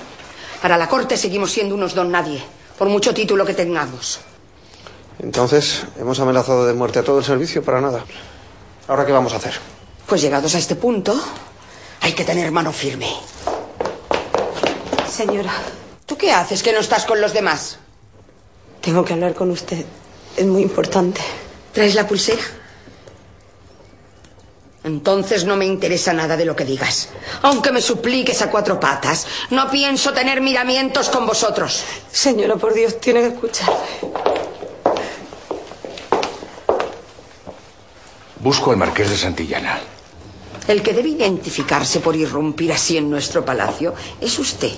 Para 0.60 0.76
la 0.76 0.88
corte 0.88 1.16
seguimos 1.16 1.52
siendo 1.52 1.76
unos 1.76 1.94
don 1.94 2.10
nadie, 2.10 2.42
por 2.76 2.88
mucho 2.88 3.14
título 3.14 3.46
que 3.46 3.54
tengamos. 3.54 4.18
Entonces, 5.20 5.84
hemos 5.98 6.18
amenazado 6.18 6.66
de 6.66 6.74
muerte 6.74 6.98
a 6.98 7.04
todo 7.04 7.20
el 7.20 7.24
servicio 7.24 7.62
para 7.62 7.80
nada. 7.80 8.04
¿Ahora 8.90 9.06
qué 9.06 9.12
vamos 9.12 9.32
a 9.32 9.36
hacer? 9.36 9.54
Pues 10.04 10.20
llegados 10.20 10.52
a 10.56 10.58
este 10.58 10.74
punto, 10.74 11.14
hay 12.00 12.12
que 12.12 12.24
tener 12.24 12.50
mano 12.50 12.72
firme. 12.72 13.08
Señora, 15.08 15.52
¿Tú 16.06 16.16
qué 16.18 16.32
haces 16.32 16.60
que 16.64 16.72
no 16.72 16.80
estás 16.80 17.04
con 17.06 17.20
los 17.20 17.32
demás? 17.32 17.78
tengo 18.80 19.04
que 19.04 19.12
hablar 19.12 19.32
con 19.34 19.50
usted. 19.52 19.84
Es 20.36 20.44
muy 20.44 20.62
importante. 20.62 21.20
¿Traes 21.72 21.94
la 21.94 22.08
pulsera? 22.08 22.42
Entonces 24.82 25.44
no 25.44 25.54
me 25.54 25.66
interesa 25.66 26.12
nada 26.12 26.36
de 26.36 26.44
lo 26.46 26.56
que 26.56 26.64
digas. 26.64 27.10
Aunque 27.42 27.70
me 27.70 27.80
supliques 27.80 28.42
a 28.42 28.50
cuatro 28.50 28.80
patas, 28.80 29.24
no 29.50 29.70
pienso 29.70 30.12
tener 30.12 30.40
miramientos 30.40 31.10
con 31.10 31.26
vosotros. 31.26 31.84
Señora, 32.10 32.56
por 32.56 32.74
Dios, 32.74 32.98
tiene 33.00 33.20
que 33.20 33.26
escucharme. 33.28 33.76
Busco 38.40 38.70
al 38.70 38.76
marqués 38.78 39.10
de 39.10 39.16
Santillana. 39.16 39.78
El 40.66 40.82
que 40.82 40.92
debe 40.92 41.08
identificarse 41.08 42.00
por 42.00 42.16
irrumpir 42.16 42.72
así 42.72 42.96
en 42.96 43.10
nuestro 43.10 43.44
palacio 43.44 43.94
es 44.20 44.38
usted. 44.38 44.72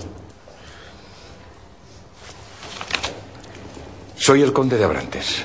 Soy 4.16 4.42
el 4.42 4.52
conde 4.52 4.78
de 4.78 4.84
Abrantes. 4.84 5.44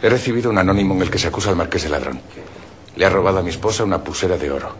He 0.00 0.08
recibido 0.08 0.50
un 0.50 0.58
anónimo 0.58 0.94
en 0.94 1.02
el 1.02 1.10
que 1.10 1.18
se 1.18 1.28
acusa 1.28 1.50
al 1.50 1.56
marqués 1.56 1.82
de 1.84 1.88
ladrón. 1.88 2.20
Le 2.96 3.06
ha 3.06 3.10
robado 3.10 3.38
a 3.38 3.42
mi 3.42 3.50
esposa 3.50 3.84
una 3.84 4.02
pulsera 4.02 4.36
de 4.36 4.50
oro. 4.50 4.72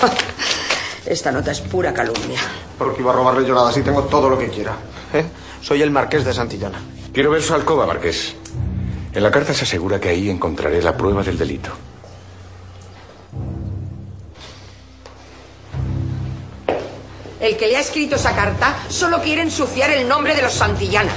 Esta 1.06 1.30
nota 1.30 1.50
es 1.52 1.60
pura 1.60 1.92
calumnia. 1.92 2.40
Porque 2.78 3.00
iba 3.02 3.12
a 3.12 3.16
robarle 3.16 3.46
yo 3.46 3.54
nada, 3.54 3.70
así 3.70 3.82
tengo 3.82 4.02
todo 4.04 4.28
lo 4.28 4.38
que 4.38 4.48
quiera. 4.48 4.76
¿eh? 5.12 5.24
Soy 5.60 5.82
el 5.82 5.90
marqués 5.90 6.24
de 6.24 6.32
Santillana. 6.32 6.80
Quiero 7.12 7.30
ver 7.30 7.42
su 7.42 7.54
alcoba, 7.54 7.86
marqués. 7.86 8.34
En 9.14 9.22
la 9.22 9.30
carta 9.30 9.52
se 9.52 9.64
asegura 9.64 10.00
que 10.00 10.08
ahí 10.08 10.30
encontraré 10.30 10.80
la 10.80 10.96
prueba 10.96 11.22
del 11.22 11.36
delito. 11.36 11.70
El 17.38 17.56
que 17.56 17.66
le 17.66 17.76
ha 17.76 17.80
escrito 17.80 18.16
esa 18.16 18.34
carta 18.34 18.76
solo 18.88 19.20
quiere 19.20 19.42
ensuciar 19.42 19.90
el 19.90 20.08
nombre 20.08 20.34
de 20.34 20.42
los 20.42 20.52
Santillana. 20.52 21.12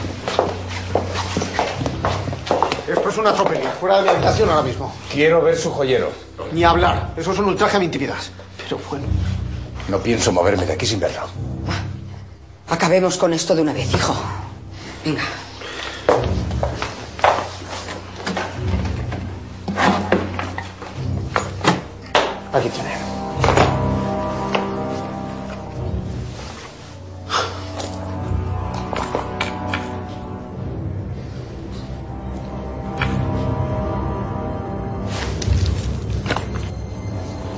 Esto 2.87 3.09
es 3.09 3.17
una 3.17 3.33
tropelía. 3.33 3.71
Fuera 3.71 3.97
de 3.97 4.03
mi 4.03 4.09
habitación 4.09 4.49
ahora 4.49 4.63
mismo. 4.63 4.93
Quiero 5.11 5.41
ver 5.41 5.55
su 5.55 5.71
joyero. 5.71 6.11
Ni 6.51 6.63
hablar. 6.63 7.13
Eso 7.15 7.31
es 7.31 7.39
un 7.39 7.45
ultraje 7.45 7.77
a 7.77 7.79
mi 7.79 7.85
intimidad. 7.85 8.17
Pero 8.57 8.79
bueno. 8.89 9.05
No 9.87 9.99
pienso 9.99 10.31
moverme 10.31 10.65
de 10.65 10.73
aquí 10.73 10.85
sin 10.85 10.99
verlo. 10.99 11.21
Acabemos 12.69 13.17
con 13.17 13.31
esto 13.33 13.55
de 13.55 13.61
una 13.61 13.73
vez, 13.73 13.93
hijo. 13.93 14.15
Venga. 15.05 15.21
Aquí 22.55 22.69
tiene. 22.69 22.89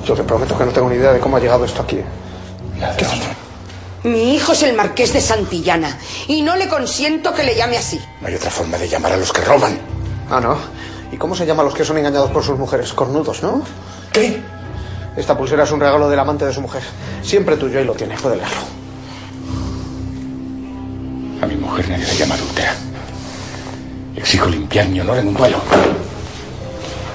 Yo 0.04 0.14
te 0.14 0.24
prometo 0.24 0.58
que 0.58 0.64
no 0.64 0.72
tengo 0.72 0.88
ni 0.88 0.96
idea 0.96 1.12
de 1.12 1.20
cómo 1.20 1.36
ha 1.36 1.40
llegado 1.40 1.64
esto 1.64 1.82
aquí. 1.82 2.00
Mi 4.02 4.34
hijo 4.34 4.50
es 4.50 4.64
el 4.64 4.74
marqués 4.74 5.12
de 5.12 5.20
Santillana 5.20 5.96
y 6.26 6.42
no 6.42 6.56
le 6.56 6.66
consiento 6.66 7.32
que 7.32 7.44
le 7.44 7.54
llame 7.54 7.78
así. 7.78 8.00
No 8.20 8.26
hay 8.26 8.34
otra 8.34 8.50
forma 8.50 8.76
de 8.76 8.88
llamar 8.88 9.12
a 9.12 9.16
los 9.16 9.32
que 9.32 9.42
roban. 9.42 9.78
Ah, 10.28 10.40
¿no? 10.40 10.58
¿Y 11.12 11.16
cómo 11.16 11.36
se 11.36 11.46
llama 11.46 11.62
a 11.62 11.66
los 11.66 11.74
que 11.74 11.84
son 11.84 11.98
engañados 11.98 12.32
por 12.32 12.42
sus 12.42 12.58
mujeres? 12.58 12.92
Cornudos, 12.92 13.44
¿no? 13.44 13.62
¿Qué? 14.12 14.42
Esta 15.18 15.36
pulsera 15.36 15.64
es 15.64 15.72
un 15.72 15.80
regalo 15.80 16.08
del 16.08 16.18
amante 16.20 16.44
de 16.44 16.52
su 16.52 16.60
mujer. 16.60 16.80
Siempre 17.22 17.56
tuyo 17.56 17.80
y 17.80 17.84
lo 17.84 17.92
tiene. 17.92 18.14
Puede 18.16 18.36
leerlo. 18.36 18.60
A 21.42 21.46
mi 21.46 21.56
mujer 21.56 21.88
nadie 21.88 22.06
la 22.06 22.14
llama 22.14 22.34
adúltera. 22.36 22.72
Exijo 24.14 24.48
limpiar 24.48 24.88
mi 24.88 25.00
honor 25.00 25.18
en 25.18 25.28
un 25.28 25.34
duelo. 25.34 25.58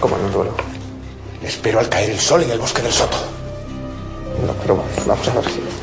¿Cómo 0.02 0.18
en 0.18 0.26
un 0.26 0.34
duelo? 0.34 0.54
Le 1.42 1.48
espero 1.48 1.80
al 1.80 1.88
caer 1.88 2.10
el 2.10 2.20
sol 2.20 2.44
en 2.44 2.52
el 2.52 2.60
bosque 2.60 2.82
del 2.82 2.92
Soto. 2.92 3.18
No, 4.46 4.54
pero 4.62 4.84
vamos 5.08 5.28
a 5.30 5.34
ver 5.36 5.46
si... 5.46 5.83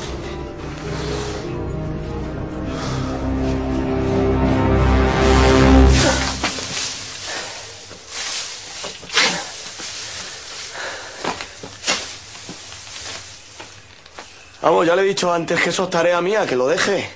Vamos, 14.71 14.87
ya 14.87 14.95
le 14.95 15.03
he 15.03 15.05
dicho 15.05 15.33
antes 15.33 15.61
que 15.61 15.71
eso 15.71 15.83
es 15.83 15.91
tarea 15.91 16.21
mía, 16.21 16.47
que 16.47 16.55
lo 16.55 16.69
deje. 16.69 17.11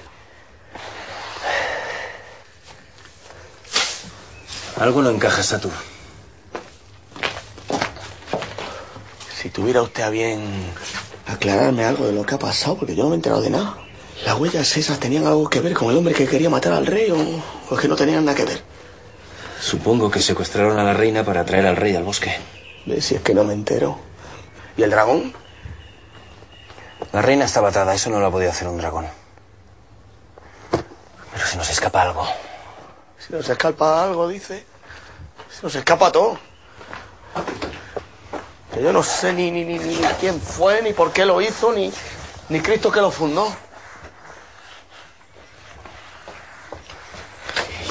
Algo 4.80 5.02
no 5.02 5.10
encaja, 5.10 5.40
Satur. 5.40 5.70
Si 9.40 9.50
tuviera 9.50 9.82
usted 9.82 10.02
a 10.02 10.10
bien 10.10 10.42
aclararme 11.28 11.84
algo 11.84 12.08
de 12.08 12.12
lo 12.12 12.26
que 12.26 12.34
ha 12.34 12.40
pasado, 12.40 12.76
porque 12.76 12.96
yo 12.96 13.04
no 13.04 13.10
me 13.10 13.14
he 13.14 13.18
enterado 13.18 13.40
de 13.40 13.50
nada. 13.50 13.78
¿Las 14.26 14.36
huellas 14.36 14.76
esas 14.76 14.98
tenían 14.98 15.24
algo 15.24 15.48
que 15.48 15.60
ver 15.60 15.74
con 15.74 15.92
el 15.92 15.96
hombre 15.96 16.12
que 16.12 16.26
quería 16.26 16.50
matar 16.50 16.72
al 16.72 16.86
rey 16.86 17.12
o, 17.12 17.16
o 17.70 17.76
es 17.76 17.80
que 17.80 17.86
no 17.86 17.94
tenían 17.94 18.24
nada 18.24 18.36
que 18.36 18.46
ver? 18.46 18.64
Supongo 19.60 20.10
que 20.10 20.18
secuestraron 20.18 20.76
a 20.80 20.82
la 20.82 20.92
reina 20.92 21.24
para 21.24 21.44
traer 21.44 21.66
al 21.66 21.76
rey 21.76 21.94
al 21.94 22.02
bosque. 22.02 22.36
Si 22.98 23.14
es 23.14 23.20
que 23.20 23.32
no 23.32 23.44
me 23.44 23.52
entero. 23.54 23.96
¿Y 24.76 24.82
el 24.82 24.90
dragón? 24.90 25.43
La 27.14 27.22
reina 27.22 27.44
estaba 27.44 27.68
atada, 27.68 27.94
eso 27.94 28.10
no 28.10 28.18
lo 28.18 28.26
ha 28.26 28.30
podido 28.32 28.50
hacer 28.50 28.66
un 28.66 28.76
dragón. 28.76 29.06
Pero 31.32 31.46
si 31.46 31.56
nos 31.56 31.70
escapa 31.70 32.02
algo. 32.02 32.26
Si 33.24 33.32
nos 33.32 33.48
escapa 33.48 34.02
algo, 34.02 34.26
dice. 34.26 34.66
Si 35.48 35.62
nos 35.62 35.72
escapa 35.76 36.10
todo. 36.10 36.36
Que 38.72 38.82
yo 38.82 38.92
no 38.92 39.04
sé 39.04 39.32
ni, 39.32 39.52
ni, 39.52 39.64
ni, 39.64 39.78
ni 39.78 39.96
quién 40.18 40.40
fue, 40.40 40.82
ni 40.82 40.92
por 40.92 41.12
qué 41.12 41.24
lo 41.24 41.40
hizo, 41.40 41.72
ni, 41.72 41.92
ni 42.48 42.58
Cristo 42.58 42.90
que 42.90 43.00
lo 43.00 43.12
fundó. 43.12 43.46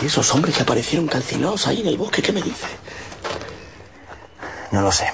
¿Y 0.01 0.05
esos 0.07 0.33
hombres 0.33 0.53
que 0.53 0.63
aparecieron 0.63 1.07
calcinados 1.07 1.65
ahí 1.67 1.79
en 1.79 1.87
el 1.87 1.97
bosque, 1.97 2.21
qué 2.21 2.33
me 2.33 2.41
dice? 2.41 2.67
No 4.71 4.81
lo 4.81 4.91
sé. 4.91 5.13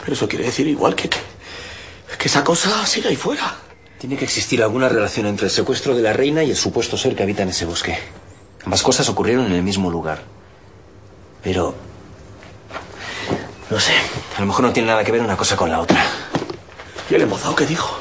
Pero 0.00 0.14
eso 0.14 0.26
quiere 0.26 0.46
decir 0.46 0.66
igual 0.66 0.94
que, 0.94 1.10
que, 2.08 2.16
que 2.18 2.28
esa 2.28 2.44
cosa 2.44 2.84
sigue 2.86 3.08
ahí 3.08 3.16
fuera. 3.16 3.56
Tiene 3.98 4.16
que 4.16 4.24
existir 4.24 4.62
alguna 4.62 4.88
relación 4.88 5.26
entre 5.26 5.46
el 5.46 5.50
secuestro 5.50 5.94
de 5.94 6.02
la 6.02 6.12
reina 6.12 6.42
y 6.44 6.50
el 6.50 6.56
supuesto 6.56 6.96
ser 6.96 7.16
que 7.16 7.22
habita 7.22 7.42
en 7.42 7.48
ese 7.50 7.64
bosque. 7.64 7.98
Ambas 8.64 8.82
cosas 8.82 9.08
ocurrieron 9.08 9.46
en 9.46 9.52
el 9.52 9.62
mismo 9.62 9.90
lugar. 9.90 10.22
Pero... 11.42 11.74
No 13.70 13.80
sé. 13.80 13.92
A 14.36 14.40
lo 14.40 14.46
mejor 14.46 14.64
no 14.64 14.72
tiene 14.72 14.88
nada 14.88 15.02
que 15.02 15.12
ver 15.12 15.22
una 15.22 15.36
cosa 15.36 15.56
con 15.56 15.70
la 15.70 15.80
otra. 15.80 16.04
¿Y 17.10 17.14
el 17.14 17.22
embozado 17.22 17.56
qué 17.56 17.66
dijo? 17.66 17.96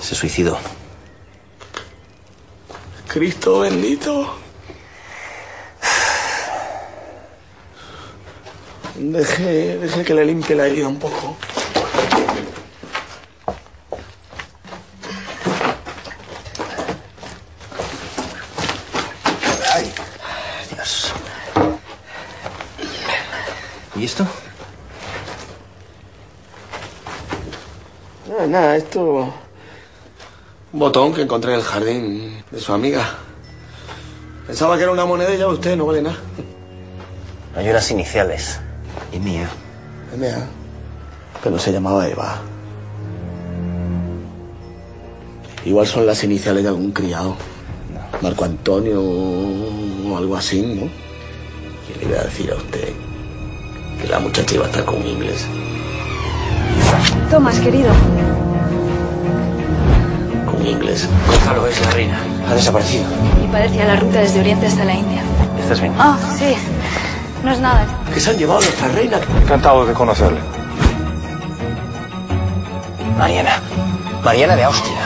Se 0.00 0.14
suicidó. 0.14 0.58
Cristo 3.06 3.60
bendito. 3.60 4.38
Deje, 8.94 9.78
deje 9.78 10.04
que 10.04 10.14
le 10.14 10.24
limpie 10.24 10.56
la 10.56 10.66
herida 10.66 10.88
un 10.88 10.98
poco. 10.98 11.36
Ay, 19.74 19.92
Dios. 20.70 21.12
¿Y 23.96 24.04
esto? 24.04 24.26
Nada, 28.52 28.76
esto... 28.76 29.32
Un 30.74 30.78
botón 30.78 31.14
que 31.14 31.22
encontré 31.22 31.54
en 31.54 31.60
el 31.60 31.64
jardín 31.64 32.44
de 32.50 32.60
su 32.60 32.74
amiga. 32.74 33.14
Pensaba 34.46 34.76
que 34.76 34.82
era 34.82 34.92
una 34.92 35.06
moneda 35.06 35.34
y 35.34 35.38
ya 35.38 35.46
usted 35.46 35.74
no 35.74 35.86
vale 35.86 36.02
nada. 36.02 36.18
Hay 37.56 37.70
unas 37.70 37.90
iniciales. 37.90 38.60
Y 39.10 39.18
mía. 39.20 39.48
M.A. 40.14 40.44
Pero 41.42 41.58
se 41.58 41.72
llamaba 41.72 42.06
Eva. 42.06 42.42
Igual 45.64 45.86
son 45.86 46.04
las 46.04 46.22
iniciales 46.22 46.62
de 46.62 46.68
algún 46.68 46.92
criado. 46.92 47.34
Marco 48.20 48.44
Antonio 48.44 49.00
o 49.00 50.14
algo 50.18 50.36
así, 50.36 50.60
¿no? 50.60 50.90
Y 51.88 52.00
le 52.00 52.10
iba 52.10 52.20
a 52.20 52.24
decir 52.24 52.52
a 52.52 52.56
usted 52.56 52.92
que 53.98 54.08
la 54.08 54.18
muchacha 54.18 54.54
iba 54.54 54.66
a 54.66 54.68
estar 54.68 54.84
con 54.84 55.06
inglés. 55.06 55.46
Tomás, 57.30 57.58
querido. 57.60 57.90
Inglés. 60.70 61.08
Gonzalo 61.26 61.66
es 61.66 61.80
la 61.80 61.90
reina. 61.90 62.18
Ha 62.48 62.54
desaparecido. 62.54 63.04
Y 63.44 63.48
parecía 63.48 63.84
la 63.84 63.96
ruta 63.96 64.20
desde 64.20 64.40
Oriente 64.40 64.66
hasta 64.66 64.84
la 64.84 64.94
India. 64.94 65.22
¿Estás 65.60 65.80
bien? 65.80 65.94
Ah, 65.98 66.18
sí. 66.38 66.56
No 67.44 67.52
es 67.52 67.60
nada. 67.60 67.86
Que 68.12 68.20
se 68.20 68.30
han 68.30 68.38
llevado 68.38 68.60
a 68.60 68.62
nuestra 68.62 68.88
reina. 68.88 69.18
Encantado 69.42 69.84
de 69.86 69.92
conocerle. 69.92 70.40
Mariana. 73.18 73.60
Mariana 74.24 74.56
de 74.56 74.64
Austria. 74.64 74.98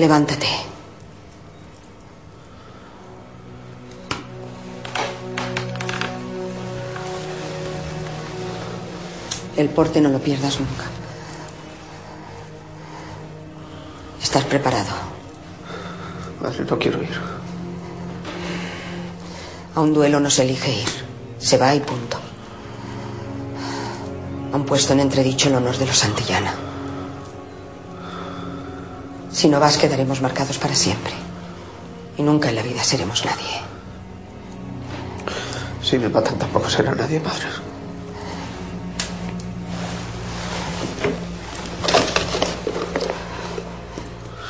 Levántate. 0.00 0.46
El 9.58 9.68
porte 9.68 10.00
no 10.00 10.08
lo 10.08 10.18
pierdas 10.20 10.58
nunca. 10.58 10.86
¿Estás 14.22 14.44
preparado? 14.44 14.88
No 16.70 16.78
quiero 16.78 17.02
ir. 17.02 17.20
A 19.74 19.80
un 19.80 19.92
duelo 19.92 20.18
no 20.18 20.30
se 20.30 20.44
elige 20.44 20.80
ir. 20.80 20.88
Se 21.38 21.58
va 21.58 21.74
y 21.74 21.80
punto. 21.80 22.18
Han 24.54 24.64
puesto 24.64 24.94
en 24.94 25.00
entredicho 25.00 25.50
el 25.50 25.56
honor 25.56 25.76
de 25.76 25.84
los 25.84 25.98
Santillana. 25.98 26.69
Si 29.40 29.48
no 29.48 29.58
vas, 29.58 29.78
quedaremos 29.78 30.20
marcados 30.20 30.58
para 30.58 30.74
siempre. 30.74 31.14
Y 32.18 32.22
nunca 32.22 32.50
en 32.50 32.56
la 32.56 32.62
vida 32.62 32.84
seremos 32.84 33.24
nadie. 33.24 33.56
Si 35.82 35.98
me 35.98 36.10
matan, 36.10 36.38
tampoco 36.38 36.68
será 36.68 36.94
nadie, 36.94 37.20
madre. 37.20 37.46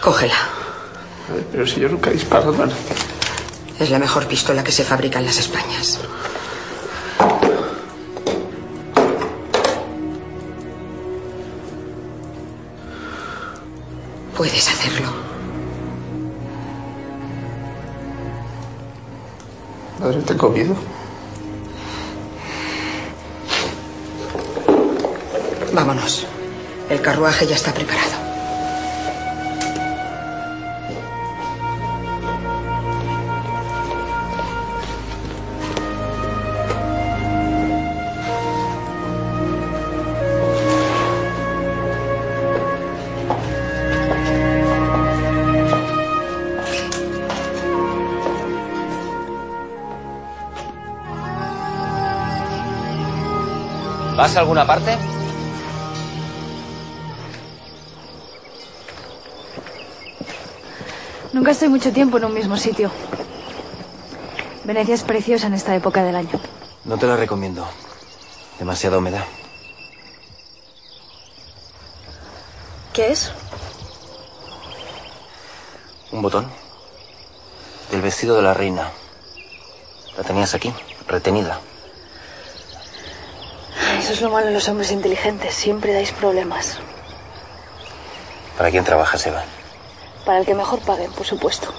Cógela. 0.03 0.35
Pero 1.53 1.65
si 1.69 1.79
yo 1.79 1.89
nunca 1.89 2.11
he 2.11 2.15
disparado 2.15 2.51
nadie. 2.51 2.75
Es 3.79 3.91
la 3.91 4.01
mejor 4.01 4.27
pistola 4.27 4.65
que 4.65 4.73
se 4.73 4.83
fabrica 4.83 5.21
en 5.21 5.27
las 5.27 5.39
Españas. 5.39 6.01
Carruaje 27.41 27.47
ya 27.47 27.57
está 27.57 27.73
preparado. 27.73 28.21
¿Vas 54.17 54.37
a 54.37 54.41
alguna 54.41 54.67
parte? 54.67 55.10
Nunca 61.51 61.65
estoy 61.65 61.69
mucho 61.69 61.93
tiempo 61.93 62.17
en 62.17 62.27
un 62.27 62.33
mismo 62.33 62.57
sitio. 62.57 62.93
Venecia 64.63 64.95
es 64.95 65.03
preciosa 65.03 65.49
en 65.49 65.55
esta 65.55 65.75
época 65.75 66.05
del 66.05 66.15
año. 66.15 66.39
No 66.85 66.97
te 66.97 67.09
la 67.09 67.17
recomiendo. 67.17 67.67
Demasiada 68.61 68.99
humedad. 68.99 69.25
¿Qué 72.93 73.11
es? 73.11 73.33
Un 76.13 76.23
botón. 76.23 76.47
Del 77.91 78.01
vestido 78.01 78.37
de 78.37 78.43
la 78.43 78.55
reina. 78.55 78.93
La 80.17 80.23
tenías 80.23 80.55
aquí, 80.55 80.73
retenida. 81.09 81.59
Eso 83.99 84.13
es 84.13 84.21
lo 84.21 84.31
malo 84.31 84.47
de 84.47 84.53
los 84.53 84.69
hombres 84.69 84.93
inteligentes. 84.93 85.53
Siempre 85.53 85.95
dais 85.95 86.13
problemas. 86.13 86.79
¿Para 88.57 88.71
quién 88.71 88.85
trabajas, 88.85 89.27
Eva? 89.27 89.43
Para 90.31 90.39
el 90.39 90.47
que 90.47 90.55
mejor 90.55 90.79
paguen, 90.83 91.11
por 91.11 91.27
supuesto. 91.27 91.75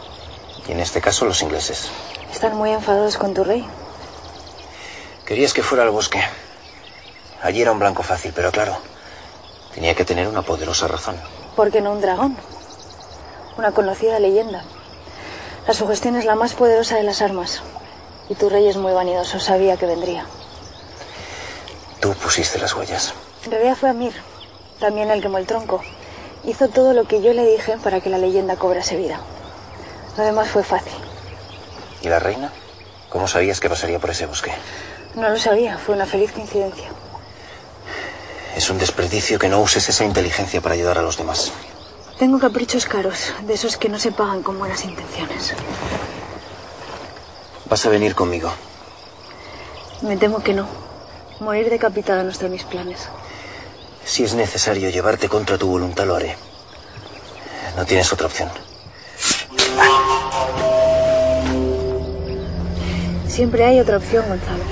Y 0.68 0.74
en 0.74 0.82
este 0.82 1.00
caso, 1.00 1.24
los 1.24 1.42
ingleses. 1.42 1.90
Están 2.34 2.58
muy 2.58 2.72
enfadados 2.72 3.18
con 3.18 3.34
tu 3.34 3.46
rey. 3.46 3.66
Querías 5.26 5.54
que 5.54 5.64
fuera 5.64 5.86
al 5.86 5.90
bosque. 5.90 6.22
Allí 7.42 7.62
era 7.62 7.72
un 7.72 7.80
blanco 7.80 8.04
fácil, 8.04 8.34
pero 8.36 8.52
claro, 8.52 8.76
tenía 9.74 9.96
que 9.96 10.04
tener 10.04 10.28
una 10.28 10.42
poderosa 10.42 10.90
razón. 10.90 11.16
¿Por 11.56 11.72
qué 11.72 11.80
no 11.80 11.94
un 11.94 12.02
dragón? 12.02 12.36
Una 13.58 13.72
conocida 13.72 14.20
leyenda. 14.20 14.66
La 15.66 15.74
sugestión 15.74 16.18
es 16.18 16.26
la 16.26 16.36
más 16.36 16.54
poderosa 16.54 16.98
de 16.98 17.04
las 17.04 17.22
armas. 17.22 17.62
Y 18.28 18.36
tu 18.36 18.50
rey 18.50 18.68
es 18.68 18.76
muy 18.76 18.92
vanidoso, 18.92 19.40
sabía 19.40 19.78
que 19.78 19.86
vendría. 19.86 20.26
Tú 22.02 22.14
pusiste 22.16 22.60
las 22.60 22.76
huellas. 22.76 23.14
En 23.46 23.52
realidad 23.52 23.78
fue 23.78 23.88
Amir, 23.88 24.14
también 24.78 25.10
el 25.10 25.22
quemó 25.22 25.38
el 25.38 25.48
tronco. 25.48 25.82
Hizo 26.44 26.68
todo 26.70 26.94
lo 26.94 27.06
que 27.06 27.22
yo 27.22 27.34
le 27.34 27.46
dije 27.46 27.78
para 27.84 28.02
que 28.02 28.10
la 28.10 28.18
leyenda 28.18 28.56
cobrase 28.56 28.98
vida. 28.98 29.20
Lo 30.18 30.24
demás 30.24 30.50
fue 30.50 30.64
fácil. 30.64 30.94
¿Y 32.02 32.10
la 32.10 32.20
reina? 32.20 32.52
¿Cómo 33.10 33.28
sabías 33.28 33.60
que 33.60 33.70
pasaría 33.70 34.00
por 34.00 34.10
ese 34.10 34.26
bosque? 34.26 34.52
No 35.16 35.30
lo 35.30 35.38
sabía, 35.38 35.78
fue 35.78 35.96
una 35.96 36.06
feliz 36.06 36.32
coincidencia. 36.32 36.90
Es 38.56 38.70
un 38.70 38.78
desperdicio 38.78 39.38
que 39.38 39.50
no 39.50 39.62
uses 39.62 39.88
esa 39.88 40.04
inteligencia 40.04 40.62
para 40.62 40.76
ayudar 40.76 40.98
a 40.98 41.02
los 41.02 41.18
demás. 41.18 41.52
Tengo 42.18 42.40
caprichos 42.40 42.86
caros, 42.86 43.34
de 43.42 43.54
esos 43.54 43.78
que 43.78 43.90
no 43.90 44.00
se 44.00 44.12
pagan 44.12 44.44
con 44.44 44.58
buenas 44.58 44.84
intenciones. 44.86 45.54
Vas 47.66 47.86
a 47.86 47.90
venir 47.90 48.16
conmigo. 48.16 48.52
Me 50.02 50.18
temo 50.18 50.42
que 50.44 50.54
no. 50.54 50.68
Morir 51.40 51.70
decapitada 51.70 52.24
no 52.24 52.30
está 52.30 52.46
en 52.48 52.52
mis 52.52 52.64
planes. 52.64 53.10
Si 54.06 54.24
es 54.24 54.34
necesario 54.34 54.90
llevarte 54.90 55.30
contra 55.30 55.58
tu 55.58 55.68
voluntad, 55.68 56.06
lo 56.06 56.16
haré. 56.16 56.36
No 57.78 57.86
tienes 57.86 58.12
otra 58.12 58.28
opción. 58.28 58.50
Siempre 63.28 63.64
hay 63.64 63.80
otra 63.80 63.98
opción, 63.98 64.26
Gonzalo. 64.28 64.64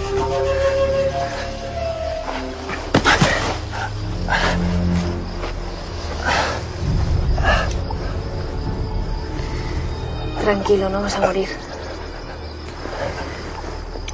Tranquilo, 10.41 10.89
no 10.89 11.01
vas 11.01 11.15
a 11.15 11.21
morir. 11.21 11.49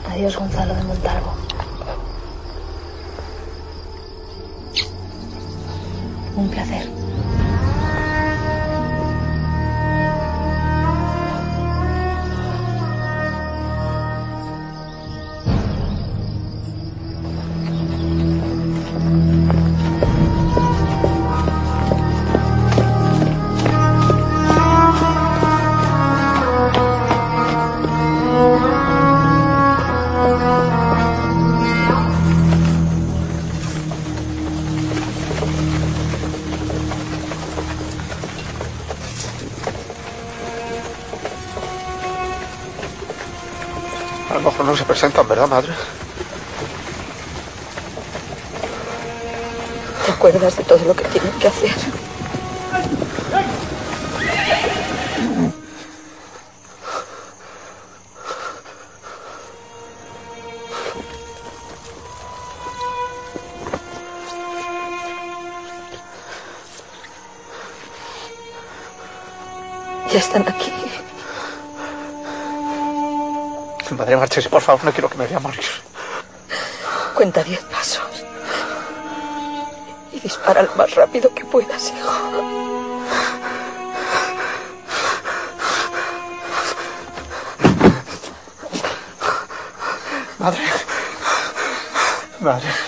Adiós, 0.09 0.37
Gonzalo 0.37 0.75
de 0.75 0.83
Montalvo. 0.83 1.44
Un 6.37 6.49
placer. 6.49 7.34
Presentan, 45.05 45.27
¿verdad, 45.27 45.47
madre? 45.47 45.73
¿Te 50.05 50.11
acuerdas 50.11 50.57
de 50.57 50.63
todo 50.63 50.79
lo 50.85 50.95
que 50.95 51.03
tienen 51.05 51.31
que 51.39 51.47
hacer? 51.47 51.69
Ya 70.11 70.19
están 70.19 70.47
aquí. 70.47 70.71
Madre 73.91 74.17
marchese, 74.17 74.49
por 74.49 74.61
favor, 74.61 74.83
no 74.83 74.91
quiero 74.91 75.09
que 75.09 75.17
me 75.17 75.27
vea 75.27 75.39
morir. 75.39 75.63
Cuenta 77.13 77.43
diez 77.43 77.61
pasos. 77.65 78.25
Y 80.11 80.19
dispara 80.19 80.63
lo 80.63 80.75
más 80.75 80.93
rápido 80.95 81.33
que 81.33 81.45
puedas, 81.45 81.91
hijo. 81.91 82.11
Madre. 90.39 90.63
Madre. 92.39 92.84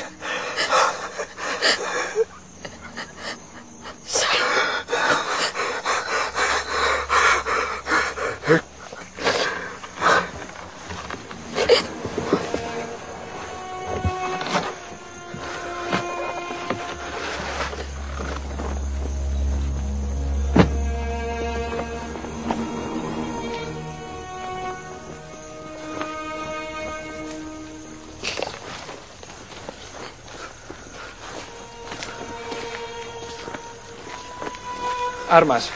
Armas. 35.37 35.69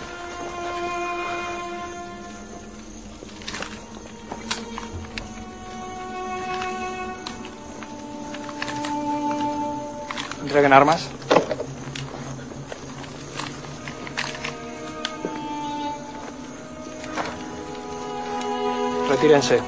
Entreguen 10.42 10.74
armas. 10.74 11.08
Retírense. 19.10 19.62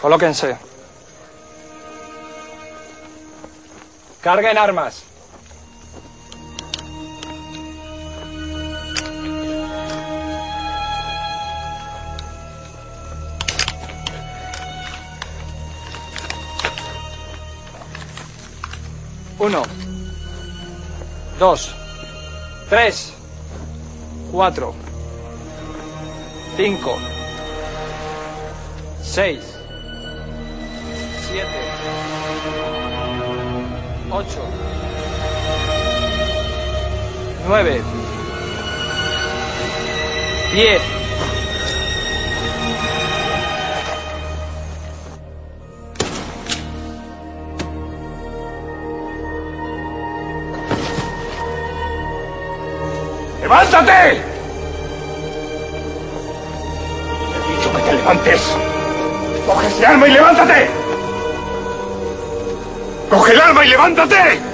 Colóquense. 0.00 0.67
Carguen 4.28 4.58
armas. 4.58 5.04
Uno, 19.38 19.62
dos, 21.38 21.74
tres, 22.68 23.14
cuatro, 24.30 24.74
cinco, 26.58 26.98
seis, 29.02 29.40
siete, 31.30 31.67
ocho, 34.10 34.42
nueve, 37.46 37.82
diez. 40.52 40.80
¡Levántate! 53.40 54.20
Te 57.30 57.36
he 57.36 57.56
dicho 57.56 57.72
que 57.72 57.82
te 57.82 57.92
levantes. 57.94 58.40
Coge 59.46 59.66
ese 59.68 59.86
arma 59.86 60.06
y 60.06 60.12
levántate. 60.12 60.77
Coge 63.08 63.32
el 63.32 63.40
arma 63.40 63.64
y 63.64 63.68
levántate. 63.68 64.47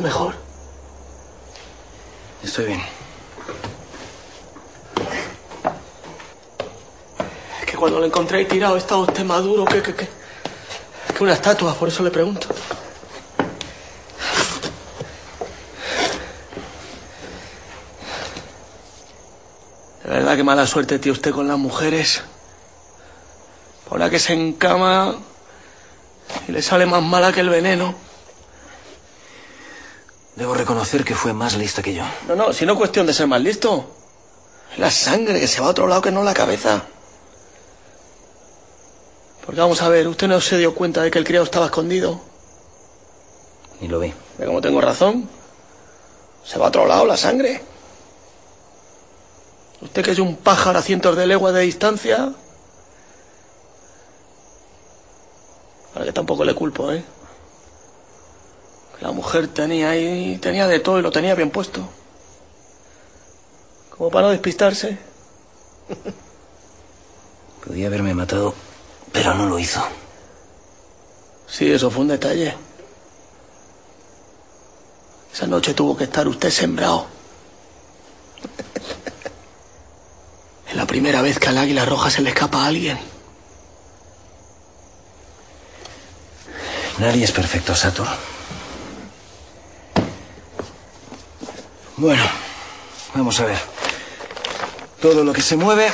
Mejor. 0.00 0.34
Estoy 2.42 2.66
bien. 2.66 2.82
Es 7.60 7.66
que 7.66 7.76
cuando 7.76 8.00
lo 8.00 8.06
encontré 8.06 8.44
tirado 8.44 8.76
estaba 8.76 9.02
usted 9.02 9.24
más 9.24 9.42
duro 9.44 9.64
que, 9.64 9.80
que, 9.82 9.94
que, 9.94 10.08
que 11.16 11.22
una 11.22 11.32
estatua, 11.32 11.74
por 11.74 11.88
eso 11.88 12.02
le 12.02 12.10
pregunto. 12.10 12.48
De 20.02 20.10
verdad 20.10 20.36
que 20.36 20.44
mala 20.44 20.66
suerte 20.66 20.98
tiene 20.98 21.12
usted 21.12 21.30
con 21.30 21.46
las 21.46 21.58
mujeres. 21.58 22.22
Por 23.88 24.00
la 24.00 24.10
que 24.10 24.18
se 24.18 24.32
encama 24.32 25.14
y 26.48 26.52
le 26.52 26.62
sale 26.62 26.84
más 26.84 27.02
mala 27.02 27.32
que 27.32 27.40
el 27.40 27.48
veneno. 27.48 28.03
Reconocer 30.64 31.04
que 31.04 31.14
fue 31.14 31.34
más 31.34 31.58
lista 31.58 31.82
que 31.82 31.92
yo. 31.92 32.04
No, 32.26 32.34
no, 32.34 32.50
si 32.54 32.64
no 32.64 32.72
es 32.72 32.78
cuestión 32.78 33.06
de 33.06 33.12
ser 33.12 33.26
más 33.26 33.42
listo. 33.42 33.84
La 34.78 34.90
sangre 34.90 35.38
que 35.38 35.46
se 35.46 35.60
va 35.60 35.66
a 35.66 35.70
otro 35.70 35.86
lado 35.86 36.00
que 36.00 36.10
no 36.10 36.22
la 36.24 36.32
cabeza. 36.32 36.86
Porque 39.44 39.60
vamos 39.60 39.82
a 39.82 39.90
ver, 39.90 40.08
usted 40.08 40.26
no 40.26 40.40
se 40.40 40.56
dio 40.56 40.74
cuenta 40.74 41.02
de 41.02 41.10
que 41.10 41.18
el 41.18 41.26
criado 41.26 41.44
estaba 41.44 41.66
escondido. 41.66 42.18
Ni 43.82 43.88
lo 43.88 44.00
vi. 44.00 44.14
¿Ve 44.38 44.46
cómo 44.46 44.62
tengo 44.62 44.80
razón? 44.80 45.28
Se 46.46 46.58
va 46.58 46.64
a 46.64 46.68
otro 46.68 46.86
lado 46.86 47.04
la 47.04 47.18
sangre. 47.18 47.60
Usted 49.82 50.02
que 50.02 50.12
es 50.12 50.18
un 50.18 50.36
pájaro 50.36 50.78
a 50.78 50.82
cientos 50.82 51.14
de 51.14 51.26
leguas 51.26 51.52
de 51.52 51.60
distancia. 51.60 52.32
Para 55.92 56.06
que 56.06 56.12
tampoco 56.14 56.42
le 56.42 56.54
culpo, 56.54 56.90
¿eh? 56.90 57.04
La 59.00 59.10
mujer 59.12 59.48
tenía 59.48 59.90
ahí, 59.90 60.38
tenía 60.38 60.66
de 60.66 60.80
todo 60.80 60.98
y 60.98 61.02
lo 61.02 61.10
tenía 61.10 61.34
bien 61.34 61.50
puesto. 61.50 61.88
Como 63.90 64.10
para 64.10 64.26
no 64.26 64.32
despistarse. 64.32 64.98
Podía 67.66 67.86
haberme 67.86 68.14
matado, 68.14 68.54
pero 69.12 69.34
no 69.34 69.46
lo 69.46 69.58
hizo. 69.58 69.82
Sí, 71.46 71.70
eso 71.70 71.90
fue 71.90 72.02
un 72.02 72.08
detalle. 72.08 72.54
Esa 75.32 75.46
noche 75.46 75.74
tuvo 75.74 75.96
que 75.96 76.04
estar 76.04 76.26
usted 76.28 76.50
sembrado. 76.50 77.06
Es 80.68 80.76
la 80.76 80.86
primera 80.86 81.22
vez 81.22 81.38
que 81.38 81.48
al 81.48 81.58
águila 81.58 81.84
roja 81.84 82.10
se 82.10 82.20
le 82.20 82.30
escapa 82.30 82.64
a 82.64 82.66
alguien. 82.66 82.98
Nadie 86.98 87.24
es 87.24 87.32
perfecto, 87.32 87.74
Satur. 87.76 88.08
Bueno, 91.96 92.22
vamos 93.14 93.38
a 93.40 93.46
ver. 93.46 93.58
Todo 95.00 95.22
lo 95.22 95.32
que 95.32 95.42
se 95.42 95.56
mueve 95.56 95.90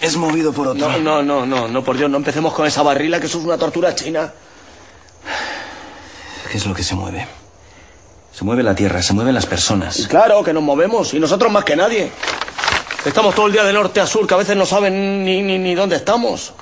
es 0.00 0.16
movido 0.16 0.52
por 0.52 0.68
otro. 0.68 0.88
No, 0.88 0.98
no, 0.98 1.22
no, 1.22 1.44
no, 1.44 1.68
no, 1.68 1.84
por 1.84 1.96
Dios, 1.96 2.08
no 2.08 2.16
empecemos 2.16 2.52
con 2.54 2.66
esa 2.66 2.82
barrila, 2.82 3.20
que 3.20 3.26
eso 3.26 3.38
es 3.38 3.44
una 3.44 3.58
tortura 3.58 3.94
china. 3.94 4.32
¿Qué 6.50 6.56
es 6.58 6.66
lo 6.66 6.74
que 6.74 6.82
se 6.82 6.94
mueve? 6.94 7.26
Se 8.32 8.44
mueve 8.44 8.62
la 8.62 8.74
tierra, 8.74 9.02
se 9.02 9.12
mueven 9.12 9.34
las 9.34 9.46
personas. 9.46 9.98
Y 9.98 10.06
claro, 10.06 10.42
que 10.42 10.52
nos 10.52 10.62
movemos, 10.62 11.14
y 11.14 11.20
nosotros 11.20 11.52
más 11.52 11.64
que 11.64 11.76
nadie. 11.76 12.10
Estamos 13.04 13.34
todo 13.34 13.46
el 13.46 13.52
día 13.52 13.64
de 13.64 13.72
norte 13.72 14.00
a 14.00 14.06
sur, 14.06 14.26
que 14.26 14.34
a 14.34 14.38
veces 14.38 14.56
no 14.56 14.64
saben 14.64 15.24
ni, 15.24 15.42
ni, 15.42 15.58
ni 15.58 15.74
dónde 15.74 15.96
estamos. 15.96 16.54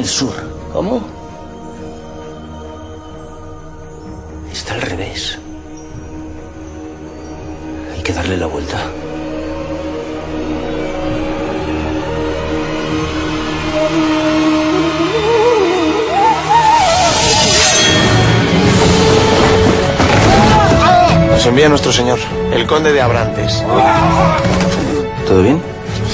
El 0.00 0.06
sur. 0.06 0.32
¿Cómo? 0.72 1.02
Está 4.50 4.72
al 4.72 4.80
revés. 4.80 5.38
Hay 7.94 8.02
que 8.02 8.10
darle 8.14 8.38
la 8.38 8.46
vuelta. 8.46 8.78
Nos 21.30 21.44
envía 21.44 21.68
nuestro 21.68 21.92
señor, 21.92 22.18
el 22.54 22.66
conde 22.66 22.94
de 22.94 23.02
Abrantes. 23.02 23.62
¿Todo 25.28 25.42
bien? 25.42 25.60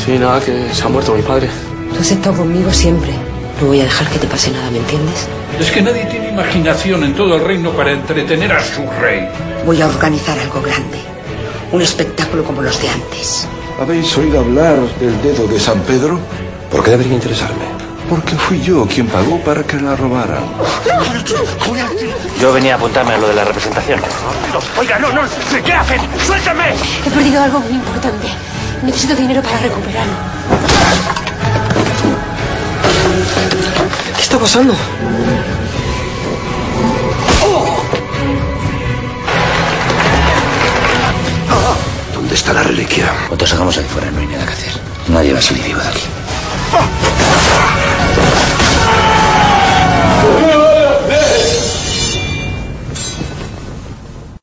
Sí, 0.04 0.18
nada, 0.18 0.40
que 0.40 0.74
se 0.74 0.82
ha 0.82 0.88
muerto 0.88 1.14
mi 1.14 1.22
padre. 1.22 1.48
Tú 1.94 2.00
has 2.00 2.10
estado 2.10 2.38
conmigo 2.38 2.72
siempre. 2.72 3.25
No 3.60 3.68
voy 3.68 3.80
a 3.80 3.84
dejar 3.84 4.06
que 4.08 4.18
te 4.18 4.26
pase 4.26 4.50
nada, 4.50 4.70
¿me 4.70 4.78
entiendes? 4.78 5.26
Es 5.58 5.70
que 5.70 5.80
nadie 5.80 6.04
tiene 6.06 6.28
imaginación 6.28 7.04
en 7.04 7.14
todo 7.14 7.36
el 7.36 7.44
reino 7.44 7.70
para 7.70 7.92
entretener 7.92 8.52
a 8.52 8.62
su 8.62 8.82
rey. 9.00 9.26
Voy 9.64 9.80
a 9.80 9.86
organizar 9.86 10.38
algo 10.38 10.60
grande. 10.60 10.98
Un 11.72 11.80
espectáculo 11.80 12.44
como 12.44 12.60
los 12.60 12.80
de 12.82 12.88
antes. 12.90 13.48
¿Habéis 13.80 14.16
oído 14.18 14.40
hablar 14.40 14.78
del 15.00 15.22
dedo 15.22 15.46
de 15.46 15.58
San 15.58 15.80
Pedro? 15.80 16.20
¿Por 16.70 16.84
qué 16.84 16.90
debería 16.90 17.14
interesarme? 17.14 17.64
Porque 18.10 18.36
fui 18.36 18.60
yo 18.60 18.86
quien 18.86 19.06
pagó 19.06 19.40
para 19.40 19.62
que 19.62 19.78
la 19.78 19.96
robaran. 19.96 20.44
Yo 22.40 22.52
venía 22.52 22.74
a 22.74 22.76
apuntarme 22.76 23.14
a 23.14 23.18
lo 23.18 23.28
de 23.28 23.34
la 23.34 23.44
representación. 23.44 24.00
Oiga, 24.78 24.98
no, 24.98 25.12
no, 25.12 25.22
¿qué 25.64 25.72
hacen? 25.72 26.00
¡Suéltame! 26.24 26.74
He 27.04 27.10
perdido 27.10 27.42
algo 27.42 27.60
muy 27.60 27.72
importante. 27.72 28.28
Necesito 28.82 29.16
dinero 29.16 29.42
para 29.42 29.58
recuperarlo. 29.58 31.25
Está 34.26 34.38
pasando? 34.40 34.74
¿Dónde 42.12 42.34
está 42.34 42.52
la 42.52 42.64
reliquia? 42.64 43.12
Cuando 43.28 43.46
salgamos 43.46 43.78
ahí 43.78 43.84
fuera 43.84 44.10
no 44.10 44.18
hay 44.18 44.26
nada 44.26 44.44
que 44.46 44.52
hacer. 44.52 44.72
Nadie 45.08 45.32
va 45.32 45.38
a 45.38 45.42
salir 45.42 45.62
vivo 45.62 45.78
de 45.78 45.88
aquí. 45.88 46.15